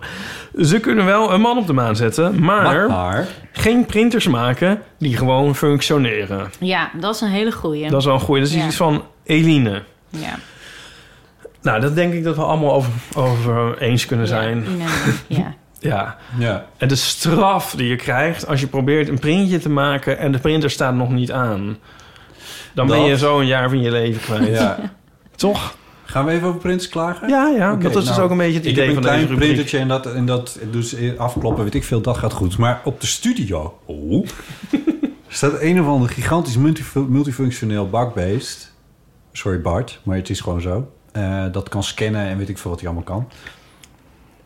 [0.63, 3.27] Ze kunnen wel een man op de maan zetten, maar, Maar...
[3.51, 6.51] geen printers maken die gewoon functioneren.
[6.59, 7.89] Ja, dat is een hele goeie.
[7.89, 8.41] Dat is wel een goeie.
[8.41, 8.65] Dat is Ja.
[8.65, 9.83] iets van Eline.
[10.09, 10.35] Ja.
[11.61, 14.65] Nou, dat denk ik dat we allemaal over, over eens kunnen zijn.
[15.27, 15.53] Ja.
[15.87, 16.17] Ja.
[16.37, 16.65] Ja.
[16.77, 20.39] En de straf die je krijgt als je probeert een printje te maken en de
[20.39, 21.77] printer staat nog niet aan.
[22.73, 24.47] Dan ben je zo een jaar van je leven kwijt.
[24.57, 24.79] Ja.
[25.35, 25.75] Toch?
[26.05, 27.29] Gaan we even over printers klagen?
[27.29, 27.71] Ja, ja.
[27.73, 29.25] Oké, dat is dus nou, ook een beetje het ik idee heb van een deze
[29.25, 29.47] klein rubriek.
[29.49, 32.57] printertje en dat, en dat dus afkloppen, weet ik veel, dat gaat goed.
[32.57, 34.27] Maar op de studio oh,
[35.27, 38.73] staat een of ander gigantisch multif- multifunctioneel bakbeest.
[39.31, 40.91] Sorry Bart, maar het is gewoon zo.
[41.11, 43.27] Eh, dat kan scannen en weet ik veel wat hij allemaal kan.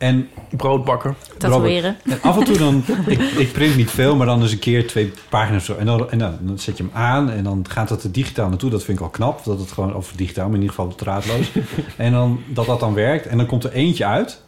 [0.02, 1.14] En Broodbakker.
[1.38, 1.96] Tatoeëren.
[2.04, 4.86] En af en toe dan, ik, ik print niet veel, maar dan eens een keer
[4.86, 5.80] twee pagina's of zo.
[5.80, 8.48] En dan, en dan, dan zet je hem aan en dan gaat het er digitaal
[8.48, 8.70] naartoe.
[8.70, 11.52] Dat vind ik al knap, dat het gewoon, of digitaal, maar in ieder geval draadloos.
[11.96, 13.26] en dan, dat dat dan werkt.
[13.26, 14.42] En dan komt er eentje uit.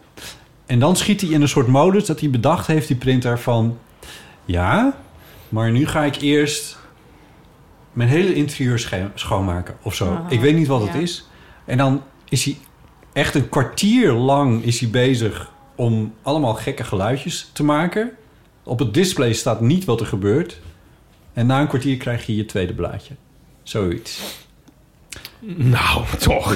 [0.66, 3.78] En dan schiet hij in een soort modus dat hij bedacht heeft, die printer, van...
[4.44, 4.96] Ja,
[5.48, 6.78] maar nu ga ik eerst
[7.92, 10.20] mijn hele interieur schoonmaken of zo.
[10.28, 11.28] Ik weet niet wat het is.
[11.64, 12.56] En dan is hij
[13.14, 18.10] echt een kwartier lang is hij bezig om allemaal gekke geluidjes te maken.
[18.62, 20.60] Op het display staat niet wat er gebeurt.
[21.32, 23.14] En na een kwartier krijg je je tweede blaadje.
[23.62, 24.42] Zoiets.
[25.46, 26.48] Nou, toch.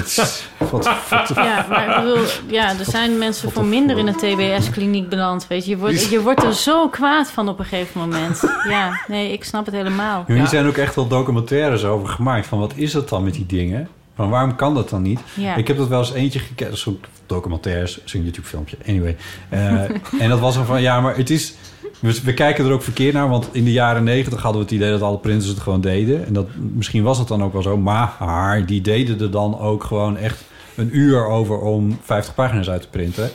[0.57, 5.09] Wat, wat, Ja, maar ik bedoel, ja, er zijn mensen voor minder in een TBS-kliniek
[5.09, 5.69] beland, weet je.
[5.69, 8.41] Je wordt, je wordt er zo kwaad van op een gegeven moment.
[8.69, 10.23] Ja, nee, ik snap het helemaal.
[10.27, 12.47] Hier zijn ook echt wel documentaires over gemaakt.
[12.47, 13.89] Van wat is dat dan met die dingen?
[14.19, 15.19] Van waarom kan dat dan niet?
[15.33, 15.55] Ja.
[15.55, 16.77] Ik heb dat wel eens eentje gekeken.
[16.77, 18.77] Zo'n documentaires, zo'n YouTube filmpje.
[18.87, 19.15] Anyway.
[19.49, 19.81] Eh,
[20.23, 21.53] en dat was dan van, ja, maar het is...
[21.99, 24.75] We, we kijken er ook verkeerd naar, want in de jaren negentig hadden we het
[24.75, 26.25] idee dat alle printers het gewoon deden.
[26.25, 29.83] En dat, misschien was het dan ook wel zo, maar die deden er dan ook
[29.83, 30.43] gewoon echt
[30.75, 33.29] een uur over om 50 pagina's uit te printen.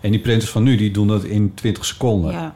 [0.00, 2.32] En die printers van nu, die doen dat in 20 seconden.
[2.32, 2.54] Ja.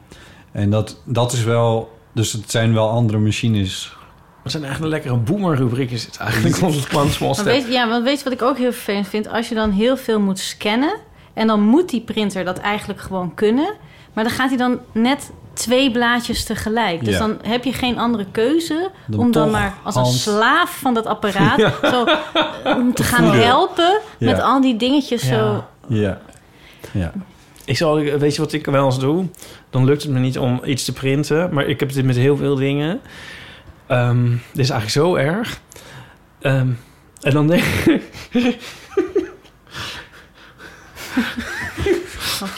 [0.51, 3.95] En dat, dat is wel Dus het zijn wel andere machines.
[4.43, 6.61] Het zijn eigenlijk een lekkere boomer-rubriek is het eigenlijk.
[6.61, 7.45] Ons One Small Maar Step.
[7.45, 9.27] weet, ja, want weet je wat ik ook heel vervelend vind?
[9.29, 10.95] Als je dan heel veel moet scannen...
[11.33, 13.73] en dan moet die printer dat eigenlijk gewoon kunnen...
[14.13, 17.03] maar dan gaat hij dan net twee blaadjes tegelijk.
[17.05, 17.19] Dus Ja.
[17.19, 18.89] dan heb je geen andere keuze...
[19.07, 20.07] Dan om dan maar als hand.
[20.07, 21.59] een slaaf van dat apparaat...
[21.63, 21.73] Ja.
[21.89, 22.05] zo,
[22.77, 23.43] om te gaan voeden.
[23.45, 25.63] helpen met al die dingetjes zo...
[25.87, 26.19] Ja.
[26.91, 27.11] Ja.
[27.65, 29.25] Ik zal, weet je wat ik wel eens doe?
[29.69, 31.53] Dan lukt het me niet om iets te printen.
[31.53, 32.99] Maar ik heb dit met heel veel dingen.
[33.93, 35.59] Ehm, dit is eigenlijk zo erg.
[36.41, 36.67] Ehm,
[37.21, 38.03] en dan denk ik...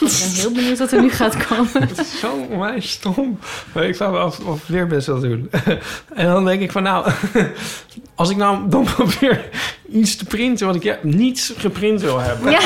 [0.00, 1.70] Ik ben heel benieuwd wat er nu gaat komen.
[1.88, 3.38] Het is zo onwijs stom.
[3.72, 5.50] Maar ik zou wel of weer best wel doen.
[6.14, 7.10] en dan denk ik van nou...
[8.14, 9.48] Als ik nou dan probeer
[9.88, 10.66] iets te printen...
[10.66, 12.50] wat ik ja, niet geprint wil hebben...
[12.50, 12.60] Ja.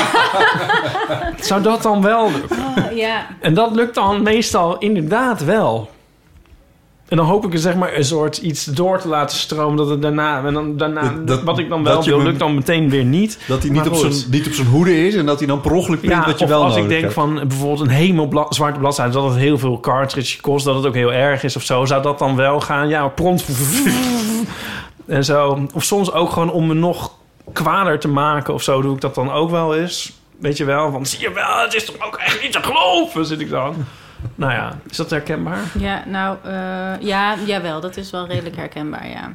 [1.39, 2.57] zou dat dan wel lukken?
[2.57, 3.27] Oh, ja.
[3.39, 5.89] En dat lukt dan meestal inderdaad wel.
[7.11, 9.77] En dan hoop ik er zeg maar een soort iets door te laten stromen...
[9.77, 10.45] dat het daarna...
[10.45, 13.39] En dan, daarna Dat- dat- wat ik dan wel wil, lukt dan meteen weer niet.
[13.47, 15.71] Dat hij niet op, zijn, niet op zijn hoede is en dat hij dan per
[15.71, 17.13] ongeluk print Ja, wat je wel als ik denk hebt.
[17.13, 19.11] van bijvoorbeeld een bla- zwarte bladzijde...
[19.13, 21.85] dat het heel veel cartridge kost, dat het ook heel erg is of zo.
[21.85, 22.87] Zou dat dan wel gaan?
[22.87, 23.45] Ja, prompt.
[25.05, 25.59] en zo.
[25.73, 27.11] Of soms ook gewoon om me nog
[27.53, 28.81] kwader te maken of zo...
[28.81, 30.11] doe ik dat dan ook wel eens.
[30.39, 33.25] Weet je wel, van zie je wel, het is toch ook echt niet te geloven,
[33.25, 33.75] zit ik dan.
[34.35, 35.63] Nou ja, is dat herkenbaar?
[35.79, 39.31] Ja, nou, eh, ja, jawel, dat is wel redelijk herkenbaar, ja.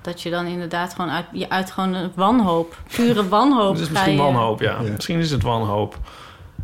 [0.00, 3.90] Dat je dan inderdaad gewoon uit, je uit gewoon een wanhoop, pure wanhoop Het is
[3.90, 4.76] misschien je- wanhoop, ja.
[4.94, 5.98] Misschien is het wanhoop.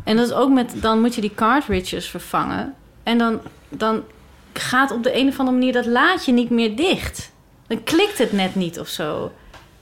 [0.03, 2.73] En dat is ook met, dan moet je die cartridges vervangen.
[3.03, 4.01] En dan, dan
[4.53, 7.31] gaat op de een of andere manier dat laadje niet meer dicht.
[7.67, 9.31] Dan klikt het net niet of zo.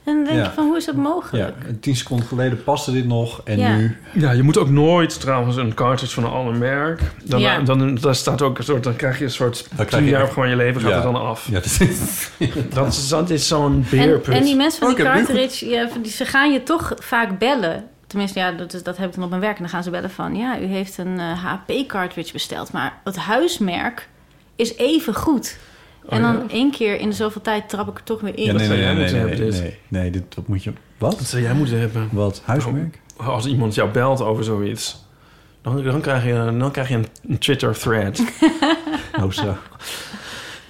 [0.06, 0.44] En dan denk Ja.
[0.44, 1.48] je van, hoe is dat mogelijk?
[1.60, 3.76] Ja, en tien seconden geleden paste dit nog en Ja.
[3.76, 3.96] nu...
[4.12, 7.00] Ja, je moet ook nooit trouwens een cartridge van een ander merk.
[7.24, 7.58] Dan, Ja.
[7.60, 10.10] dan, dan staat ook een soort, dan krijg je een soort Dan krijg tien je
[10.10, 10.96] jaar echt- van je leven gaat Ja.
[10.96, 11.46] er dan af.
[11.48, 12.30] Ja, dat is...
[12.74, 14.34] Dat is, dat is zo'n En, beerput.
[14.34, 17.84] en die mensen van Oh, die cartridge, ja, die- ze gaan je toch vaak bellen.
[18.06, 19.56] Tenminste, ja, dat, is- dat heb ik dan op mijn werk.
[19.56, 20.34] En dan gaan ze bellen van...
[20.34, 22.72] ja, u heeft een eh, HP-cartridge besteld...
[22.72, 24.08] maar het huismerk
[24.56, 25.56] is even goed.
[26.08, 26.54] En Oh, dan ja?
[26.54, 28.44] één keer in de zoveel tijd trap ik er toch weer in.
[28.44, 29.78] Ja, nee, zou nee, jij nee, moeten nee, hebben, nee, dit?
[29.88, 30.72] nee, nee, dit, dat moet je...
[30.98, 31.18] Wat?
[31.18, 32.08] Dat zou jij moeten hebben.
[32.12, 32.42] Wat?
[32.44, 33.00] Huismerk?
[33.16, 35.04] Als iemand jou belt over zoiets...
[35.62, 38.22] Dan, dan, krijg, je, dan krijg je een, een Twitter-thread.
[39.22, 39.56] Oh, zo.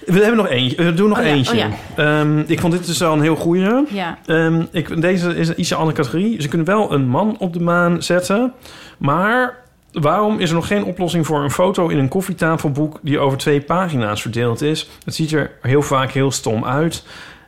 [0.05, 0.83] We hebben nog eentje.
[0.83, 1.65] We doen nog Oh ja, eentje.
[1.65, 3.85] oh Ehm, ik vond dit dus wel een heel goeie.
[3.89, 4.17] Ja.
[4.25, 6.41] Ehm, ik, deze is een ietsje andere categorie.
[6.41, 8.53] Ze kunnen wel een man op de maan zetten.
[8.97, 9.57] Maar
[10.01, 12.99] waarom is er nog geen oplossing voor een foto in een koffietafelboek...
[13.01, 14.89] die over twee pagina's verdeeld is?
[15.05, 17.03] Het ziet er heel vaak heel stom uit.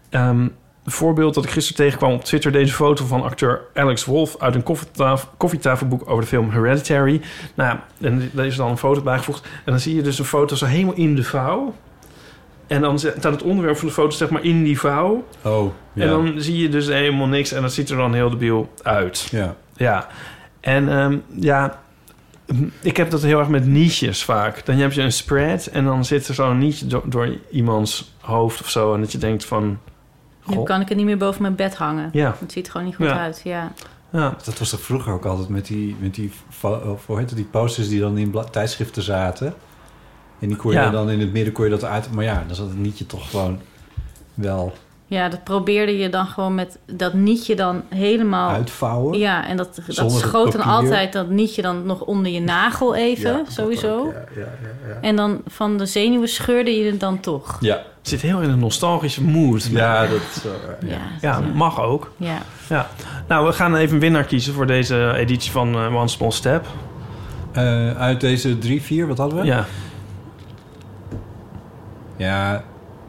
[0.10, 0.40] Ehm,
[0.84, 2.52] een voorbeeld dat ik gisteren tegenkwam op Twitter...
[2.52, 4.36] deze foto van acteur Alex Wolff...
[4.40, 7.22] uit een koffietaf- koffietafelboek over de film Hereditary.
[7.54, 9.44] Nou, ja, en daar is dan een foto bijgevoegd.
[9.44, 11.74] En dan zie je dus een foto zo helemaal in de vouw.
[12.68, 15.24] En dan staat het onderwerp van de foto zeg maar in die vouw.
[15.44, 16.04] Oh, ja.
[16.04, 19.28] En dan zie je dus helemaal niks en dat ziet er dan heel debiel uit.
[19.32, 19.56] Ja.
[19.76, 20.08] Ja.
[20.60, 21.80] En ehm, ja,
[22.82, 24.66] ik heb dat heel erg met niches vaak.
[24.66, 28.62] Dan heb je een spread en dan zit er zo'n niche door, door iemands hoofd
[28.62, 28.94] of zo.
[28.94, 29.78] En dat je denkt van...
[30.46, 32.10] Nu kan ik het niet meer boven mijn bed hangen.
[32.14, 32.36] Ja.
[32.40, 33.20] Het ziet er gewoon niet goed Ja.
[33.20, 33.72] uit, ja.
[34.12, 34.36] Ja.
[34.44, 36.32] Dat was toch vroeger ook altijd met die, met die,
[37.08, 39.54] het, die posters die dan in tijdschriften zaten.
[40.40, 40.90] En die kon je Ja.
[40.90, 42.12] dan in het midden kon je dat uit.
[42.12, 43.60] Maar ja, dan zat het nietje toch gewoon
[44.34, 44.74] wel
[45.10, 48.50] Ja, dat probeerde je dan gewoon met dat nietje dan helemaal...
[48.50, 49.18] uitvouwen.
[49.20, 53.32] Ja, en dat, dat schoot dan altijd dat nietje dan nog onder je nagel even,
[53.32, 54.06] Ja, sowieso.
[54.06, 55.02] Ja, ja, ja, ja.
[55.02, 57.58] En dan van de zenuwen scheurde je het dan toch.
[57.60, 59.64] Ja, Zit heel in een nostalgische mood.
[59.64, 60.46] ja dat...
[60.80, 60.90] ja.
[60.90, 62.12] Ja, Ja, mag ook.
[62.18, 62.38] ja.
[62.70, 62.88] Ja.
[63.28, 66.66] Nou, we gaan even een winnaar kiezen voor deze editie van eh, One Small Step.
[67.52, 69.46] Eh, uit deze drie, vier, wat hadden we?
[69.46, 69.66] Ja.
[72.18, 72.64] Ja,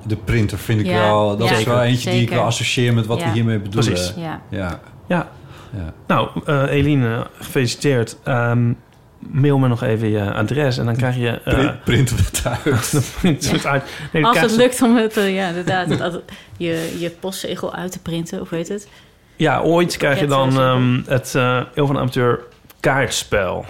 [0.07, 1.37] de printer vind ik Ja, wel...
[1.37, 3.25] Dat is wel eentje die ik wel associeer met wat Ja.
[3.27, 3.93] we hiermee bedoelen.
[3.93, 4.13] Precies.
[4.17, 4.41] ja.
[4.49, 5.29] Ja, Ja.
[5.73, 5.93] ja.
[6.07, 8.17] Nou, eh, Eline, gefeliciteerd.
[8.25, 8.73] Ehm,
[9.19, 11.29] mail me nog even je adres en dan krijg je...
[11.45, 12.93] eh, Print, printen we het uit.
[13.43, 13.83] dan het uit.
[14.13, 16.21] Nee, Als het lukt om het, eh, ja, inderdaad, dat,
[16.57, 18.89] je, je postzegel uit te printen, of weet het?
[19.37, 22.41] Ja, ooit krijg je dan eh, ehm, het eh Eeuw van de Amateur
[22.81, 23.65] kaartspel.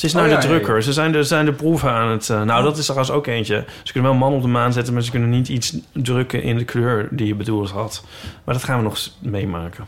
[0.00, 0.74] Het is naar Oh, de ja, drukker.
[0.74, 0.80] ja.
[0.80, 2.30] Ze zijn de, zijn de proeven aan het...
[2.30, 3.64] eh, nou, dat is trouwens ook eentje.
[3.82, 4.92] Ze kunnen wel een man op de maan zetten...
[4.94, 8.04] maar ze kunnen niet iets drukken in de kleur die je bedoeld had.
[8.44, 9.84] Maar dat gaan we nog meemaken.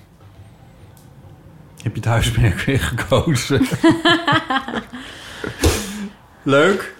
[1.82, 3.66] Heb je het huismerk weer gekozen?
[6.42, 6.94] Leuk.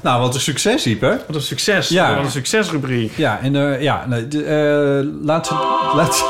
[0.00, 1.20] Nou, wat een succes, Ieper.
[1.26, 1.88] Wat een succes.
[1.88, 2.14] Ja.
[2.14, 3.16] Wat een succesrubriek.
[3.16, 5.54] Ja, en eh, ja, nee, de, eh, laat, ze,
[5.94, 6.24] laat, ze,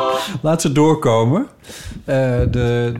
[0.42, 1.46] laat ze doorkomen.
[2.04, 2.16] Eh,
[2.50, 2.92] de,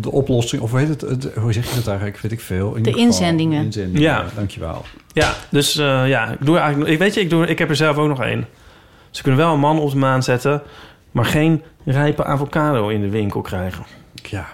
[0.00, 2.74] de oplossing, of hoe heet het, het- hoe zeg je dat eigenlijk, weet ik veel.
[2.74, 3.58] In De inzendingen.
[3.60, 4.00] de inzendingen.
[4.00, 4.24] Ja.
[4.34, 4.84] dankjewel.
[5.12, 6.90] Ja, dus eh, ja, ik doe eigenlijk...
[6.90, 8.46] Ik weet je, ik, doe, ik heb er zelf ook nog één.
[9.10, 10.62] Ze kunnen wel een man op de maan zetten...
[11.10, 13.84] maar geen rijpe avocado in de winkel krijgen.
[14.22, 14.46] Ja.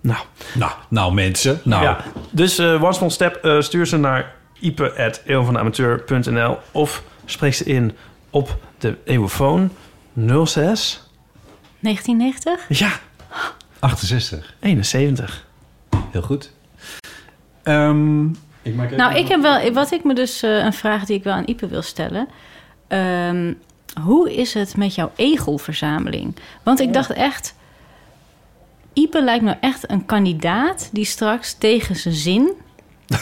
[0.00, 0.18] Nou.
[0.54, 1.82] Nou, nou mensen, nou.
[1.82, 7.96] Ja, dus eh One Small Step, eh, stuur ze naar ipe.eeuwvanamateur.nl of spreek ze in
[8.30, 9.70] op de eeuwenfoon
[10.44, 11.02] 06...
[11.80, 12.78] 1990?
[12.78, 12.90] Ja,
[13.78, 14.54] 68.
[14.60, 15.46] 71.
[16.10, 16.52] Heel goed.
[17.62, 18.24] Ehm,
[18.62, 21.16] ik maak even- Nou, ik heb wel, wat ik me dus eh, een vraag die
[21.16, 22.28] ik wel aan Ipe wil stellen.
[22.88, 23.52] Ehm,
[24.02, 26.36] hoe is het met jouw egelverzameling?
[26.62, 27.54] Want ik dacht echt,
[28.98, 32.52] Ipe lijkt me echt een kandidaat die straks tegen zijn zin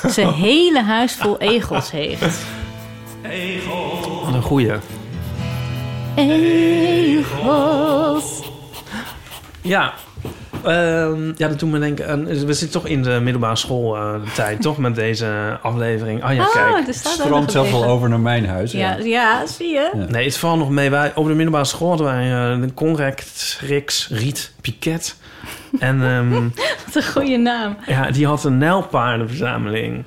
[0.07, 2.45] zijn hele huis vol egels heeft.
[4.25, 4.73] Wat een goeie.
[7.07, 8.43] Egels.
[9.61, 9.93] Ja.
[10.65, 12.25] Ehm, ja, dat doet me denken...
[12.27, 14.79] we zitten toch in de middelbare schooltijd, toch?
[14.79, 16.25] Met deze aflevering.
[16.25, 16.87] Oh ja, Oh, kijk.
[16.95, 17.85] staat ook stroomt wel tegen.
[17.87, 18.73] over naar mijn huis.
[18.73, 19.91] Ja, ja, zie je?
[19.95, 20.05] Ja.
[20.09, 20.91] Nee, het valt nog mee.
[20.91, 25.17] Wij, op de middelbare school hadden wij eh, de Conrect, Rix, Riet, Piquet.
[25.79, 26.31] En ehm,
[26.87, 27.77] Wat een goede naam.
[27.87, 30.05] ja, die had een nijlpaardenverzameling.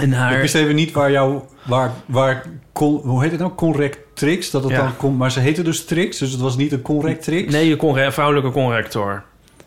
[0.00, 0.32] En haar...
[0.32, 1.48] Ik wist even niet waar jouw...
[1.62, 2.42] Waar, waar,
[2.74, 3.52] hoe heet het nou?
[3.54, 4.50] Conrect Trix?
[4.50, 4.78] Dat het Ja.
[4.78, 7.52] dan kon, maar ze heette dus Trix, dus het was niet een Conrect Trix.
[7.52, 9.22] Nee, de conre- vrouwelijke corrector.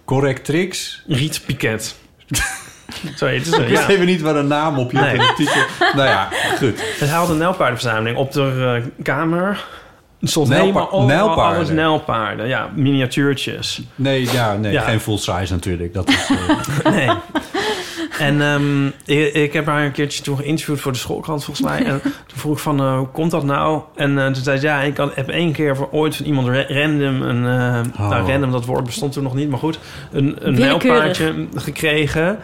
[0.05, 1.03] Correct Trix.
[1.07, 1.95] Riet Piquet.
[3.17, 3.89] Zo heette ze, Ik wist ja.
[3.89, 5.19] even niet waar de naam op je Nee.
[5.35, 5.61] titel.
[5.95, 6.79] Nou ja, goed.
[6.99, 9.65] En hij had een nijlpaardenverzameling op de eh, kamer.
[10.23, 11.55] Stond Nijlpa- helemaal overal nijlpaarden?
[11.55, 12.47] alles nijlpaarden.
[12.47, 13.81] Ja, miniatuurtjes.
[13.95, 14.81] Nee, ja, nee Ja.
[14.81, 15.93] geen full size natuurlijk.
[15.93, 16.29] Dat is,
[16.83, 17.09] eh, Nee.
[18.19, 21.83] En ehm, ik, ik heb haar een keertje toen geïnterviewd voor de schoolkrant volgens mij.
[21.85, 23.81] En toen vroeg ik van, eh, hoe komt dat nou?
[23.95, 26.47] En eh, toen zei ze, ja, ik had, heb één keer voor ooit van iemand
[26.47, 27.21] ra- random...
[27.21, 28.09] Een, eh, Oh.
[28.09, 29.79] Nou, random, dat woord bestond toen nog niet, maar goed.
[30.11, 32.37] Een, een nijlpaardje gekregen.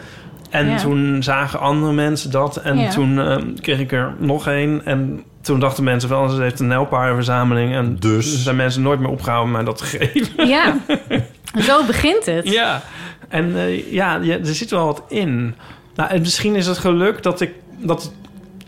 [0.50, 0.76] En Ja.
[0.76, 2.56] toen zagen andere mensen dat.
[2.56, 2.90] En Ja.
[2.90, 4.80] toen eh, kreeg ik er nog één.
[4.84, 7.74] En toen dachten mensen wel, ze heeft een nijlpaardenverzameling.
[7.74, 8.42] En Dus?
[8.42, 10.46] zijn mensen nooit meer opgehouden mij dat te geven.
[10.48, 10.76] Ja,
[11.68, 12.48] zo begint het.
[12.48, 12.82] Ja,
[13.28, 15.54] en eh, ja, ja, er zit wel wat in.
[15.94, 18.12] Nou, en misschien is het geluk dat ik dat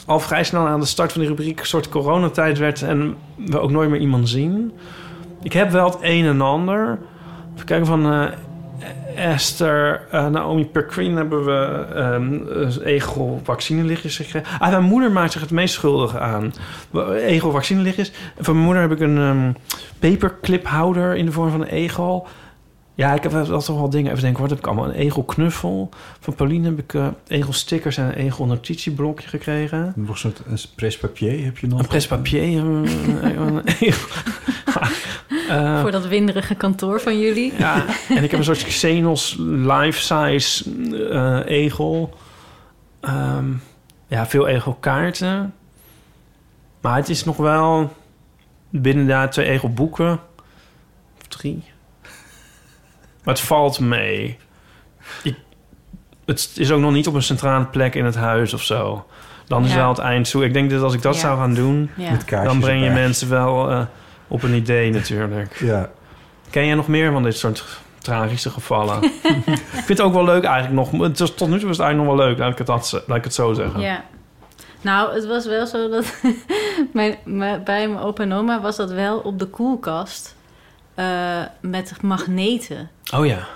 [0.07, 3.59] al vrij snel aan de start van die rubriek een soort coronatijd werd en we
[3.59, 4.73] ook nooit meer iemand zien.
[5.43, 6.99] Ik heb wel het een en ander.
[7.55, 8.27] Even kijken van eh,
[9.21, 12.39] Esther, eh, Naomi Perquin hebben we ehm
[12.85, 14.59] egel vaccinelichtjes gekregen.
[14.59, 16.53] Ah, mijn moeder maakt zich het meest schuldig aan.
[17.17, 18.13] Egel vaccinelichtjes.
[18.39, 19.53] Van mijn moeder heb ik een ehm
[19.99, 22.27] papercliphouder in de vorm van een egel.
[22.95, 24.11] Ja, ik heb wel toch wel dingen.
[24.11, 24.85] Even denken, wat heb ik allemaal?
[24.85, 25.89] Een egelknuffel.
[26.21, 29.93] Van Pauline heb ik eh egelstickers en een egel notitieblokje gekregen.
[29.97, 31.79] nog een soort een prespapier heb je nog.
[31.79, 32.65] Een prespapier.
[32.65, 34.09] Een, egel.
[35.49, 37.53] Eh, Voor dat winderige kantoor van jullie.
[37.59, 40.71] ja, en ik heb een soort Xenos life-size
[41.11, 42.15] eh, egel.
[43.01, 43.53] Ehm,
[44.07, 45.55] ja, veel egelkaarten.
[46.81, 47.93] Maar het is nog wel
[48.71, 50.21] binnen daar twee egelboeken.
[51.21, 51.65] Of drie.
[53.25, 54.39] Maar het valt mee.
[55.23, 55.35] Ik,
[56.27, 59.07] het is ook nog niet op een centrale plek in het huis of zo.
[59.47, 59.77] Dan is Ja.
[59.77, 60.45] wel het eind toe.
[60.45, 61.21] Ik denk dat als ik dat Ja.
[61.21, 61.91] zou gaan doen...
[61.97, 62.11] Ja.
[62.11, 63.03] Met kaartjes dan breng je erbij.
[63.03, 63.81] mensen wel eh,
[64.29, 65.57] op een idee natuurlijk.
[65.61, 65.91] Ja.
[66.51, 67.65] Ken jij nog meer van dit soort
[67.99, 69.03] tragische gevallen?
[69.03, 69.13] ik
[69.73, 71.03] vind het ook wel leuk eigenlijk nog.
[71.03, 73.17] Het tot nu toe is het eigenlijk nog wel leuk, laat ik het, dat, laat
[73.19, 73.81] ik het zo zeggen.
[73.81, 74.05] Ja.
[74.81, 76.15] Nou, het was wel zo dat
[76.93, 80.35] mijn, mijn- bij mijn opa en oma was dat wel op de koelkast
[81.01, 82.91] eh, met magneten.
[83.15, 83.47] Oh ja.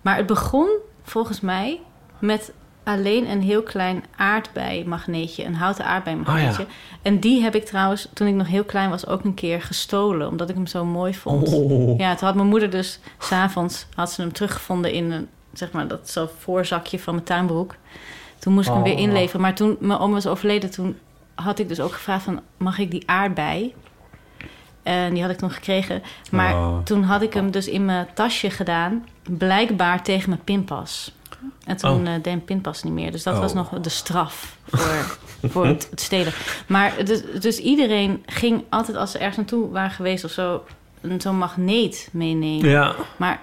[0.00, 0.68] Maar het begon
[1.02, 1.80] volgens mij
[2.18, 2.52] met
[2.84, 6.62] alleen een heel klein aardbeimagneetje, een houten aardbeimagneetje.
[6.62, 6.68] Oh
[7.02, 10.28] En die heb ik trouwens, toen ik nog heel klein was, ook een keer gestolen,
[10.28, 11.48] omdat ik hem zo mooi vond.
[11.52, 11.98] Oh.
[11.98, 15.88] Ja, toen had mijn moeder dus s'avonds had ze hem teruggevonden in een, zeg maar,
[15.88, 17.74] dat zo voorzakje van mijn tuinbroek.
[18.38, 19.00] Toen moest ik hem weer Oh.
[19.00, 19.40] inleveren.
[19.40, 20.98] Maar toen mijn oma was overleden, toen
[21.34, 23.74] had ik dus ook gevraagd van, mag ik die aardbei?
[24.84, 26.02] En die had ik toen gekregen.
[26.30, 26.78] Maar Oh.
[26.84, 29.06] toen had ik hem dus in mijn tasje gedaan,
[29.38, 31.12] blijkbaar tegen mijn pinpas.
[31.66, 32.06] En toen Oh.
[32.06, 33.12] eh, deed mijn pinpas niet meer.
[33.12, 33.40] Dus dat Oh.
[33.40, 35.18] was nog de straf voor,
[35.50, 36.32] voor het, het stelen.
[36.68, 40.62] Maar dus, dus iedereen ging altijd als ze ergens naartoe waren geweest of zo...
[41.00, 42.68] een- zo'n magneet meenemen.
[42.70, 42.94] Ja.
[43.16, 43.40] Maar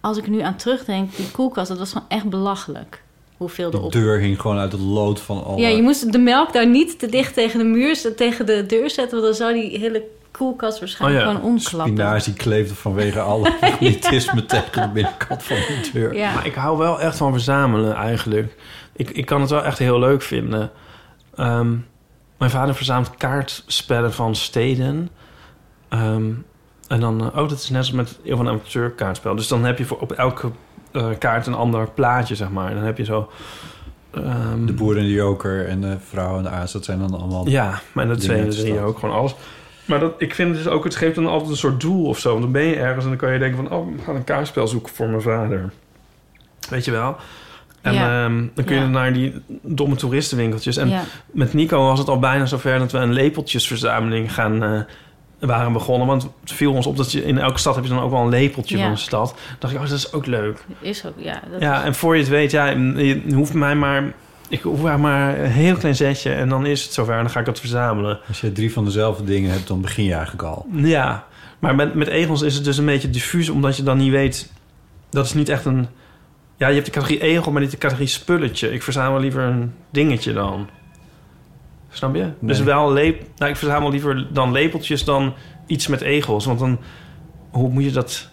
[0.00, 3.02] als ik nu aan terugdenk, die koelkast, dat was gewoon echt belachelijk.
[3.36, 3.92] Hoeveel De erop.
[3.92, 5.60] deur hing gewoon uit het lood van alle...
[5.60, 8.90] Ja, je moest de melk daar niet te dicht tegen de muur, tegen de deur
[8.90, 10.02] zetten, want dan zou die hele
[10.38, 11.34] koelkast waarschijnlijk Oh ja.
[11.36, 11.92] gewoon omklappen.
[11.94, 16.14] Spinazie kleefde vanwege alle magnetisme tegen de binnenkant van de deur.
[16.16, 16.34] Ja.
[16.34, 18.56] Maar ik hou wel echt van verzamelen eigenlijk.
[18.96, 20.70] Ik, ik kan het wel echt heel leuk vinden.
[21.34, 21.70] Ehm,
[22.38, 25.08] mijn vader verzamelt kaartspellen van steden.
[25.88, 26.30] Ehm,
[26.88, 29.34] en dan, eh, oh, dat is net als met heel van amateur kaartspel.
[29.36, 30.50] Dus dan heb je voor op elke
[30.92, 32.74] eh, kaart een ander plaatje, zeg maar.
[32.74, 33.30] Dan heb je zo...
[34.10, 37.14] ehm, De boer en de joker en de vrouw en de aas, dat zijn dan
[37.14, 37.48] allemaal...
[37.48, 38.78] Ja, maar dat en drie stad.
[38.78, 39.34] ook, gewoon alles.
[39.84, 42.18] Maar dat, ik vind het dus ook, het geeft dan altijd een soort doel of
[42.18, 42.28] zo.
[42.30, 43.78] Want dan ben je ergens en dan kan je denken van...
[43.78, 45.70] oh, ik ga een kaartspel zoeken voor mijn vader.
[46.70, 47.16] Weet je wel?
[47.82, 48.24] En Ja.
[48.24, 48.88] ehm, dan kun je Ja.
[48.88, 50.76] naar die domme toeristenwinkeltjes.
[50.76, 51.02] En Ja.
[51.26, 54.62] met Nico was het al bijna zover dat we een lepeltjesverzameling gaan...
[54.62, 54.80] eh,
[55.38, 58.00] waren begonnen, want het viel ons op dat je in elke stad heb je dan
[58.02, 59.28] ook wel een lepeltje van een stad.
[59.28, 60.64] Dan dacht ik, oh, dat is ook leuk.
[60.80, 61.40] Is ook, ja.
[61.50, 64.12] Dat Ja, is- en voor je het weet, ja, je hoeft mij maar,
[64.48, 67.30] ik hoef maar, maar een heel klein zetje en dan is het zover en dan
[67.30, 68.18] ga ik dat verzamelen.
[68.28, 70.66] Als je drie van dezelfde dingen hebt, dan begin je eigenlijk al.
[70.72, 71.24] Ja,
[71.58, 74.52] maar met, met egels is het dus een beetje diffuus, omdat je dan niet weet...
[75.10, 75.86] Dat is niet echt een...
[76.56, 78.72] Ja, je hebt de categorie egel, maar niet de categorie spulletje.
[78.72, 80.68] Ik verzamel liever een dingetje dan.
[81.90, 82.30] Snap je?
[82.40, 83.22] Dus wel lep...
[83.36, 85.34] Nou, ik verzamel liever dan lepeltjes dan
[85.66, 86.44] iets met egels.
[86.44, 86.78] Want dan...
[87.50, 88.28] Hoe moet je dat...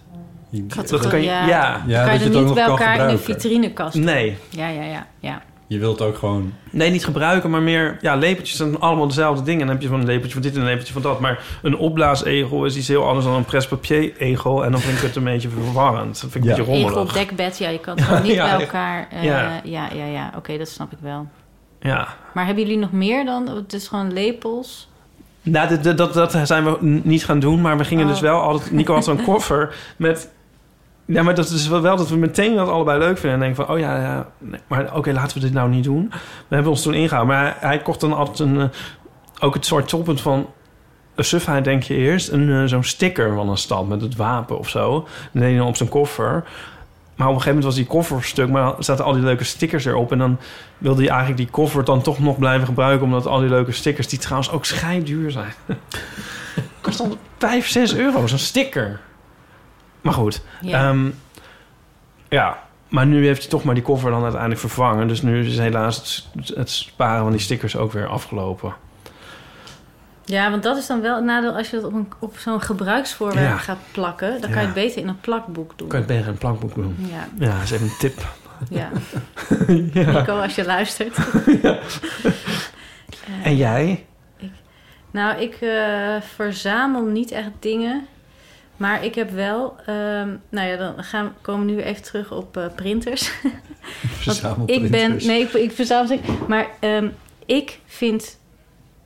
[0.70, 1.26] Dat kan je...
[1.26, 1.82] ja, Ja.
[1.88, 3.96] dan kan je er niet bij elkaar in de vitrinekast.
[3.96, 4.38] Nee.
[4.50, 5.08] Ja, ja, ja.
[5.20, 5.42] ja.
[5.72, 6.54] Je wilt ook gewoon...
[6.70, 7.98] Nee, niet gebruiken, maar meer...
[8.02, 9.60] Ja, lepeltjes zijn allemaal dezelfde dingen.
[9.62, 11.20] En dan heb je van een lepeltje van dit en een lepeltje van dat.
[11.20, 14.66] Maar een opblaasegel is iets heel anders dan een presse-papier-egel.
[14.66, 16.22] En dan vind ik het een beetje verwarrend.
[16.22, 17.14] Dat vind ik een beetje Egel, rommelig.
[17.14, 19.08] dekbed, ja, je kan het gewoon niet Ja, bij elkaar.
[19.12, 19.62] eh, Ja.
[19.64, 20.32] ja, ja, ja.
[20.38, 21.28] Oké, dat snap ik wel.
[21.80, 22.08] Ja.
[22.34, 23.48] Maar hebben jullie nog meer dan?
[23.50, 24.90] Het is gewoon lepels.
[25.42, 27.62] Nou, dat, dat, dat, zijn we niet gaan doen.
[27.62, 28.12] Maar we gingen Oh.
[28.12, 28.72] dus wel altijd...
[28.72, 30.30] Nico had zo'n koffer met...
[31.12, 33.34] Ja, maar dat is wel wel dat we meteen dat allebei leuk vinden.
[33.34, 36.08] En denken van, oh ja, ja nee, maar oké, laten we dit nou niet doen.
[36.48, 37.36] We hebben ons toen ingehouden.
[37.36, 38.60] Maar hij, kocht dan altijd een...
[38.60, 38.68] eh,
[39.40, 40.50] ook het soort toppunt van...
[41.16, 42.30] Een sufheid denk je eerst.
[42.30, 44.92] Een, eh, zo'n sticker van een stad met het wapen of zo.
[44.92, 46.44] Dan deed hij dan op zijn koffer.
[47.16, 48.50] Maar op een gegeven moment was die koffer stuk.
[48.50, 50.12] Maar zaten al die leuke stickers erop.
[50.12, 50.38] En dan
[50.78, 53.06] wilde hij eigenlijk die koffer dan toch nog blijven gebruiken.
[53.06, 55.54] Omdat al die leuke stickers, die trouwens ook schijnduur zijn.
[56.82, 59.00] kost dan 5, 6 euro, zo'n sticker.
[60.02, 60.42] Maar goed.
[60.62, 60.90] Ja.
[60.90, 61.10] Ehm,
[62.30, 65.08] ja, maar nu heeft hij toch maar die koffer dan uiteindelijk vervangen.
[65.08, 68.74] Dus nu is helaas het, het sparen van die stickers ook weer afgelopen.
[70.26, 72.62] Ja, want dat is dan wel het nadeel als je dat op, een, op zo'n
[72.62, 73.58] gebruiksvoorwerp Ja.
[73.58, 74.30] gaat plakken.
[74.42, 74.56] Dan Ja.
[74.56, 75.88] kan je het beter in een plakboek doen.
[75.88, 76.96] Kan je het beter in een plankboek doen.
[77.00, 77.28] Ja.
[77.46, 78.26] Ja, dat is even een tip.
[78.70, 78.90] Ja.
[79.94, 80.12] Ja.
[80.12, 81.18] Nico, als je luistert.
[83.44, 84.06] En jij?
[85.12, 88.08] Nou, ik eh, verzamel niet echt dingen.
[88.82, 89.76] Maar ik heb wel...
[89.86, 93.32] ehm, nou ja, dan gaan, komen we nu even terug op eh, printers.
[94.66, 95.18] Ik ben...
[95.26, 96.08] Nee, ik, ik verzamel...
[96.08, 97.10] ze- Maar ehm,
[97.46, 98.40] ik vind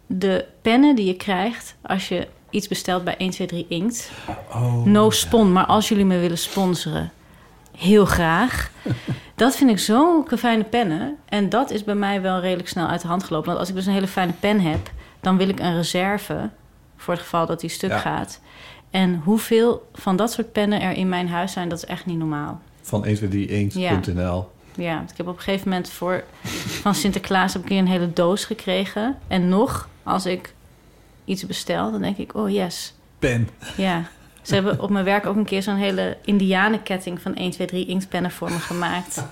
[0.06, 1.76] de pennen die je krijgt...
[1.81, 4.11] als je iets bestelt bij 123 Inkt...
[4.49, 7.11] Oh, no spon, maar als jullie me willen sponsoren...
[7.77, 8.69] heel graag...
[9.35, 11.18] Dat vind ik zulke fijne pennen.
[11.26, 13.47] En dat is bij mij wel redelijk snel uit de hand gelopen.
[13.47, 14.91] Want als ik dus een hele fijne pen heb...
[15.22, 16.49] dan wil ik een reserve...
[16.97, 17.97] voor het geval dat die stuk Ja.
[17.97, 18.39] gaat.
[18.96, 21.70] En hoeveel van dat soort pennen er in mijn huis zijn...
[21.70, 22.62] dat is echt niet normaal.
[22.82, 24.50] Van 123inkt.nl.
[24.76, 26.24] Ja, ik heb op een gegeven moment voor...
[26.82, 29.18] van Sinterklaas heb ik een hele doos gekregen.
[29.28, 30.54] En nog, als ik
[31.26, 31.92] iets bestel...
[31.92, 32.94] dan denk ik, oh yes.
[33.20, 33.50] Pen.
[33.78, 34.04] Ja.
[34.42, 37.86] Ze hebben op mijn werk ook een keer zo'n hele indianenketting van 1, 2, 3
[37.86, 39.24] inktpennen voor me gemaakt.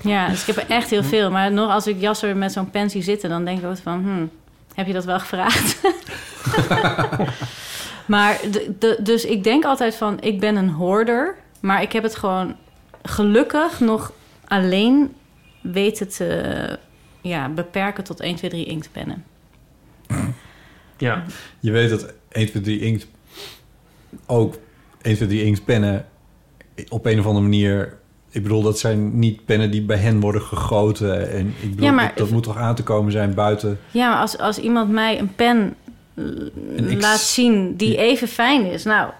[0.00, 1.30] ja, dus ik heb er echt heel veel.
[1.30, 4.02] Maar nog als ik Jasser met zo'n pen zie zitten, dan denk ik ook van,
[4.02, 4.30] hmm,
[4.74, 5.80] heb je dat wel gevraagd?
[8.06, 12.02] maar de, de, dus ik denk altijd van, ik ben een hoorder, maar ik heb
[12.02, 12.56] het gewoon
[13.02, 14.12] gelukkig nog
[14.44, 15.12] alleen
[15.60, 16.78] weten te
[17.20, 19.24] ja, beperken tot 1, 2, 3 inktpennen.
[20.98, 21.24] Ja.
[21.60, 23.06] Je weet dat 123inkt
[24.26, 24.54] ook
[25.08, 26.06] 123inkt pennen
[26.88, 27.96] op een of andere manier...
[28.30, 31.30] Ik bedoel, dat zijn niet pennen die bij hen worden gegoten.
[31.30, 33.78] En ik bedoel, Ja, maar- dat, dat moet toch aan te komen zijn buiten...
[33.90, 35.74] Ja, maar als, als iemand mij een pen
[37.00, 39.10] laat zien die even fijn is, nou,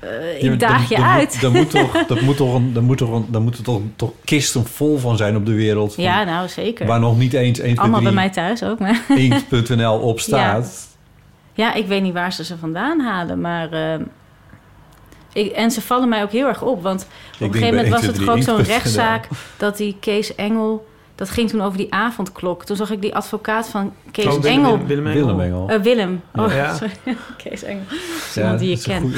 [0.00, 1.40] eh, ik daag je uit.
[1.40, 4.10] Dan moet toch, dat moet toch, een, dan moet toch, een, dan moet toch, toch
[4.24, 5.94] kisten vol van zijn op de wereld.
[5.94, 6.86] van- ja, nou zeker.
[6.86, 8.78] Waar nog niet eens 1, 2, Allemaal bij 3 mij thuis ook.
[8.78, 10.96] Maar inkt.nl op staat.
[11.54, 13.72] ja, ik weet niet waar ze ze vandaan halen, maar.
[13.72, 14.00] eh,
[15.32, 17.02] ik, en ze vallen mij ook heel erg op, want
[17.34, 20.86] op een gegeven moment was het ook zo'n 123 rechtszaak dat die Kees Engel.
[21.16, 22.64] Dat ging toen over die avondklok.
[22.64, 24.86] Toen zag ik die advocaat van Kees Oh, Willem- Engel.
[24.86, 25.24] Willem- Engel.
[25.26, 25.68] Willem Engel.
[25.68, 26.20] Eh, Willem.
[26.34, 26.74] Oh, Ja.
[26.74, 26.92] sorry.
[27.44, 27.82] Kees Engel.
[28.34, 29.14] Ja, iemand die je kent.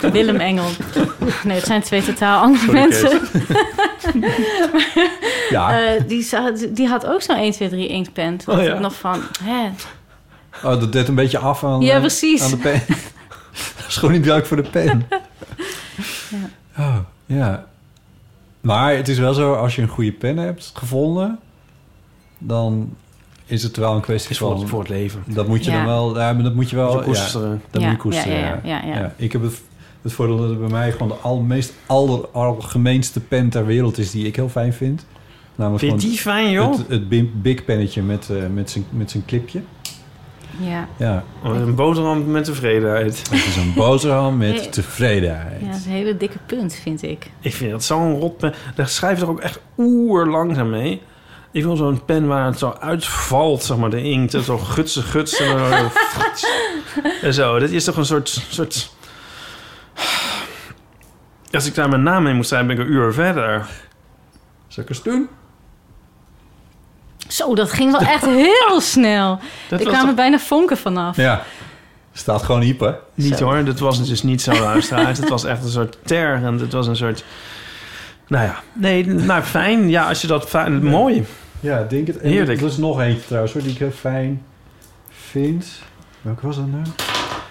[0.00, 0.64] ja, Willem Engel.
[1.44, 3.20] Nee, het zijn twee totaal andere Sorry, mensen.
[5.50, 5.80] Ja.
[5.80, 6.26] Eh, die,
[6.72, 8.36] die had ook zo'n 1, 2, 3 inktpen.
[8.36, 8.74] Toen Oh, dacht ja.
[8.74, 9.68] ik nog van, hè?
[10.64, 12.42] Oh, dat deed een beetje af aan, Ja, eh, precies.
[12.42, 12.82] aan de pen.
[13.76, 15.08] dat is gewoon niet leuk voor de pen.
[16.78, 16.96] Oh,
[17.26, 17.64] ja.
[18.60, 21.38] Maar het is wel zo, als je een goede pen hebt gevonden...
[22.38, 22.90] dan
[23.46, 24.60] is het wel een kwestie voor van...
[24.60, 25.22] het- voor het leven.
[25.26, 25.76] Dat moet je Ja.
[25.76, 26.18] dan wel...
[26.18, 26.96] Ja, maar dat moet je wel...
[26.98, 27.50] Je koesteren.
[27.50, 29.14] Ja, dat Ja, moet je koesteren, ja, ja, ja, ja.
[29.16, 29.62] Ik heb het
[30.02, 33.98] Het voordeel dat het bij mij gewoon de al, meest aller, algemeenste pen ter wereld
[33.98, 35.06] is die ik heel fijn vind.
[35.54, 36.78] Namelijk Vind je die fijn, joh?
[36.88, 39.60] Het, Big pennetje met, eh, met zijn met zijn clipje.
[40.60, 40.88] Ja.
[40.96, 43.18] Ja, Oh, Een boterham met tevredenheid.
[43.30, 44.52] het is een boterham Nee.
[44.52, 45.60] met tevredenheid.
[45.60, 47.30] ja, dat is een hele dikke punt, vind ik.
[47.40, 48.54] Ik vind dat zo'n rot pen.
[48.74, 51.02] Daar schrijf je toch ook echt oer langzaam mee.
[51.52, 54.34] Ik wil zo'n pen waar het zo uitvalt, zeg maar, de inkt.
[54.34, 55.46] En zo gutsen, gutsen.
[55.46, 56.46] en zo, frits.
[57.22, 57.58] en zo.
[57.58, 58.90] Dit is toch een soort, soort...
[61.52, 63.66] Als ik daar mijn naam mee moet schrijven, ben ik een uur verder.
[64.68, 65.28] Zal ik eens doen?
[67.30, 69.38] Zo, dat ging wel echt heel snel.
[69.68, 71.16] Dat Er was kwamen toch bijna vonken vanaf.
[71.16, 71.42] Ja.
[72.12, 72.98] Staat gewoon hyper.
[73.14, 73.44] niet Zo.
[73.44, 73.64] hoor.
[73.64, 75.18] Dat was dus niet zo luisteraars.
[75.18, 76.60] het was echt een soort tergend.
[76.60, 77.24] Het was een soort...
[78.26, 79.88] Nou ja, nee, nou fijn.
[79.88, 80.84] Ja, als je dat fijn...
[80.84, 81.24] Mooi.
[81.60, 82.18] Ja, denk het.
[82.18, 82.60] En Heerlijk.
[82.60, 84.42] Er is nog eentje trouwens hoor, die ik heel fijn
[85.10, 85.82] vind.
[86.22, 86.82] Welke was dat nou?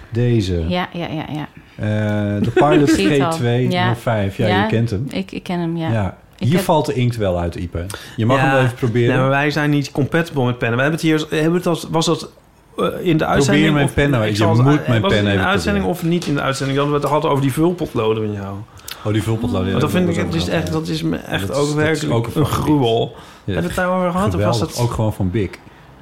[0.10, 0.66] Deze.
[0.68, 1.48] Ja, ja, ja, ja.
[1.76, 3.46] Eh, de Pilot Zie het al.
[3.48, 3.96] Ja.
[3.96, 4.36] G205.
[4.36, 4.62] Ja, Ja.
[4.62, 5.06] je kent hem.
[5.10, 5.92] Ik, ik ken hem, ja.
[5.92, 6.18] Ja.
[6.40, 7.86] Hier heb- valt de inkt wel uit, Ipe.
[8.16, 9.10] Je mag Ja, hem wel even proberen.
[9.10, 10.78] Nee, maar wij zijn niet compatible met pennen.
[10.78, 11.40] We hebben het hier...
[11.41, 12.30] Hebben het als, was dat
[12.78, 13.74] eh, in de uitzending?
[13.74, 14.24] mijn of- pen nou.
[14.24, 16.07] ik Je zal moet mijn was pen het in de uitzending proberen.
[16.07, 16.78] of niet in de uitzending?
[16.80, 18.56] Dat we het hadden over die vulpotloden van jou.
[19.03, 19.80] Oh, die vulpotloden.
[19.80, 20.16] Dat vind ik...
[20.16, 23.11] Het is echt, dat is me echt Dat ook is werkelijk ook een een gruwel.
[23.16, 23.22] Ja.
[23.53, 24.36] Hebben we het daarover gehad?
[24.36, 24.78] Of was dat...
[24.80, 25.49] Ook gewoon van Big.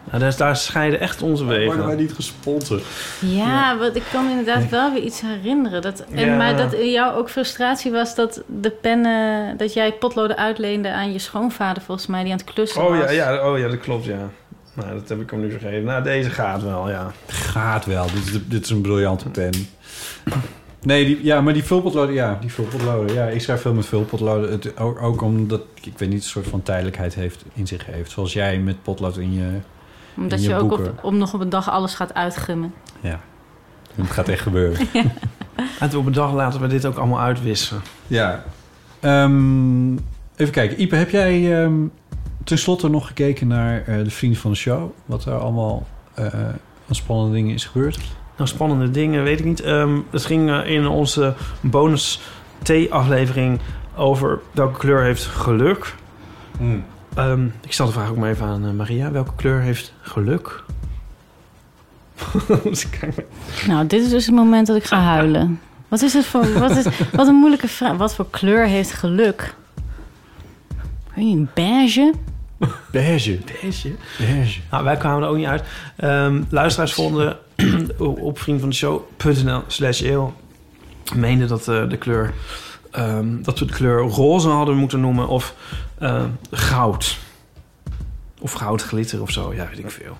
[0.09, 1.97] Nou, daar, daar scheiden echt onze Worden wij wegen.
[1.97, 2.84] niet gesponsord?
[3.19, 5.81] Ja, want ik kan me inderdaad wel weer iets herinneren.
[5.81, 6.38] Dat, en, Ja.
[6.38, 9.57] Maar dat in jou ook frustratie was dat de pennen...
[9.57, 12.23] dat jij potloden uitleende aan je schoonvader volgens mij...
[12.23, 12.97] die aan het klussen Oh was.
[12.97, 14.29] ja, ja, oh ja, dat klopt, ja.
[14.73, 15.84] Nou, dat heb ik hem nu vergeten.
[15.84, 17.11] Nou, deze gaat wel, ja.
[17.27, 18.05] Gaat wel.
[18.05, 19.51] Dit is, dit is een briljante pen.
[20.81, 23.15] Nee, die, ja, maar die vulpotloden, ja, die vulpotloden.
[23.15, 24.51] Ja, ik schrijf veel met vulpotloden.
[24.51, 28.11] Het, ook, ook omdat, ik weet niet, een soort van tijdelijkheid heeft, in zich heeft.
[28.11, 29.47] Zoals jij met potlood in je...
[30.18, 32.73] Omdat je, je ook op, op nog op een dag alles gaat uitgummen.
[32.99, 33.19] Ja,
[33.95, 34.88] het gaat echt gebeuren.
[35.80, 37.81] En toen op een dag laten we dit ook allemaal uitwissen.
[38.07, 38.44] Ja.
[38.99, 39.94] Ehm,
[40.35, 40.81] even kijken.
[40.81, 41.73] Ipe, heb jij ehm
[42.48, 44.91] tenslotte nog gekeken naar eh, de vrienden van de show?
[45.06, 46.26] Wat er allemaal eh,
[46.88, 47.99] aan spannende dingen is gebeurd?
[48.38, 49.61] Nou, spannende dingen, weet ik niet.
[49.61, 52.22] Ehm, het ging eh, in onze bonus
[52.64, 53.60] T-aflevering
[53.95, 55.95] over welke kleur heeft geluk.
[57.18, 59.11] Ehm, ik stel de vraag ook maar even aan eh, Maria.
[59.11, 60.64] Welke kleur heeft geluk?
[63.68, 65.60] Nou, dit is dus het moment dat ik ga huilen.
[65.88, 66.53] Wat is het voor...
[66.60, 67.98] Wat, is, wat een moeilijke vraag.
[67.98, 69.56] Wat voor kleur heeft geluk?
[71.14, 72.14] Weet je, een beige?
[72.91, 73.39] Beige.
[73.61, 73.95] Beige.
[74.18, 74.60] Beige.
[74.72, 75.64] Nou, wij kwamen er ook niet uit.
[75.95, 77.38] Ehm, luisteraars vonden
[77.98, 80.34] op vriendvandeshow.nl slash eeuw...
[81.15, 82.34] meenden dat eh, de kleur...
[82.98, 85.53] ehm, dat we de kleur roze hadden moeten noemen of
[85.98, 87.18] eh, goud.
[88.40, 90.18] Of goudglitter of zo, ja, weet ik veel.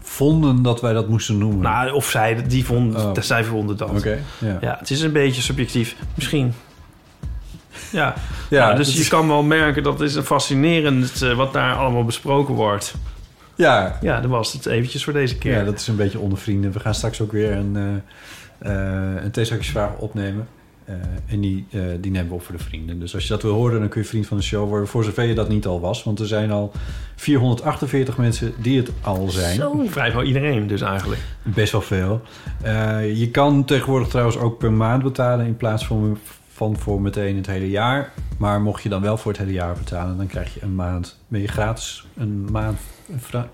[0.00, 1.60] Vonden dat wij dat moesten noemen.
[1.60, 3.12] Nou, of zij, die vonden, Oh.
[3.20, 3.90] zij vonden dat.
[3.90, 4.58] Oké, ja.
[4.60, 5.96] Ja, het is een beetje subjectief.
[6.14, 6.52] Misschien.
[7.92, 8.14] Ja,
[8.50, 11.74] Ja, Nou, dus je is- kan wel merken dat is een fascinerend eh, wat daar
[11.76, 12.94] allemaal besproken wordt.
[13.54, 15.58] Ja, Ja, dat was het eventjes voor deze keer.
[15.58, 16.72] ja, dat is een beetje onder vrienden.
[16.72, 18.72] We gaan straks ook weer een, eh
[19.14, 20.48] eh een theezakjesvraag opnemen.
[20.84, 20.94] Eh,
[21.26, 23.00] en die, eh, die nemen we op voor de vrienden.
[23.00, 24.88] Dus als je dat wil horen, dan kun je vriend van de show worden.
[24.88, 26.02] Voor zover je dat niet al was.
[26.02, 26.72] Want er zijn al
[27.14, 29.56] 448 mensen die het al zijn.
[29.56, 29.82] Zo.
[29.86, 31.20] Vrijwel iedereen dus eigenlijk.
[31.42, 32.22] Best wel veel.
[32.62, 35.46] Eh, je kan tegenwoordig trouwens ook per maand betalen...
[35.46, 36.18] in plaats van,
[36.52, 38.12] van voor meteen het hele jaar.
[38.38, 40.16] Maar mocht je dan wel voor het hele jaar betalen...
[40.16, 41.18] dan krijg je een maand...
[41.28, 42.78] ben je gratis een maand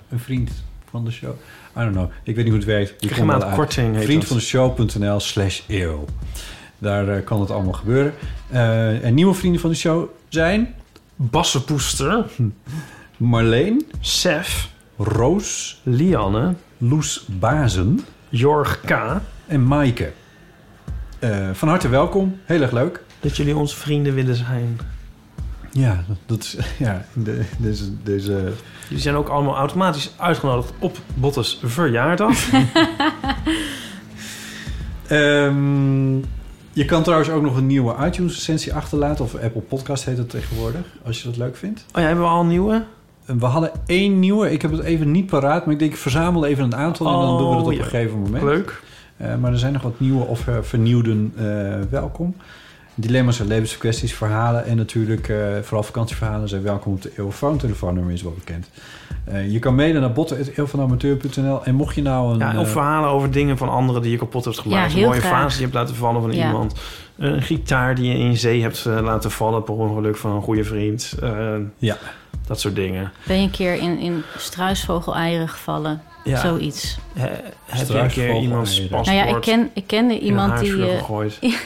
[0.08, 0.50] een, vriend
[0.90, 1.30] van de show.
[1.76, 2.10] I don't know.
[2.22, 2.88] Ik weet niet hoe het werkt.
[2.88, 4.28] Je Krijg komt een maand korting, heet Vriend dat.
[4.28, 6.04] van de show.nl slash eeuw.
[6.80, 8.14] Daar eh, kan het allemaal gebeuren.
[8.48, 10.74] Eh, en nieuwe vrienden van de show zijn...
[11.16, 12.24] Bassenpoester,
[13.16, 18.96] Marleen, Sef, Roos, Lianne, Loes Bazen Jorg K.
[19.46, 20.12] en Maaike.
[21.18, 22.38] Eh, van harte welkom.
[22.44, 23.02] Heel erg leuk.
[23.20, 24.80] Dat jullie onze vrienden willen zijn.
[25.72, 26.56] Ja, dat- is...
[26.86, 28.02] Ja, de, deze...
[28.02, 28.52] deze
[28.88, 32.38] Jullie zijn ook allemaal automatisch uitgenodigd op Bottes verjaardag.
[35.08, 36.18] Ehm,
[36.72, 39.24] je kan trouwens ook nog een nieuwe iTunes-recensie achterlaten.
[39.24, 40.80] Of Apple Podcast heet het tegenwoordig.
[41.04, 41.84] Als je dat leuk vindt.
[41.94, 42.84] Oh ja, hebben we al een nieuwe?
[43.24, 44.50] We hadden één nieuwe.
[44.50, 45.64] Ik heb het even niet paraat.
[45.64, 47.06] Maar ik denk, ik verzamel even een aantal.
[47.06, 47.82] en dan doen we op Oh, een ja.
[47.84, 48.42] gegeven moment.
[48.44, 48.82] Leuk.
[49.16, 51.44] Eh, maar er zijn nog wat nieuwe of eh, vernieuwden eh,
[51.90, 52.34] welkom.
[53.00, 57.56] Dilemma's en levenskwesties, verhalen en natuurlijk eh, vooral vakantieverhalen zijn welkom op de Eeuwfoon.
[57.58, 58.68] Telefoonnummer is wel bekend.
[59.24, 62.38] Eh, je kan mailen naar botten.eeuwvanamateur.nl en mocht je nou een...
[62.38, 64.92] Ja, of eh, verhalen over dingen van anderen die je kapot hebt gemaakt.
[64.92, 65.30] Ja, een mooie graag.
[65.30, 66.46] vaas die je hebt laten vallen van Ja.
[66.46, 66.74] iemand.
[67.18, 71.14] Een gitaar die je in zee hebt laten vallen per ongeluk van een goede vriend.
[71.22, 71.96] Eh, Ja.
[72.46, 73.12] Dat soort dingen.
[73.26, 76.02] Ben je een keer in, in struisvogeleieren gevallen?
[76.24, 76.40] Ja.
[76.40, 76.98] Zoiets.
[77.12, 77.28] He-
[77.66, 81.20] heb je een keer iemands paspoort Nou ja, ik, ken, ik kende iemand die, eh,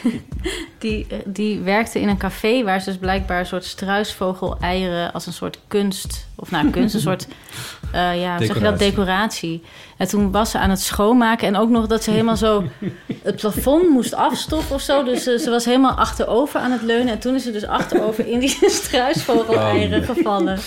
[0.78, 5.26] die, eh, die werkte in een café waar ze dus blijkbaar een soort struisvogel-eieren als
[5.26, 7.26] een soort kunst, of nou kunst, een soort,
[7.92, 9.62] eh, ja, hoe zeg je dat, Decoratie.
[9.96, 12.64] En toen was ze aan het schoonmaken en ook nog dat ze helemaal zo
[13.22, 15.04] het plafond moest afstoffen of zo.
[15.04, 18.38] Dus ze was helemaal achterover aan het leunen en toen is ze dus achterover in
[18.38, 20.16] die struisvogel-eieren Oh, nee.
[20.16, 20.58] gevallen.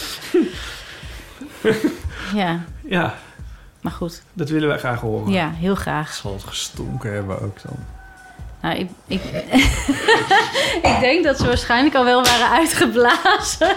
[2.35, 2.59] Ja,
[2.89, 3.17] Ja,
[3.81, 4.21] maar goed.
[4.33, 5.31] dat willen wij graag horen.
[5.31, 6.13] Ja, heel graag.
[6.13, 7.75] Zal het gestonken hebben ook dan?
[8.61, 9.21] Nou, ik, ik,
[10.91, 13.75] ik denk dat ze waarschijnlijk al wel waren uitgeblazen.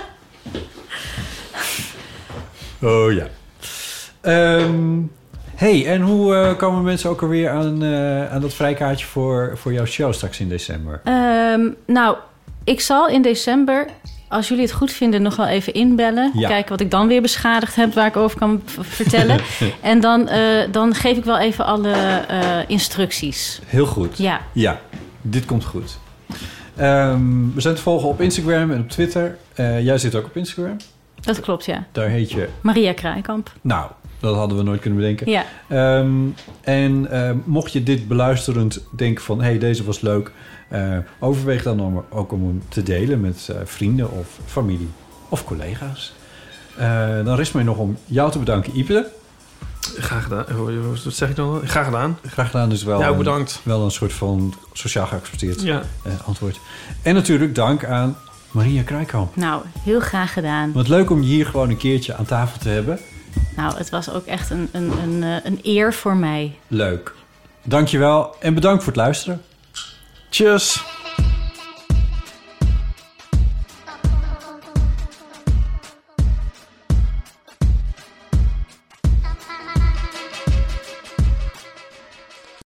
[2.82, 3.26] Oh ja.
[4.20, 4.98] Ehm,
[5.54, 9.72] hey, en hoe eh, komen mensen ook alweer aan, eh, aan dat vrijkaartje voor, voor
[9.72, 11.00] jouw show straks in december?
[11.04, 12.16] Ehm, nou,
[12.64, 13.86] ik zal in december,
[14.30, 16.32] als jullie het goed vinden, nog wel even inbellen.
[16.34, 16.48] Ja.
[16.48, 19.40] Kijken wat ik dan weer beschadigd heb, waar ik over kan vertellen.
[19.80, 23.60] en dan, eh, dan geef ik wel even alle eh, instructies.
[23.66, 24.18] Heel goed.
[24.18, 24.40] Ja.
[24.52, 24.80] Ja,
[25.22, 25.98] dit komt goed.
[26.76, 29.36] Ehm, we zijn te volgen op Instagram en op Twitter.
[29.54, 30.76] Eh, jij zit ook op Instagram.
[31.20, 31.86] Dat klopt, ja.
[31.92, 32.48] Daar heet je...
[32.60, 33.52] Maria Kraaikamp.
[33.60, 33.90] Nou,
[34.20, 35.30] dat hadden we nooit kunnen bedenken.
[35.30, 35.44] Ja.
[35.68, 36.10] Ehm,
[36.60, 37.08] en
[37.44, 39.40] mocht je dit beluisterend denken van...
[39.40, 40.32] hé, hey, deze was leuk...
[40.70, 44.88] eh, overweeg dan om, ook om hem te delen met eh, vrienden of familie
[45.28, 46.12] of collega's.
[46.76, 49.10] Eh, dan rest mij nog om jou te bedanken, Ipe.
[49.98, 50.44] Graag gedaan.
[51.04, 51.60] Wat zeg ik dan?
[51.64, 52.18] Graag gedaan.
[52.26, 53.60] Graag gedaan, dus wel, Ja, ook een, bedankt.
[53.62, 55.82] wel een soort van sociaal geaccepteerd Ja.
[56.04, 56.60] eh, antwoord.
[57.02, 58.16] En natuurlijk dank aan
[58.50, 59.36] Maria Kraaikamp.
[59.36, 60.72] Nou, heel graag gedaan.
[60.72, 62.98] Wat leuk om je hier gewoon een keertje aan tafel te hebben.
[63.56, 66.58] Nou, het was ook echt een, een, een, eh, een eer voor mij.
[66.66, 67.14] Leuk.
[67.64, 69.40] Dankjewel en bedankt voor het luisteren.
[70.30, 70.99] Cheers.